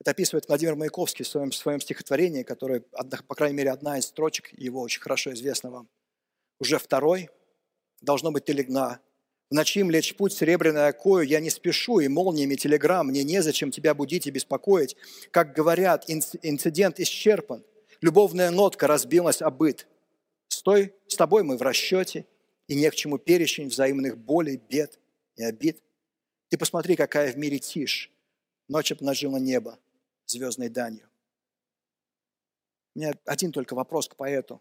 Это 0.00 0.12
описывает 0.12 0.46
Владимир 0.48 0.76
Маяковский 0.76 1.24
в 1.24 1.28
своем, 1.28 1.50
в 1.50 1.56
своем 1.56 1.80
стихотворении, 1.80 2.44
которое, 2.44 2.80
по 2.80 3.34
крайней 3.34 3.56
мере, 3.56 3.72
одна 3.72 3.98
из 3.98 4.06
строчек 4.06 4.52
его 4.52 4.80
очень 4.80 5.00
хорошо 5.00 5.32
известна 5.32 5.70
вам. 5.70 5.88
Уже 6.60 6.78
второй, 6.78 7.30
должно 8.00 8.30
быть, 8.30 8.44
ты 8.44 8.52
легна, 8.52 9.00
в 9.50 9.54
ночи 9.54 9.82
млечь 9.82 10.14
путь 10.14 10.32
серебряной 10.34 10.88
окою, 10.88 11.26
я 11.26 11.40
не 11.40 11.50
спешу, 11.50 12.00
и 12.00 12.08
молниями 12.08 12.54
телеграмм, 12.54 13.08
мне 13.08 13.24
незачем 13.24 13.70
тебя 13.70 13.94
будить 13.94 14.26
и 14.26 14.30
беспокоить. 14.30 14.96
Как 15.30 15.54
говорят, 15.54 16.04
инцидент 16.08 17.00
исчерпан, 17.00 17.64
любовная 18.00 18.50
нотка 18.50 18.86
разбилась 18.86 19.40
о. 19.40 19.50
Стой, 20.48 20.94
с 21.06 21.16
тобой 21.16 21.44
мы 21.44 21.56
в 21.56 21.62
расчете, 21.62 22.26
и 22.66 22.74
не 22.74 22.90
к 22.90 22.94
чему 22.94 23.18
перечень 23.18 23.68
взаимных 23.68 24.18
болей, 24.18 24.56
бед 24.56 24.98
и 25.36 25.44
обид. 25.44 25.82
Ты 26.48 26.58
посмотри, 26.58 26.96
какая 26.96 27.32
в 27.32 27.38
мире 27.38 27.58
тишь, 27.58 28.10
ночь 28.68 28.92
обнажила 28.92 29.38
небо 29.38 29.78
звездной 30.26 30.68
данью. 30.68 31.08
У 32.94 32.98
меня 32.98 33.12
один 33.24 33.52
только 33.52 33.74
вопрос 33.74 34.08
к 34.08 34.16
поэту. 34.16 34.60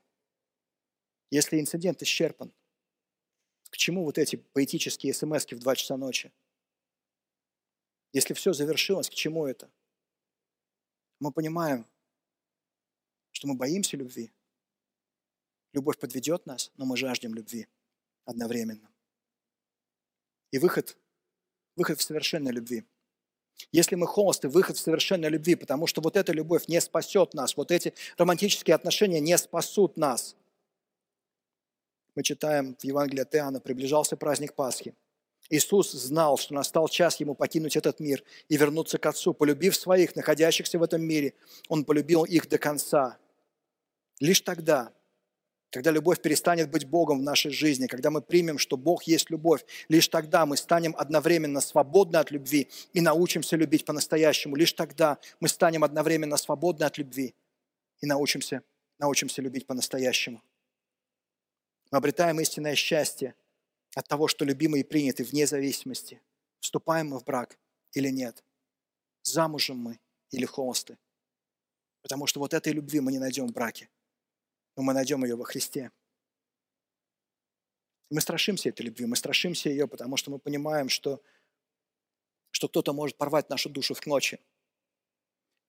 Если 1.29 1.59
инцидент 1.59 2.01
исчерпан, 2.01 2.53
к 3.69 3.77
чему 3.77 4.03
вот 4.03 4.17
эти 4.17 4.35
поэтические 4.35 5.13
смс 5.13 5.45
в 5.45 5.59
2 5.59 5.75
часа 5.75 5.97
ночи? 5.97 6.31
Если 8.13 8.33
все 8.33 8.53
завершилось, 8.53 9.09
к 9.09 9.13
чему 9.13 9.45
это? 9.45 9.69
Мы 11.19 11.31
понимаем, 11.31 11.85
что 13.31 13.47
мы 13.47 13.55
боимся 13.55 13.97
любви. 13.97 14.31
Любовь 15.73 15.99
подведет 15.99 16.45
нас, 16.45 16.71
но 16.77 16.85
мы 16.85 16.97
жаждем 16.97 17.33
любви 17.33 17.67
одновременно. 18.25 18.89
И 20.51 20.59
выход 20.59 20.97
Выход 21.77 21.99
в 21.99 22.01
совершенной 22.01 22.51
любви. 22.51 22.83
Если 23.71 23.95
мы 23.95 24.07
холосты, 24.07 24.49
выход 24.49 24.77
в 24.77 24.79
совершенной 24.79 25.29
любви, 25.29 25.53
потому 25.53 25.85
что 25.85 26.01
вот 26.01 26.17
эта 26.17 26.33
любовь 26.33 26.67
не 26.67 26.81
спасет 26.81 27.35
нас, 27.35 27.55
вот 27.55 27.71
эти 27.71 27.93
романтические 28.17 28.75
отношения 28.75 29.19
не 29.19 29.37
спасут 29.37 29.95
нас. 29.95 30.35
Мы 32.17 32.23
читаем 32.23 32.75
в 32.79 32.83
Евангелии 32.83 33.21
от 33.21 33.35
Иоанна, 33.35 33.59
приближался 33.59 34.17
праздник 34.17 34.55
Пасхи. 34.55 34.95
Иисус 35.51 35.91
знал, 35.91 36.39
что 36.39 36.55
настал 36.55 36.87
час 36.87 37.19
Ему 37.19 37.35
покинуть 37.35 37.75
этот 37.77 37.99
мир 37.99 38.23
и 38.49 38.57
вернуться 38.57 38.97
к 38.97 39.05
Отцу. 39.05 39.35
Полюбив 39.35 39.75
своих, 39.75 40.15
находящихся 40.15 40.79
в 40.79 40.83
этом 40.83 41.03
мире, 41.03 41.35
Он 41.69 41.85
полюбил 41.85 42.23
их 42.23 42.49
до 42.49 42.57
конца. 42.57 43.19
Лишь 44.19 44.41
тогда 44.41 44.91
когда 45.69 45.91
любовь 45.91 46.19
перестанет 46.21 46.71
быть 46.71 46.85
Богом 46.85 47.19
в 47.19 47.23
нашей 47.23 47.51
жизни, 47.51 47.85
когда 47.85 48.09
мы 48.09 48.21
примем, 48.21 48.57
что 48.57 48.77
Бог 48.77 49.03
есть 49.03 49.29
любовь, 49.29 49.63
лишь 49.87 50.07
тогда 50.07 50.47
мы 50.47 50.57
станем 50.57 50.95
одновременно 50.97 51.61
свободны 51.61 52.17
от 52.17 52.31
любви 52.31 52.69
и 52.93 53.01
научимся 53.01 53.57
любить 53.57 53.85
по-настоящему. 53.85 54.55
Лишь 54.55 54.73
тогда 54.73 55.19
мы 55.39 55.49
станем 55.49 55.83
одновременно 55.83 56.37
свободны 56.37 56.85
от 56.85 56.97
любви 56.97 57.35
и 58.01 58.07
научимся, 58.07 58.63
научимся 58.97 59.43
любить 59.43 59.67
по-настоящему. 59.67 60.41
Мы 61.91 61.97
обретаем 61.97 62.39
истинное 62.39 62.75
счастье 62.75 63.35
от 63.95 64.07
того, 64.07 64.27
что 64.27 64.45
любимые 64.45 64.83
приняты 64.83 65.23
вне 65.23 65.47
зависимости, 65.47 66.21
вступаем 66.59 67.09
мы 67.09 67.19
в 67.19 67.23
брак 67.23 67.57
или 67.93 68.09
нет, 68.09 68.43
замужем 69.23 69.77
мы 69.77 69.99
или 70.31 70.45
холосты. 70.45 70.97
Потому 72.01 72.27
что 72.27 72.39
вот 72.39 72.53
этой 72.53 72.73
любви 72.73 72.99
мы 72.99 73.11
не 73.11 73.19
найдем 73.19 73.47
в 73.47 73.53
браке 73.53 73.89
но 74.77 74.83
мы 74.83 74.93
найдем 74.93 75.25
ее 75.25 75.35
во 75.35 75.43
Христе. 75.43 75.91
Мы 78.09 78.21
страшимся 78.21 78.69
этой 78.69 78.83
любви, 78.83 79.05
мы 79.05 79.15
страшимся 79.15 79.69
ее, 79.69 79.87
потому 79.87 80.15
что 80.15 80.31
мы 80.31 80.39
понимаем, 80.39 80.87
что, 80.87 81.21
что 82.51 82.69
кто-то 82.69 82.93
может 82.93 83.17
порвать 83.17 83.49
нашу 83.49 83.69
душу 83.69 83.95
в 83.95 84.05
ночи. 84.05 84.39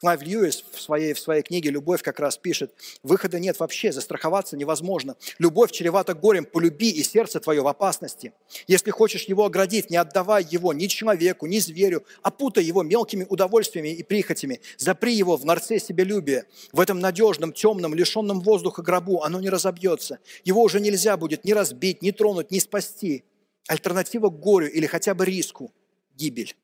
Клайв 0.01 0.23
Льюис 0.23 0.65
в 0.73 0.81
своей, 0.81 1.13
в 1.13 1.19
своей 1.19 1.43
книге 1.43 1.71
«Любовь» 1.71 2.03
как 2.03 2.21
раз 2.21 2.39
пишет, 2.39 2.73
выхода 3.03 3.41
нет 3.41 3.59
вообще, 3.59 3.91
застраховаться 3.91 4.57
невозможно. 4.57 5.17
Любовь 5.41 5.73
чревата 5.73 6.15
горем, 6.15 6.45
полюби, 6.45 6.89
и 6.89 7.03
сердце 7.03 7.41
твое 7.41 7.63
в 7.63 7.67
опасности. 7.67 8.33
Если 8.69 8.93
хочешь 8.93 9.25
его 9.25 9.45
оградить, 9.45 9.91
не 9.91 9.97
отдавай 9.97 10.47
его 10.49 10.73
ни 10.73 10.87
человеку, 10.87 11.47
ни 11.47 11.59
зверю, 11.59 12.05
опутай 12.23 12.63
его 12.63 12.85
мелкими 12.85 13.27
удовольствиями 13.29 13.93
и 13.93 14.05
прихотями. 14.05 14.61
Запри 14.77 15.15
его 15.15 15.37
в 15.37 15.45
нарце 15.45 15.81
себелюбия. 15.81 16.47
В 16.73 16.79
этом 16.79 17.01
надежном, 17.01 17.53
темном, 17.53 17.93
лишенном 17.93 18.41
воздуха 18.41 18.83
гробу 18.83 19.23
оно 19.23 19.41
не 19.41 19.51
разобьется. 19.51 20.21
Его 20.45 20.63
уже 20.63 20.79
нельзя 20.79 21.17
будет 21.17 21.45
ни 21.45 21.51
разбить, 21.51 22.03
ни 22.03 22.13
тронуть, 22.13 22.53
ни 22.53 22.61
спасти. 22.61 23.25
Альтернатива 23.67 24.29
горю 24.29 24.69
или 24.69 24.87
хотя 24.87 25.15
бы 25.15 25.25
риску– 25.25 25.73
гибель. 26.15 26.55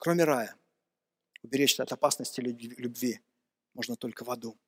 Кроме 0.00 0.24
рая 0.24 0.58
уберечься 1.48 1.82
от 1.82 1.92
опасности 1.92 2.40
любви 2.40 3.20
можно 3.74 3.96
только 3.96 4.24
в 4.24 4.30
аду. 4.30 4.58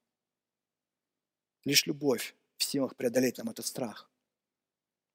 Лишь 1.65 1.87
любовь 1.87 2.35
в 2.57 2.65
силах 2.65 2.97
преодолеть 2.97 3.39
нам 3.39 3.51
этот 3.51 3.67
страх. 3.67 4.11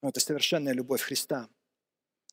Но 0.02 0.10
это 0.10 0.20
совершенная 0.20 0.74
любовь 0.74 1.02
Христа– 1.02 1.50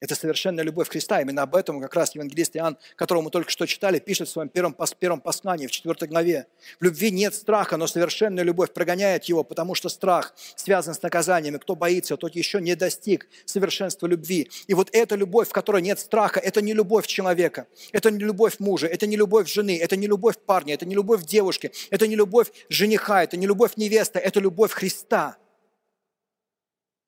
это 0.02 0.16
совершенная 0.16 0.64
любовь 0.64 0.88
Христа. 0.88 1.20
Именно 1.20 1.42
об 1.42 1.54
этом 1.54 1.80
как 1.80 1.94
раз 1.94 2.12
евангелист 2.16 2.56
Иоанн, 2.56 2.76
которого 2.96 3.22
мы 3.22 3.30
только 3.30 3.50
что 3.52 3.66
читали, 3.66 4.00
пишет 4.00 4.26
в 4.26 4.32
своем 4.32 4.48
первом, 4.48 4.76
первом 4.98 5.20
послании, 5.20 5.68
в 5.68 5.70
4 5.70 6.08
главе. 6.08 6.48
В 6.80 6.84
любви 6.84 7.12
нет 7.12 7.36
страха, 7.36 7.76
но 7.76 7.86
совершенная 7.86 8.42
любовь 8.42 8.72
прогоняет 8.72 9.24
его, 9.26 9.44
потому 9.44 9.76
что 9.76 9.88
страх 9.88 10.34
связан 10.56 10.94
с 10.94 11.02
наказаниями. 11.02 11.58
Кто 11.58 11.76
боится, 11.76 12.16
тот 12.16 12.34
еще 12.34 12.60
не 12.60 12.74
достиг 12.74 13.28
совершенства 13.44 14.08
любви. 14.08 14.50
И 14.66 14.74
вот 14.74 14.88
эта 14.92 15.14
любовь, 15.14 15.48
в 15.48 15.52
которой 15.52 15.82
нет 15.82 16.00
страха, 16.00 16.40
это 16.40 16.60
не 16.60 16.74
любовь 16.74 17.06
человека, 17.06 17.68
это 17.92 18.10
не 18.10 18.24
любовь 18.24 18.58
мужа, 18.58 18.88
это 18.88 19.06
не 19.06 19.16
любовь 19.16 19.46
жены, 19.48 19.78
это 19.78 19.94
не 19.94 20.08
любовь 20.08 20.36
парня, 20.44 20.74
это 20.74 20.84
не 20.84 20.96
любовь 20.96 21.24
девушки, 21.24 21.70
это 21.90 22.08
не 22.08 22.16
любовь 22.16 22.48
жениха, 22.68 23.22
это 23.22 23.36
не 23.36 23.46
любовь 23.46 23.76
невесты, 23.76 24.18
это 24.18 24.40
любовь 24.40 24.72
Христа. 24.72 25.36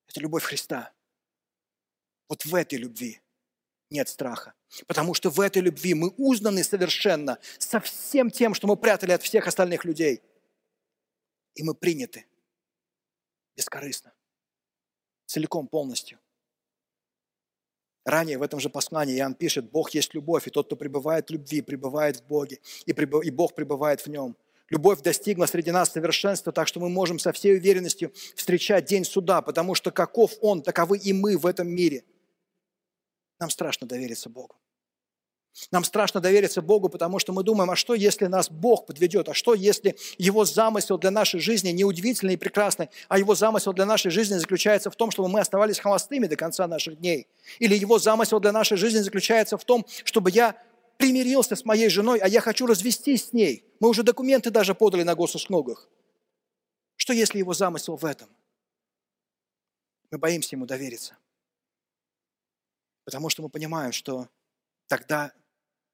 Это 0.09 0.21
любовь 0.21 0.45
Христа. 0.45 0.94
Вот 2.35 2.45
в 2.47 2.55
этой 2.57 2.79
любви 2.79 3.21
нет 3.91 4.09
страха. 4.09 4.55
Потому 4.89 5.15
что 5.15 5.31
в 5.31 5.39
этой 5.39 5.63
любви 5.63 5.95
мы 5.95 6.09
узнаны 6.17 6.65
совершенно 6.65 7.39
со 7.59 7.79
всем 7.79 8.29
тем, 8.29 8.55
что 8.55 8.67
мы 8.67 8.77
прятали 8.77 9.13
от 9.13 9.23
всех 9.23 9.47
остальных 9.47 9.85
людей. 9.85 10.21
И 11.55 11.63
мы 11.63 11.75
приняты 11.75 12.27
бескорыстно, 13.57 14.13
целиком, 15.27 15.69
полностью. 15.69 16.19
Ранее 18.05 18.39
в 18.39 18.43
этом 18.43 18.59
же 18.59 18.69
послании 18.69 19.17
Иоанн 19.17 19.37
пишет, 19.37 19.71
Бог 19.71 19.91
есть 19.91 20.13
любовь, 20.13 20.49
и 20.49 20.51
тот, 20.51 20.67
кто 20.67 20.75
пребывает 20.75 21.29
в 21.29 21.33
любви, 21.33 21.63
пребывает 21.63 22.17
в 22.17 22.27
Боге, 22.27 22.59
и, 22.85 22.93
пребыв... 22.93 23.25
и 23.25 23.31
Бог 23.31 23.55
пребывает 23.55 24.01
в 24.01 24.09
нем. 24.09 24.37
Любовь 24.71 25.03
достигла 25.03 25.47
среди 25.47 25.71
нас 25.71 25.93
совершенства, 25.93 26.51
так 26.51 26.67
что 26.67 26.81
мы 26.81 26.89
можем 26.89 27.21
со 27.21 27.31
всей 27.31 27.55
уверенностью 27.57 28.13
встречать 28.35 28.87
день 28.87 29.05
суда, 29.05 29.41
потому 29.41 29.77
что 29.77 29.93
каков 29.93 30.33
Он, 30.41 30.63
таковы 30.63 30.99
и 30.99 31.13
мы 31.13 31.39
в 31.39 31.47
этом 31.47 31.69
мире– 31.69 32.03
нам 33.45 33.51
страшно 33.51 33.87
довериться 33.87 34.31
Богу. 34.31 34.57
Нам 35.71 35.85
страшно 35.85 36.21
довериться 36.21 36.63
Богу, 36.63 36.89
потому 36.89 37.19
что 37.19 37.35
мы 37.35 37.43
думаем, 37.43 37.71
а 37.71 37.77
что, 37.77 37.95
если 37.95 38.25
нас 38.27 38.51
Бог 38.51 38.87
подведет? 38.87 39.29
А 39.29 39.35
что, 39.35 39.55
если 39.55 39.97
Его 40.17 40.47
замысел 40.47 40.97
для 40.97 41.11
нашей 41.11 41.41
жизни 41.41 41.69
не 41.69 41.85
удивительный 41.85 42.35
и 42.35 42.37
прекрасный, 42.39 42.89
а 43.09 43.19
Его 43.19 43.35
замысел 43.35 43.75
для 43.75 43.85
нашей 43.85 44.11
жизни 44.11 44.37
заключается 44.39 44.91
в 44.91 44.97
том, 44.97 45.11
чтобы 45.11 45.29
мы 45.29 45.41
оставались 45.41 45.79
холостыми 45.79 46.27
до 46.27 46.37
конца 46.37 46.67
наших 46.67 46.99
дней? 46.99 47.29
Или 47.59 47.77
Его 47.77 47.99
замысел 47.99 48.41
для 48.41 48.51
нашей 48.51 48.79
жизни 48.79 49.01
заключается 49.01 49.59
в 49.59 49.65
том, 49.65 49.85
чтобы 50.05 50.31
я 50.31 50.57
примирился 50.97 51.55
с 51.55 51.67
моей 51.67 51.91
женой, 51.91 52.19
а 52.21 52.29
я 52.29 52.41
хочу 52.41 52.67
развестись 52.67 53.27
с 53.27 53.33
ней? 53.35 53.63
Мы 53.79 53.91
уже 53.91 54.03
документы 54.03 54.51
даже 54.51 54.75
подали 54.75 55.03
на 55.03 55.15
госуслугах. 55.15 55.89
Что, 56.97 57.13
если 57.13 57.39
Его 57.39 57.53
замысел 57.53 57.97
в 57.97 58.07
этом? 58.07 58.29
Мы 60.11 60.17
боимся 60.17 60.57
Ему 60.57 60.65
довериться. 60.65 61.15
Потому 63.05 63.29
что 63.29 63.43
мы 63.43 63.49
понимаем, 63.49 63.93
что 63.93 64.29
тогда 64.87 65.33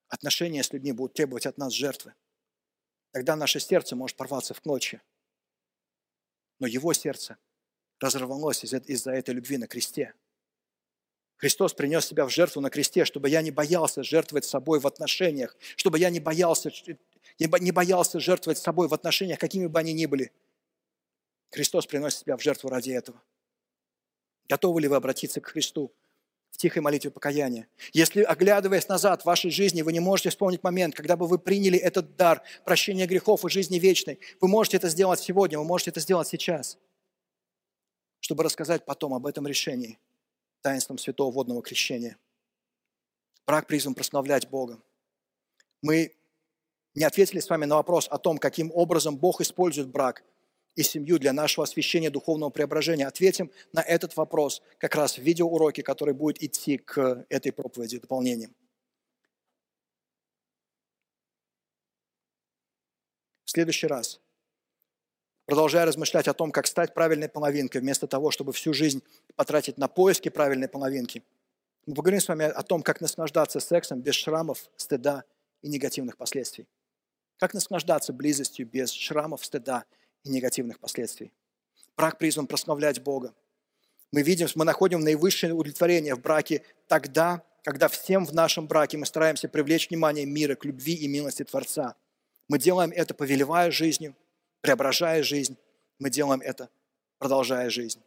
отношения 0.08 0.62
с 0.62 0.72
людьми 0.72 0.92
будут 0.92 1.14
требовать 1.14 1.46
от 1.46 1.58
нас 1.58 1.72
жертвы. 1.72 2.14
Тогда 3.12 3.36
наше 3.36 3.60
сердце 3.60 3.96
может 3.96 4.16
порваться 4.16 4.54
в 4.54 4.60
клочья. 4.60 5.02
Но 6.58 6.66
его 6.66 6.92
сердце 6.92 7.38
разорвалось 7.98 8.64
из-за 8.64 9.10
этой 9.10 9.34
любви 9.34 9.58
на 9.58 9.66
кресте. 9.66 10.14
Христос 11.36 11.72
принес 11.72 12.04
себя 12.04 12.26
в 12.26 12.30
жертву 12.30 12.60
на 12.60 12.68
кресте, 12.68 13.06
чтобы 13.06 13.30
я 13.30 13.40
не 13.40 13.50
боялся 13.50 14.02
жертвовать 14.02 14.44
собой 14.44 14.78
в 14.78 14.86
отношениях, 14.86 15.56
чтобы 15.76 15.98
я 15.98 16.10
не 16.10 16.20
боялся, 16.20 16.70
не 17.38 17.72
боялся 17.72 18.20
жертвовать 18.20 18.58
собой 18.58 18.88
в 18.88 18.94
отношениях, 18.94 19.38
какими 19.38 19.66
бы 19.66 19.78
они 19.78 19.94
ни 19.94 20.04
были. 20.04 20.32
Христос 21.50 21.86
приносит 21.86 22.20
себя 22.20 22.36
в 22.36 22.42
жертву 22.42 22.68
ради 22.68 22.90
этого. 22.90 23.22
Готовы 24.48 24.82
ли 24.82 24.88
вы 24.88 24.96
обратиться 24.96 25.40
к 25.40 25.46
Христу 25.46 25.94
тихой 26.60 26.82
молитве 26.82 27.10
покаяния. 27.10 27.66
Если, 27.92 28.22
оглядываясь 28.22 28.86
назад 28.86 29.22
в 29.22 29.24
вашей 29.24 29.50
жизни, 29.50 29.80
вы 29.80 29.92
не 29.92 30.00
можете 30.00 30.28
вспомнить 30.28 30.62
момент, 30.62 30.94
когда 30.94 31.16
бы 31.16 31.26
вы 31.26 31.38
приняли 31.38 31.78
этот 31.78 32.16
дар 32.16 32.42
прощения 32.64 33.06
грехов 33.06 33.44
и 33.44 33.48
жизни 33.48 33.78
вечной, 33.78 34.20
вы 34.40 34.48
можете 34.48 34.76
это 34.76 34.88
сделать 34.88 35.20
сегодня, 35.20 35.58
вы 35.58 35.64
можете 35.64 35.90
это 35.90 36.00
сделать 36.00 36.28
сейчас, 36.28 36.78
чтобы 38.20 38.44
рассказать 38.44 38.84
потом 38.84 39.14
об 39.14 39.26
этом 39.26 39.46
решении, 39.46 39.98
таинством 40.60 40.98
святого 40.98 41.32
водного 41.32 41.62
крещения. 41.62 42.18
Брак 43.46 43.66
призван 43.66 43.94
прославлять 43.94 44.48
Бога. 44.48 44.78
Мы 45.80 46.14
не 46.94 47.04
ответили 47.04 47.40
с 47.40 47.48
вами 47.48 47.64
на 47.64 47.76
вопрос 47.76 48.06
о 48.10 48.18
том, 48.18 48.36
каким 48.36 48.70
образом 48.74 49.16
Бог 49.16 49.40
использует 49.40 49.88
брак– 49.88 50.22
и 50.80 50.82
семью 50.82 51.18
для 51.18 51.32
нашего 51.32 51.64
освящения 51.64 52.10
духовного 52.10 52.50
преображения? 52.50 53.06
Ответим 53.06 53.50
на 53.72 53.82
этот 53.82 54.16
вопрос 54.16 54.62
как 54.78 54.94
раз 54.94 55.18
в 55.18 55.22
видеоуроке, 55.22 55.82
который 55.82 56.14
будет 56.14 56.42
идти 56.42 56.78
к 56.78 57.26
этой 57.28 57.52
проповеди 57.52 57.98
дополнением. 57.98 58.54
В 63.44 63.50
следующий 63.50 63.88
раз, 63.88 64.20
продолжая 65.44 65.84
размышлять 65.84 66.28
о 66.28 66.34
том, 66.34 66.50
как 66.50 66.66
стать 66.66 66.94
правильной 66.94 67.28
половинкой, 67.28 67.80
вместо 67.80 68.06
того, 68.06 68.30
чтобы 68.30 68.52
всю 68.52 68.72
жизнь 68.72 69.02
потратить 69.34 69.76
на 69.76 69.88
поиски 69.88 70.28
правильной 70.28 70.68
половинки, 70.68 71.22
мы 71.84 71.94
поговорим 71.94 72.20
с 72.20 72.28
вами 72.28 72.44
о 72.44 72.62
том, 72.62 72.82
как 72.82 73.00
наслаждаться 73.00 73.60
сексом 73.60 74.00
без 74.00 74.14
шрамов, 74.14 74.70
стыда 74.76 75.24
и 75.62 75.68
негативных 75.68 76.16
последствий. 76.16 76.66
Как 77.38 77.52
наслаждаться 77.52 78.12
близостью 78.12 78.66
без 78.66 78.92
шрамов, 78.92 79.44
стыда 79.44 79.84
и 80.24 80.30
негативных 80.30 80.78
последствий. 80.78 81.32
Брак 81.96 82.18
призван 82.18 82.46
прославлять 82.46 83.02
Бога. 83.02 83.34
Мы 84.12 84.22
видим, 84.22 84.48
мы 84.54 84.64
находим 84.64 85.00
наивысшее 85.00 85.52
удовлетворение 85.52 86.14
в 86.14 86.20
браке 86.20 86.64
тогда, 86.88 87.44
когда 87.62 87.88
всем 87.88 88.24
в 88.24 88.32
нашем 88.32 88.66
браке 88.66 88.96
мы 88.96 89.06
стараемся 89.06 89.48
привлечь 89.48 89.88
внимание 89.88 90.26
мира 90.26 90.56
к 90.56 90.64
любви 90.64 90.94
и 90.94 91.06
милости 91.06 91.44
Творца. 91.44 91.94
Мы 92.48 92.58
делаем 92.58 92.90
это, 92.90 93.14
повелевая 93.14 93.70
жизнью, 93.70 94.16
преображая 94.60 95.22
жизнь. 95.22 95.56
Мы 95.98 96.10
делаем 96.10 96.40
это, 96.40 96.70
продолжая 97.18 97.70
жизнь. 97.70 98.02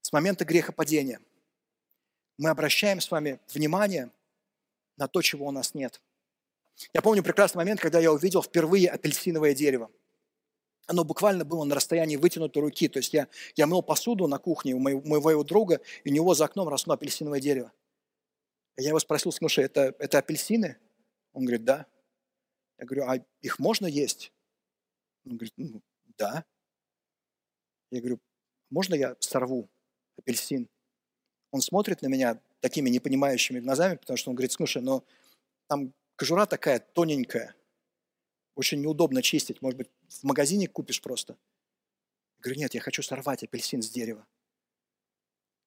С 0.00 0.12
момента 0.12 0.44
грехопадения 0.44 1.20
мы 2.38 2.50
обращаем 2.50 3.00
с 3.00 3.10
вами 3.10 3.40
внимание 3.52 4.10
на 4.96 5.06
то, 5.06 5.22
чего 5.22 5.46
у 5.46 5.50
нас 5.50 5.74
нет. 5.74 6.00
Я 6.92 7.02
помню 7.02 7.22
прекрасный 7.22 7.58
момент, 7.58 7.80
когда 7.80 7.98
я 7.98 8.12
увидел 8.12 8.42
впервые 8.42 8.88
апельсиновое 8.88 9.54
дерево. 9.54 9.90
Оно 10.86 11.04
буквально 11.04 11.44
было 11.44 11.64
на 11.64 11.74
расстоянии 11.74 12.16
вытянутой 12.16 12.62
руки. 12.62 12.88
То 12.88 12.98
есть 12.98 13.12
я, 13.12 13.28
я 13.56 13.66
мыл 13.66 13.82
посуду 13.82 14.26
на 14.26 14.38
кухне 14.38 14.74
у 14.74 14.78
моего, 14.78 15.02
моего 15.02 15.44
друга, 15.44 15.80
и 16.04 16.10
у 16.10 16.12
него 16.12 16.34
за 16.34 16.46
окном 16.46 16.68
росло 16.68 16.94
апельсиновое 16.94 17.40
дерево. 17.40 17.72
Я 18.76 18.88
его 18.88 18.98
спросил, 19.00 19.32
слушай, 19.32 19.64
это, 19.64 19.94
это 19.98 20.18
апельсины? 20.18 20.78
Он 21.32 21.44
говорит, 21.44 21.64
да. 21.64 21.86
Я 22.78 22.86
говорю, 22.86 23.04
а 23.06 23.16
их 23.42 23.58
можно 23.58 23.86
есть? 23.86 24.32
Он 25.26 25.36
говорит, 25.36 25.52
ну, 25.56 25.82
да. 26.16 26.44
Я 27.90 28.00
говорю, 28.00 28.20
можно 28.70 28.94
я 28.94 29.16
сорву 29.18 29.68
апельсин? 30.16 30.68
Он 31.50 31.60
смотрит 31.60 32.02
на 32.02 32.06
меня 32.06 32.40
такими 32.60 32.88
непонимающими 32.88 33.60
глазами, 33.60 33.96
потому 33.96 34.16
что 34.16 34.30
он 34.30 34.36
говорит, 34.36 34.52
слушай, 34.52 34.80
но 34.80 35.04
там 35.66 35.92
кожура 36.18 36.46
такая 36.46 36.80
тоненькая, 36.80 37.54
очень 38.56 38.80
неудобно 38.80 39.22
чистить, 39.22 39.62
может 39.62 39.78
быть, 39.78 39.90
в 40.08 40.24
магазине 40.24 40.66
купишь 40.66 41.00
просто. 41.00 41.38
Я 42.38 42.42
говорю, 42.42 42.60
нет, 42.60 42.74
я 42.74 42.80
хочу 42.80 43.02
сорвать 43.02 43.44
апельсин 43.44 43.82
с 43.82 43.88
дерева. 43.88 44.26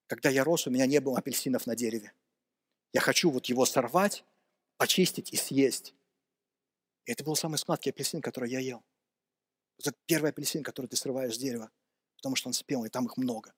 Когда 0.08 0.30
я 0.30 0.44
рос, 0.44 0.68
у 0.68 0.70
меня 0.70 0.86
не 0.86 1.00
было 1.00 1.18
апельсинов 1.20 1.68
на 1.68 1.76
дереве. 1.76 2.14
Я 2.92 3.00
хочу 3.00 3.32
вот 3.32 3.46
его 3.46 3.66
сорвать, 3.66 4.26
почистить 4.76 5.32
и 5.32 5.38
съесть. 5.38 5.96
И 7.06 7.14
это 7.14 7.24
был 7.24 7.38
самый 7.38 7.58
сладкий 7.58 7.92
апельсин, 7.92 8.22
который 8.22 8.52
я 8.52 8.60
ел. 8.60 8.84
Это 9.80 9.94
первый 10.06 10.32
апельсин, 10.32 10.64
который 10.64 10.88
ты 10.88 10.98
срываешь 10.98 11.36
с 11.36 11.38
дерева, 11.38 11.72
потому 12.18 12.36
что 12.36 12.50
он 12.50 12.54
спелый, 12.54 12.90
там 12.90 13.06
их 13.06 13.16
много. 13.16 13.54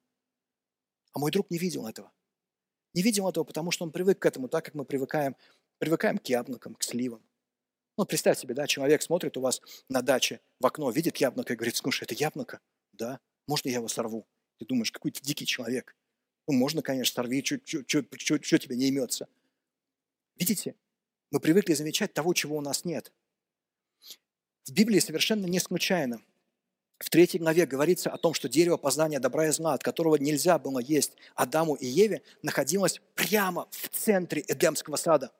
А 1.11 1.19
мой 1.19 1.31
друг 1.31 1.49
не 1.49 1.57
видел 1.57 1.87
этого. 1.87 2.11
Не 2.93 3.01
видел 3.01 3.27
этого, 3.27 3.43
потому 3.43 3.71
что 3.71 3.83
он 3.83 3.91
привык 3.91 4.19
к 4.19 4.25
этому, 4.27 4.47
так 4.47 4.65
как 4.65 4.75
мы 4.75 4.85
привыкаем, 4.85 5.35
привыкаем 5.79 6.17
к 6.17 6.27
яблокам, 6.27 6.75
к 6.75 6.83
сливам. 6.83 7.21
Ну, 7.97 8.05
представь 8.05 8.39
себе, 8.39 8.53
да, 8.53 8.65
человек 8.65 9.01
смотрит 9.01 9.37
у 9.37 9.41
вас 9.41 9.61
на 9.87 10.01
даче 10.01 10.41
в 10.59 10.65
окно, 10.65 10.89
видит 10.89 11.17
яблоко 11.17 11.53
и 11.53 11.55
говорит, 11.55 11.75
слушай, 11.75 12.03
это 12.03 12.15
яблоко? 12.15 12.59
Да, 12.91 13.19
можно 13.47 13.69
я 13.69 13.75
его 13.75 13.87
сорву? 13.87 14.27
Ты 14.57 14.65
думаешь, 14.65 14.91
какой 14.91 15.11
то 15.11 15.21
дикий 15.21 15.45
человек. 15.45 15.95
Ну, 16.47 16.53
можно, 16.55 16.81
конечно, 16.81 17.13
сорви, 17.13 17.43
что 17.43 17.59
тебе 17.61 18.75
не 18.75 18.87
имется. 18.87 19.27
Видите, 20.35 20.75
мы 21.31 21.39
привыкли 21.39 21.73
замечать 21.73 22.13
того, 22.13 22.33
чего 22.33 22.57
у 22.57 22.61
нас 22.61 22.85
нет. 22.85 23.11
В 24.65 24.71
Библии 24.71 24.99
совершенно 24.99 25.45
не 25.45 25.59
случайно 25.59 26.21
в 27.03 27.09
третьей 27.09 27.39
главе 27.39 27.65
говорится 27.65 28.09
о 28.09 28.17
том, 28.17 28.33
что 28.33 28.47
дерево 28.47 28.77
познания 28.77 29.19
добра 29.19 29.47
и 29.47 29.51
зла, 29.51 29.73
от 29.73 29.83
которого 29.83 30.15
нельзя 30.15 30.57
было 30.57 30.79
есть 30.79 31.11
Адаму 31.35 31.75
и 31.75 31.85
Еве, 31.85 32.21
находилось 32.41 33.01
прямо 33.13 33.67
в 33.71 33.89
центре 33.89 34.43
Эдемского 34.47 34.95
сада. 34.95 35.31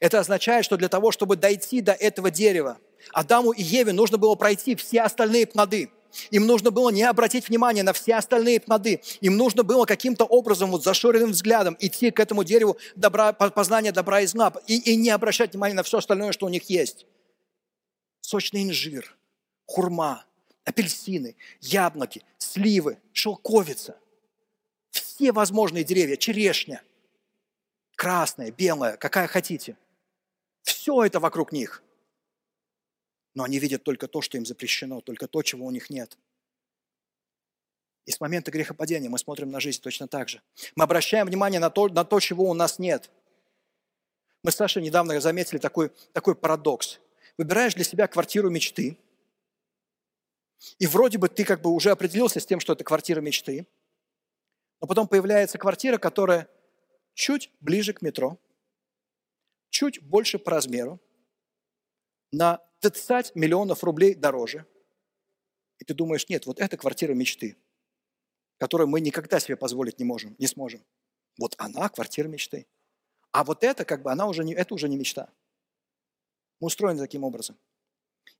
Это 0.00 0.20
означает, 0.20 0.64
что 0.64 0.76
для 0.76 0.88
того, 0.88 1.12
чтобы 1.12 1.36
дойти 1.36 1.80
до 1.80 1.92
этого 1.92 2.30
дерева, 2.30 2.78
Адаму 3.12 3.52
и 3.52 3.62
Еве 3.62 3.92
нужно 3.92 4.18
было 4.18 4.34
пройти 4.34 4.74
все 4.74 5.02
остальные 5.02 5.46
плоды. 5.46 5.90
Им 6.30 6.46
нужно 6.46 6.70
было 6.70 6.90
не 6.90 7.02
обратить 7.02 7.48
внимание 7.48 7.84
на 7.84 7.92
все 7.92 8.14
остальные 8.14 8.60
плоды. 8.60 9.00
Им 9.20 9.36
нужно 9.36 9.62
было 9.62 9.84
каким-то 9.84 10.24
образом, 10.24 10.70
вот 10.70 10.82
зашоренным 10.82 11.32
взглядом, 11.32 11.76
идти 11.78 12.10
к 12.10 12.20
этому 12.20 12.42
дереву 12.42 12.76
добра, 12.94 13.32
познания 13.32 13.92
добра 13.92 14.20
и 14.22 14.26
зла 14.26 14.52
и, 14.66 14.78
и 14.78 14.96
не 14.96 15.10
обращать 15.10 15.52
внимания 15.52 15.74
на 15.74 15.82
все 15.82 15.98
остальное, 15.98 16.32
что 16.32 16.46
у 16.46 16.48
них 16.48 16.64
есть. 16.70 17.06
Сочный 18.20 18.62
инжир, 18.62 19.14
хурма, 19.66 20.24
апельсины, 20.64 21.36
яблоки, 21.60 22.22
сливы, 22.38 22.98
шелковица. 23.12 23.96
Все 24.90 25.32
возможные 25.32 25.84
деревья, 25.84 26.16
черешня, 26.16 26.82
красная, 27.96 28.52
белая, 28.52 28.96
какая 28.96 29.26
хотите. 29.26 29.76
Все 30.62 31.04
это 31.04 31.18
вокруг 31.18 31.52
них 31.52 31.82
но 33.36 33.44
они 33.44 33.58
видят 33.58 33.84
только 33.84 34.08
то, 34.08 34.22
что 34.22 34.38
им 34.38 34.46
запрещено, 34.46 35.02
только 35.02 35.28
то, 35.28 35.42
чего 35.42 35.66
у 35.66 35.70
них 35.70 35.90
нет. 35.90 36.16
И 38.06 38.10
с 38.10 38.18
момента 38.18 38.50
грехопадения 38.50 39.10
мы 39.10 39.18
смотрим 39.18 39.50
на 39.50 39.60
жизнь 39.60 39.82
точно 39.82 40.08
так 40.08 40.30
же. 40.30 40.40
Мы 40.74 40.84
обращаем 40.84 41.26
внимание 41.26 41.60
на 41.60 41.68
то, 41.68 41.88
на 41.88 42.04
то 42.04 42.18
чего 42.18 42.48
у 42.48 42.54
нас 42.54 42.78
нет. 42.78 43.10
Мы 44.42 44.52
с 44.52 44.56
Сашей 44.56 44.82
недавно 44.82 45.20
заметили 45.20 45.58
такой, 45.58 45.90
такой 46.14 46.34
парадокс. 46.34 46.98
Выбираешь 47.36 47.74
для 47.74 47.84
себя 47.84 48.06
квартиру 48.06 48.48
мечты, 48.48 48.96
и 50.78 50.86
вроде 50.86 51.18
бы 51.18 51.28
ты 51.28 51.44
как 51.44 51.60
бы 51.60 51.70
уже 51.70 51.90
определился 51.90 52.40
с 52.40 52.46
тем, 52.46 52.58
что 52.58 52.72
это 52.72 52.84
квартира 52.84 53.20
мечты, 53.20 53.66
но 54.80 54.86
потом 54.86 55.08
появляется 55.08 55.58
квартира, 55.58 55.98
которая 55.98 56.48
чуть 57.16 57.50
ближе 57.60 57.94
к 57.94 58.02
метро, 58.02 58.38
чуть 59.70 60.02
больше 60.02 60.38
по 60.38 60.52
размеру, 60.52 61.00
на 62.30 62.60
30 62.80 63.34
миллионов 63.34 63.82
рублей 63.82 64.14
дороже. 64.14 64.66
И 65.78 65.84
ты 65.84 65.94
думаешь, 65.94 66.28
нет, 66.28 66.46
вот 66.46 66.60
это 66.60 66.76
квартира 66.76 67.14
мечты, 67.14 67.56
которую 68.58 68.88
мы 68.88 69.00
никогда 69.00 69.40
себе 69.40 69.56
позволить 69.56 69.98
не 69.98 70.04
можем, 70.04 70.36
не 70.38 70.46
сможем. 70.46 70.84
Вот 71.38 71.54
она 71.58 71.88
квартира 71.88 72.28
мечты. 72.28 72.66
А 73.32 73.44
вот 73.44 73.64
это, 73.64 73.84
как 73.84 74.02
бы, 74.02 74.12
она 74.12 74.26
уже 74.26 74.44
не, 74.44 74.54
это 74.54 74.74
уже 74.74 74.88
не 74.88 74.96
мечта. 74.96 75.30
Мы 76.60 76.66
устроены 76.66 77.00
таким 77.00 77.24
образом. 77.24 77.56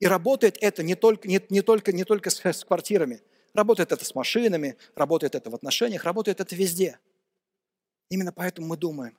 И 0.01 0.07
работает 0.07 0.59
это 0.61 0.83
не 0.83 0.95
только, 0.95 1.29
не, 1.29 1.41
не 1.49 1.63
только, 1.63 1.93
не 1.93 2.05
только 2.05 2.29
с, 2.29 2.45
с 2.45 2.65
квартирами. 2.65 3.23
Работает 3.55 3.93
это 3.93 4.05
с 4.05 4.15
машинами, 4.15 4.77
работает 4.95 5.35
это 5.35 5.49
в 5.49 5.55
отношениях, 5.55 6.05
работает 6.05 6.41
это 6.41 6.55
везде. 6.55 6.99
Именно 8.09 8.33
поэтому 8.33 8.69
мы 8.69 8.77
думаем, 8.77 9.19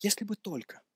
если 0.00 0.24
бы 0.24 0.36
только– 0.36 0.82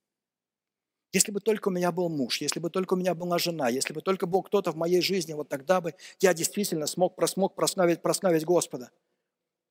если 1.17 1.33
бы 1.33 1.41
только 1.41 1.69
у 1.69 1.71
меня 1.71 1.93
был 1.93 2.11
муж, 2.11 2.43
если 2.43 2.61
бы 2.61 2.69
только 2.69 2.93
у 2.93 2.97
меня 2.99 3.15
была 3.15 3.39
жена, 3.39 3.71
если 3.71 3.95
бы 3.95 4.03
только 4.03 4.27
был 4.27 4.43
кто-то 4.43 4.71
в 4.71 4.77
моей 4.77 5.01
жизни, 5.01 5.33
вот 5.33 5.49
тогда 5.49 5.81
бы 5.81 5.95
я 6.21 6.35
действительно 6.35 6.87
смог, 6.87 7.17
смог 7.27 7.55
прославить, 7.55 8.03
прославить 8.03 8.45
Господа. 8.45 8.91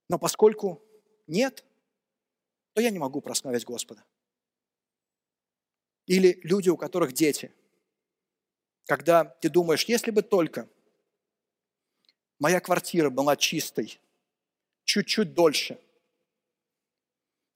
Но 0.09 0.17
поскольку 0.17 0.81
нет, 1.27 1.63
то 2.73 2.81
я 2.81 2.89
не 2.89 2.97
могу 2.97 3.21
прославить 3.21 3.63
Господа. 3.63 4.03
Или 6.07 6.39
люди, 6.41 6.69
у 6.69 6.77
которых 6.77 7.13
дети. 7.13 7.53
Когда 8.87 9.25
ты 9.25 9.49
думаешь, 9.49 9.85
если 9.85 10.09
бы 10.09 10.23
только 10.23 10.67
моя 12.39 12.59
квартира 12.59 13.11
была 13.11 13.35
чистой, 13.35 13.99
чуть-чуть 14.83 15.35
дольше, 15.35 15.79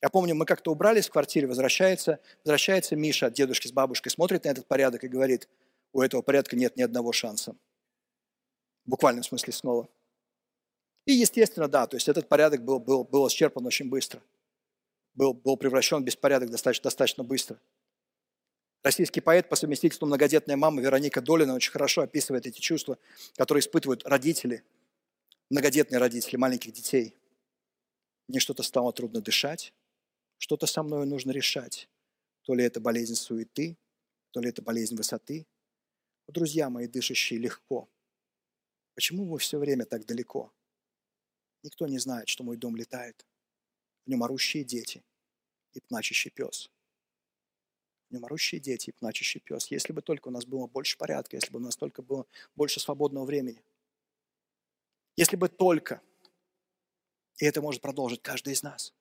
я 0.02 0.10
помню, 0.10 0.34
мы 0.34 0.46
как-то 0.46 0.72
убрались 0.72 1.08
в 1.08 1.12
квартире, 1.12 1.48
возвращается, 1.48 2.20
возвращается 2.44 2.96
Миша 2.96 3.28
от 3.28 3.34
дедушки 3.34 3.68
с 3.68 3.72
бабушкой, 3.72 4.12
смотрит 4.12 4.46
на 4.46 4.50
этот 4.50 4.66
порядок 4.66 5.04
и 5.04 5.08
говорит, 5.08 5.50
у 5.92 6.02
этого 6.02 6.22
порядка 6.22 6.56
нет 6.56 6.78
ни 6.78 6.82
одного 6.82 7.12
шанса. 7.12 7.56
В 8.86 8.92
буквальном 8.92 9.24
смысле 9.24 9.52
снова. 9.52 9.90
И, 11.06 11.14
естественно, 11.14 11.68
да, 11.68 11.88
то 11.88 11.98
есть 11.98 12.08
этот 12.08 12.30
порядок 12.30 12.64
был, 12.64 12.80
был, 12.80 13.04
был 13.04 13.28
исчерпан 13.28 13.66
очень 13.66 13.90
быстро. 13.90 14.22
Был, 15.16 15.34
был 15.34 15.58
превращен 15.58 16.02
в 16.02 16.06
беспорядок 16.06 16.50
достаточно, 16.50 16.84
достаточно 16.84 17.24
быстро. 17.24 17.60
Российский 18.84 19.20
поэт 19.20 19.50
по 19.50 19.58
совместительству 19.58 20.06
многодетная 20.06 20.56
мама 20.56 20.82
Вероника 20.82 21.22
Долина 21.22 21.54
очень 21.54 21.72
хорошо 21.72 22.04
описывает 22.04 22.46
эти 22.46 22.62
чувства, 22.62 22.98
которые 23.36 23.60
испытывают 23.60 24.06
родители, 24.06 24.64
многодетные 25.50 26.00
родители 26.00 26.38
маленьких 26.38 26.72
детей. 26.72 27.16
Мне 28.30 28.40
что-то 28.40 28.64
стало 28.64 28.94
трудно 28.94 29.20
дышать, 29.20 29.74
что-то 30.40 30.66
со 30.66 30.82
мной 30.82 31.06
нужно 31.06 31.32
решать. 31.32 31.88
То 32.42 32.56
ли 32.56 32.64
это 32.64 32.80
болезнь 32.80 33.14
суеты, 33.14 33.78
то 34.32 34.40
ли 34.40 34.50
это 34.50 34.62
болезнь 34.62 34.96
высоты. 34.96 35.46
Друзья 36.28 36.70
мои, 36.70 36.88
дышащие 36.88 37.40
легко. 37.40 37.88
Почему 38.96 39.26
вы 39.26 39.38
все 39.38 39.60
время 39.60 39.86
так 39.86 40.06
далеко? 40.06 40.52
Никто 41.62 41.88
не 41.88 42.00
знает, 42.00 42.30
что 42.30 42.44
мой 42.44 42.58
дом 42.58 42.76
летает. 42.76 43.28
В 44.06 44.10
нем 44.10 44.24
орущие 44.24 44.64
дети 44.64 45.04
и 45.74 45.82
плачущий 45.82 46.30
пес. 46.30 46.72
В 48.10 48.14
нем 48.14 48.26
орущие 48.26 48.62
дети 48.62 48.90
и 48.90 48.94
плачущий 48.94 49.40
пес. 49.40 49.68
Если 49.68 49.92
бы 49.92 50.02
только 50.02 50.30
у 50.30 50.32
нас 50.32 50.46
было 50.46 50.68
больше 50.68 50.98
порядка, 50.98 51.36
если 51.36 51.52
бы 51.52 51.60
у 51.60 51.62
нас 51.62 51.76
только 51.76 52.02
было 52.02 52.26
больше 52.56 52.80
свободного 52.80 53.26
времени. 53.26 53.62
Если 55.18 55.36
бы 55.36 55.50
только, 55.50 56.02
и 57.40 57.46
это 57.46 57.62
может 57.62 57.82
продолжить 57.82 58.22
каждый 58.22 58.54
из 58.54 58.64
нас– 58.64 58.94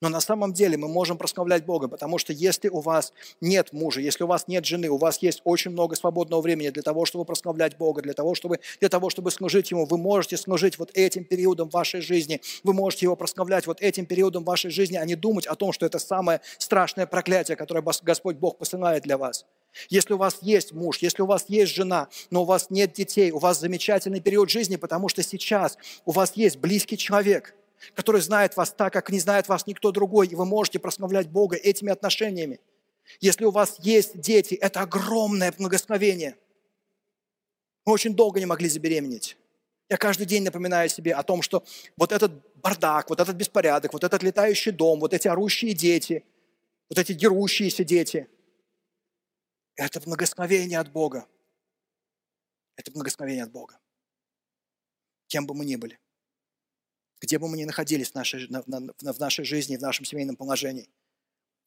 но 0.00 0.08
на 0.08 0.20
самом 0.20 0.52
деле 0.52 0.76
мы 0.76 0.88
можем 0.88 1.18
прославлять 1.18 1.64
Бога, 1.64 1.88
потому 1.88 2.18
что 2.18 2.32
если 2.32 2.68
у 2.68 2.80
вас 2.80 3.12
нет 3.40 3.72
мужа, 3.72 4.00
если 4.00 4.24
у 4.24 4.26
вас 4.26 4.48
нет 4.48 4.64
жены, 4.64 4.88
у 4.88 4.96
вас 4.96 5.18
есть 5.22 5.40
очень 5.44 5.70
много 5.70 5.96
свободного 5.96 6.40
времени 6.40 6.70
для 6.70 6.82
того, 6.82 7.04
чтобы 7.04 7.24
прославлять 7.24 7.76
Бога, 7.76 8.02
для 8.02 8.14
того, 8.14 8.34
чтобы, 8.34 8.60
для 8.80 8.88
того, 8.88 9.10
чтобы 9.10 9.30
служить 9.30 9.70
Ему, 9.70 9.86
вы 9.86 9.98
можете 9.98 10.36
служить 10.36 10.78
вот 10.78 10.90
этим 10.94 11.24
периодом 11.24 11.68
вашей 11.68 12.00
жизни, 12.00 12.40
вы 12.64 12.72
можете 12.72 13.06
Его 13.06 13.16
прославлять 13.16 13.66
вот 13.66 13.80
этим 13.80 14.06
периодом 14.06 14.44
вашей 14.44 14.70
жизни, 14.70 14.96
а 14.96 15.04
не 15.04 15.14
думать 15.14 15.46
о 15.46 15.54
том, 15.54 15.72
что 15.72 15.86
это 15.86 15.98
самое 15.98 16.40
страшное 16.58 17.06
проклятие, 17.06 17.56
которое 17.56 17.82
Господь 17.82 18.36
Бог 18.36 18.58
посылает 18.58 19.02
для 19.02 19.18
вас. 19.18 19.44
Если 19.90 20.14
у 20.14 20.16
вас 20.16 20.38
есть 20.42 20.72
муж, 20.72 20.98
если 20.98 21.22
у 21.22 21.26
вас 21.26 21.44
есть 21.48 21.72
жена, 21.72 22.08
но 22.30 22.42
у 22.42 22.44
вас 22.44 22.70
нет 22.70 22.92
детей, 22.92 23.30
у 23.30 23.38
вас 23.38 23.60
замечательный 23.60 24.20
период 24.20 24.50
жизни, 24.50 24.76
потому 24.76 25.08
что 25.08 25.22
сейчас 25.22 25.76
у 26.04 26.12
вас 26.12 26.32
есть 26.34 26.58
близкий 26.58 26.96
человек– 26.96 27.54
который 27.94 28.20
знает 28.20 28.56
вас 28.56 28.72
так, 28.72 28.92
как 28.92 29.10
не 29.10 29.20
знает 29.20 29.48
вас 29.48 29.66
никто 29.66 29.90
другой, 29.92 30.28
и 30.28 30.34
вы 30.34 30.44
можете 30.44 30.78
прославлять 30.78 31.28
Бога 31.28 31.56
этими 31.56 31.90
отношениями. 31.90 32.60
Если 33.20 33.44
у 33.44 33.50
вас 33.50 33.76
есть 33.80 34.20
дети, 34.20 34.54
это 34.54 34.80
огромное 34.80 35.52
благословение. 35.52 36.36
Мы 37.86 37.92
очень 37.92 38.14
долго 38.14 38.38
не 38.38 38.46
могли 38.46 38.68
забеременеть. 38.68 39.36
Я 39.88 39.96
каждый 39.96 40.26
день 40.26 40.42
напоминаю 40.42 40.88
себе 40.90 41.14
о 41.14 41.22
том, 41.22 41.40
что 41.40 41.64
вот 41.96 42.12
этот 42.12 42.32
бардак, 42.56 43.08
вот 43.08 43.20
этот 43.20 43.34
беспорядок, 43.36 43.94
вот 43.94 44.04
этот 44.04 44.22
летающий 44.22 44.72
дом, 44.72 45.00
вот 45.00 45.14
эти 45.14 45.28
орущие 45.28 45.72
дети, 45.72 46.24
вот 46.90 46.98
эти 46.98 47.12
дерущиеся 47.14 47.84
дети, 47.84 48.28
это 49.76 50.00
благословение 50.00 50.78
от 50.78 50.92
Бога. 50.92 51.26
Это 52.76 52.90
благословение 52.90 53.44
от 53.44 53.50
Бога. 53.50 53.78
Кем 55.28 55.46
бы 55.46 55.54
мы 55.54 55.64
ни 55.64 55.76
были, 55.76 55.98
где 57.20 57.38
бы 57.38 57.48
мы 57.48 57.56
ни 57.56 57.64
находились 57.64 58.10
в 58.10 58.14
нашей, 58.14 58.48
на, 58.48 58.62
на, 58.66 59.12
в 59.12 59.18
нашей 59.18 59.44
жизни, 59.44 59.76
в 59.76 59.82
нашем 59.82 60.04
семейном 60.04 60.36
положении– 60.36 60.88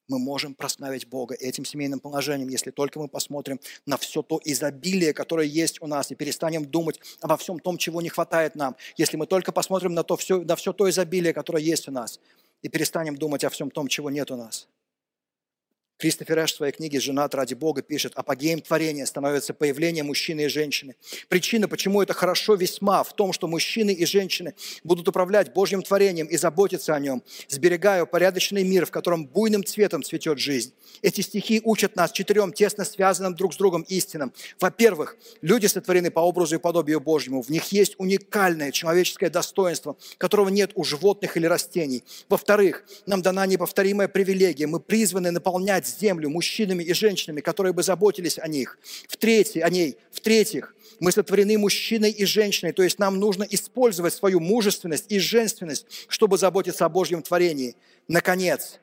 мы 0.08 0.18
можем 0.18 0.54
прославить 0.54 1.06
Бога 1.06 1.34
этим 1.34 1.64
семейным 1.64 2.00
положением, 2.00 2.48
если 2.48 2.70
только 2.70 2.98
мы 2.98 3.08
посмотрим 3.08 3.60
на 3.86 3.96
все 3.96 4.22
то 4.22 4.40
изобилие, 4.44 5.12
которое 5.12 5.46
есть 5.46 5.80
у 5.80 5.86
нас, 5.86 6.10
и 6.10 6.14
перестанем 6.14 6.64
думать 6.64 7.00
обо 7.20 7.36
всем 7.36 7.58
том, 7.58 7.78
чего 7.78 8.02
не 8.02 8.08
хватает 8.08 8.54
нам. 8.54 8.76
Если 8.96 9.16
мы 9.16 9.26
только 9.26 9.52
посмотрим 9.52 9.94
на, 9.94 10.02
то 10.02 10.16
все, 10.16 10.42
на 10.42 10.56
все 10.56 10.72
то 10.72 10.88
изобилие, 10.88 11.32
которое 11.32 11.62
есть 11.62 11.88
у 11.88 11.92
нас, 11.92 12.20
и 12.62 12.68
перестанем 12.68 13.16
думать 13.16 13.44
о 13.44 13.50
всем 13.50 13.70
том, 13.70 13.88
чего 13.88 14.10
нет 14.10 14.30
у 14.30 14.36
нас. 14.36 14.68
Кристофер 15.98 16.44
Эш 16.44 16.52
в 16.52 16.56
своей 16.56 16.72
книге 16.72 16.98
«Женат 16.98 17.32
ради 17.34 17.54
Бога» 17.54 17.80
пишет, 17.80 18.12
апогеем 18.16 18.60
творения 18.60 19.06
становится 19.06 19.54
появление 19.54 20.02
мужчины 20.02 20.46
и 20.46 20.48
женщины. 20.48 20.96
Причина, 21.28 21.68
почему 21.68 22.02
это 22.02 22.12
хорошо 22.12 22.56
весьма, 22.56 23.04
в 23.04 23.14
том, 23.14 23.32
что 23.32 23.46
мужчины 23.46 23.92
и 23.92 24.04
женщины 24.04 24.54
будут 24.82 25.06
управлять 25.06 25.52
Божьим 25.52 25.80
творением 25.80 26.26
и 26.26 26.36
заботиться 26.36 26.94
о 26.94 26.98
нем, 26.98 27.22
сберегая 27.48 28.02
упорядоченный 28.02 28.64
мир, 28.64 28.84
в 28.84 28.90
котором 28.90 29.26
буйным 29.26 29.64
цветом 29.64 30.02
цветет 30.02 30.40
жизнь. 30.40 30.74
Эти 31.02 31.20
стихи 31.20 31.60
учат 31.62 31.94
нас 31.94 32.10
четырем 32.10 32.52
тесно 32.52 32.84
связанным 32.84 33.36
друг 33.36 33.54
с 33.54 33.56
другом 33.56 33.82
истинам. 33.82 34.32
Во-первых, 34.58 35.16
люди 35.40 35.66
сотворены 35.66 36.10
по 36.10 36.20
образу 36.20 36.56
и 36.56 36.58
подобию 36.58 37.00
Божьему. 37.00 37.42
В 37.42 37.48
них 37.48 37.70
есть 37.70 37.94
уникальное 37.98 38.72
человеческое 38.72 39.30
достоинство, 39.30 39.96
которого 40.18 40.48
нет 40.48 40.72
у 40.74 40.82
животных 40.82 41.36
или 41.36 41.46
растений. 41.46 42.02
Во-вторых, 42.28 42.84
нам 43.06 43.22
дана 43.22 43.46
неповторимая 43.46 44.08
привилегия. 44.08 44.66
Мы 44.66 44.80
призваны 44.80 45.30
наполнять 45.30 45.91
землю 45.98 46.28
мужчинами 46.28 46.82
и 46.82 46.92
женщинами, 46.92 47.40
которые 47.40 47.72
бы 47.72 47.82
заботились 47.82 48.38
о 48.38 48.48
них. 48.48 48.78
В-третьих, 49.08 49.64
о 49.64 49.70
ней. 49.70 49.96
В-третьих, 50.10 50.74
мы 51.00 51.12
сотворены 51.12 51.58
мужчиной 51.58 52.10
и 52.10 52.24
женщиной, 52.24 52.72
то 52.72 52.82
есть 52.82 52.98
нам 52.98 53.18
нужно 53.18 53.44
использовать 53.44 54.14
свою 54.14 54.40
мужественность 54.40 55.06
и 55.08 55.18
женственность, 55.18 55.86
чтобы 56.08 56.38
заботиться 56.38 56.84
о 56.84 56.88
Божьем 56.88 57.22
творении. 57.22 57.76
Наконец, 58.08 58.78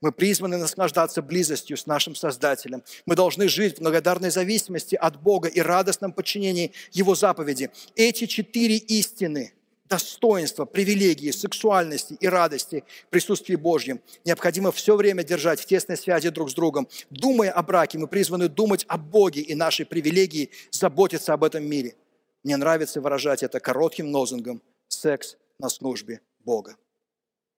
мы 0.00 0.12
призваны 0.12 0.56
наслаждаться 0.56 1.20
близостью 1.20 1.76
с 1.76 1.86
нашим 1.86 2.14
Создателем. 2.14 2.82
Мы 3.04 3.16
должны 3.16 3.48
жить 3.48 3.76
в 3.76 3.82
благодарной 3.82 4.30
зависимости 4.30 4.94
от 4.94 5.20
Бога 5.20 5.48
и 5.48 5.60
радостном 5.60 6.12
подчинении 6.12 6.72
Его 6.92 7.14
заповеди. 7.14 7.70
Эти 7.94 8.26
четыре 8.26 8.76
истины– 8.76 9.52
достоинства, 9.90 10.64
привилегии, 10.64 11.32
сексуальности 11.32 12.16
и 12.20 12.28
радости 12.28 12.84
присутствии 13.10 13.56
Божьем 13.56 14.00
необходимо 14.24 14.70
все 14.70 14.94
время 14.94 15.24
держать 15.24 15.60
в 15.60 15.66
тесной 15.66 15.96
связи 15.96 16.30
друг 16.30 16.50
с 16.50 16.54
другом. 16.54 16.88
Думая 17.10 17.50
о 17.50 17.62
браке, 17.62 17.98
мы 17.98 18.06
призваны 18.06 18.48
думать 18.48 18.86
о 18.88 18.96
Боге 18.96 19.40
и 19.40 19.54
нашей 19.56 19.84
привилегии 19.84 20.50
заботиться 20.70 21.34
об 21.34 21.42
этом 21.42 21.64
мире. 21.64 21.96
Мне 22.44 22.56
нравится 22.56 23.00
выражать 23.00 23.42
это 23.42 23.58
коротким 23.58 24.14
лозунгом 24.14 24.62
«секс 24.86 25.36
на 25.58 25.68
службе 25.68 26.20
Бога». 26.38 26.76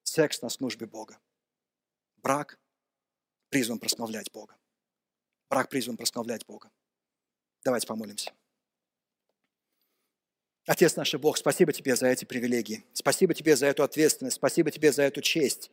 Секс 0.03 0.41
на 0.41 0.49
службе 0.49 0.87
Бога. 0.87 1.19
Брак 2.23 2.59
призван 3.51 3.79
прославлять 3.79 4.33
Бога. 4.33 4.57
Брак 5.51 5.69
призван 5.69 5.99
прославлять 5.99 6.47
Бога. 6.47 6.71
Давайте 7.63 7.87
помолимся. 7.87 8.33
Отец 10.67 10.95
наш 10.95 11.13
Бог, 11.15 11.37
спасибо 11.37 11.73
Тебе 11.73 11.97
за 11.97 12.07
эти 12.07 12.25
привилегии. 12.25 12.85
Спасибо 12.93 13.35
Тебе 13.35 13.57
за 13.57 13.67
эту 13.67 13.83
ответственность. 13.83 14.37
Спасибо 14.37 14.71
Тебе 14.71 14.93
за 14.93 15.03
эту 15.03 15.21
честь. 15.21 15.71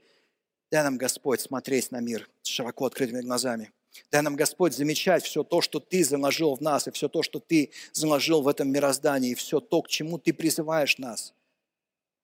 Дай 0.72 0.84
нам, 0.84 0.98
Господь, 0.98 1.42
смотреть 1.42 1.92
на 1.92 2.00
мир 2.00 2.28
с 2.42 2.48
широко 2.48 2.86
открытыми 2.86 3.22
глазами. 3.22 3.72
Дай 4.12 4.22
нам, 4.22 4.36
Господь, 4.36 4.74
замечать 4.74 5.24
все 5.24 5.44
то, 5.44 5.62
что 5.62 5.80
Ты 5.80 6.04
заложил 6.04 6.56
в 6.56 6.62
нас, 6.62 6.88
и 6.88 6.92
все 6.92 7.08
то, 7.08 7.22
что 7.22 7.40
Ты 7.40 7.72
заложил 7.92 8.42
в 8.42 8.48
этом 8.48 8.72
мироздании, 8.72 9.32
и 9.32 9.36
все 9.36 9.60
то, 9.60 9.84
к 9.84 9.90
чему 9.90 10.18
Ты 10.18 10.34
призываешь 10.34 10.98
нас. 10.98 11.34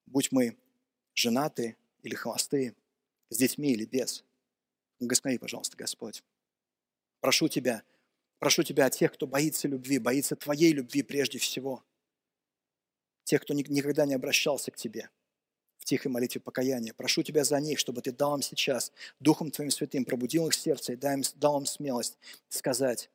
Будь 0.06 0.32
мы 0.32 0.56
женаты 1.14 1.76
или 2.02 2.14
холостые, 2.14 2.74
с 3.30 3.36
детьми 3.36 3.72
или 3.72 3.84
без. 3.84 4.24
Благослови, 4.98 5.38
пожалуйста, 5.38 5.76
Господь. 5.76 6.24
Прошу 7.20 7.46
Тебя, 7.46 7.82
прошу 8.40 8.64
Тебя 8.64 8.86
о 8.86 8.90
тех, 8.90 9.12
кто 9.12 9.28
боится 9.28 9.68
любви, 9.68 9.98
боится 9.98 10.34
Твоей 10.34 10.72
любви 10.72 11.02
прежде 11.02 11.38
всего– 11.38 11.84
тех, 13.26 13.42
кто 13.42 13.54
никогда 13.54 14.06
не 14.06 14.14
обращался 14.14 14.70
к 14.70 14.76
Тебе 14.76 15.10
в 15.78 15.84
тихой 15.84 16.10
молитве 16.10 16.40
покаяния. 16.40 16.94
Прошу 16.94 17.22
Тебя 17.22 17.44
за 17.44 17.60
них, 17.60 17.78
чтобы 17.78 18.00
Ты 18.00 18.12
дал 18.12 18.36
им 18.36 18.42
сейчас, 18.42 18.92
Духом 19.20 19.50
Твоим 19.50 19.70
Святым, 19.70 20.04
пробудил 20.04 20.46
их 20.46 20.54
сердце 20.54 20.92
и 20.92 20.96
дал 20.96 21.14
им, 21.14 21.22
дал 21.34 21.58
им 21.58 21.66
смелость 21.66 22.18
сказать, 22.48 23.10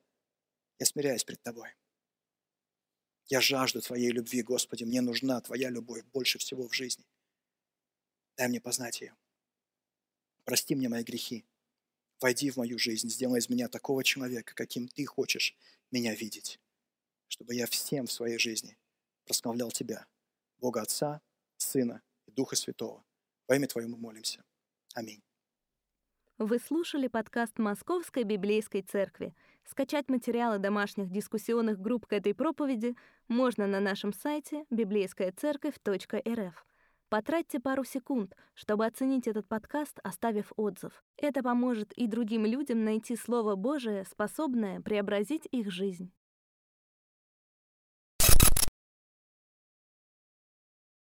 я 0.78 0.86
смиряюсь 0.86 1.24
пред 1.24 1.42
Тобой. 1.42 1.70
Я 3.26 3.40
жажду 3.40 3.80
Твоей 3.80 4.10
любви, 4.10 4.42
Господи, 4.42 4.84
мне 4.84 5.00
нужна 5.00 5.40
Твоя 5.40 5.70
любовь 5.70 6.04
больше 6.12 6.38
всего 6.38 6.68
в 6.68 6.74
жизни. 6.74 7.04
Дай 8.36 8.48
мне 8.48 8.60
познать 8.60 9.00
ее. 9.00 9.16
Прости 10.44 10.74
мне 10.74 10.88
мои 10.88 11.04
грехи. 11.04 11.46
Войди 12.20 12.50
в 12.50 12.58
мою 12.58 12.78
жизнь, 12.78 13.08
сделай 13.08 13.40
из 13.40 13.48
меня 13.48 13.68
такого 13.68 14.04
человека, 14.04 14.54
каким 14.54 14.88
Ты 14.88 15.06
хочешь 15.06 15.56
меня 15.90 16.14
видеть, 16.14 16.60
чтобы 17.28 17.54
я 17.54 17.66
всем 17.66 18.06
в 18.06 18.12
своей 18.12 18.38
жизни 18.38 18.76
прославлял 19.24 19.70
Тебя, 19.70 20.06
Бога 20.58 20.82
Отца, 20.82 21.20
Сына 21.56 22.02
и 22.26 22.30
Духа 22.30 22.56
Святого. 22.56 23.04
Во 23.48 23.56
имя 23.56 23.66
Твое 23.66 23.86
мы 23.88 23.96
молимся. 23.96 24.42
Аминь. 24.94 25.22
Вы 26.38 26.58
слушали 26.58 27.08
подкаст 27.08 27.58
Московской 27.58 28.24
Библейской 28.24 28.82
Церкви. 28.82 29.34
Скачать 29.64 30.08
материалы 30.08 30.58
домашних 30.58 31.10
дискуссионных 31.10 31.78
групп 31.80 32.06
к 32.06 32.12
этой 32.12 32.34
проповеди 32.34 32.96
можно 33.28 33.66
на 33.66 33.80
нашем 33.80 34.12
сайте 34.12 34.64
библейскаяцерковь.рф. 34.70 36.66
Потратьте 37.08 37.60
пару 37.60 37.84
секунд, 37.84 38.34
чтобы 38.54 38.86
оценить 38.86 39.28
этот 39.28 39.46
подкаст, 39.46 39.98
оставив 40.02 40.50
отзыв. 40.56 41.04
Это 41.18 41.42
поможет 41.42 41.92
и 41.92 42.06
другим 42.06 42.46
людям 42.46 42.84
найти 42.84 43.16
Слово 43.16 43.54
Божие, 43.54 44.04
способное 44.06 44.80
преобразить 44.80 45.46
их 45.50 45.70
жизнь. 45.70 46.10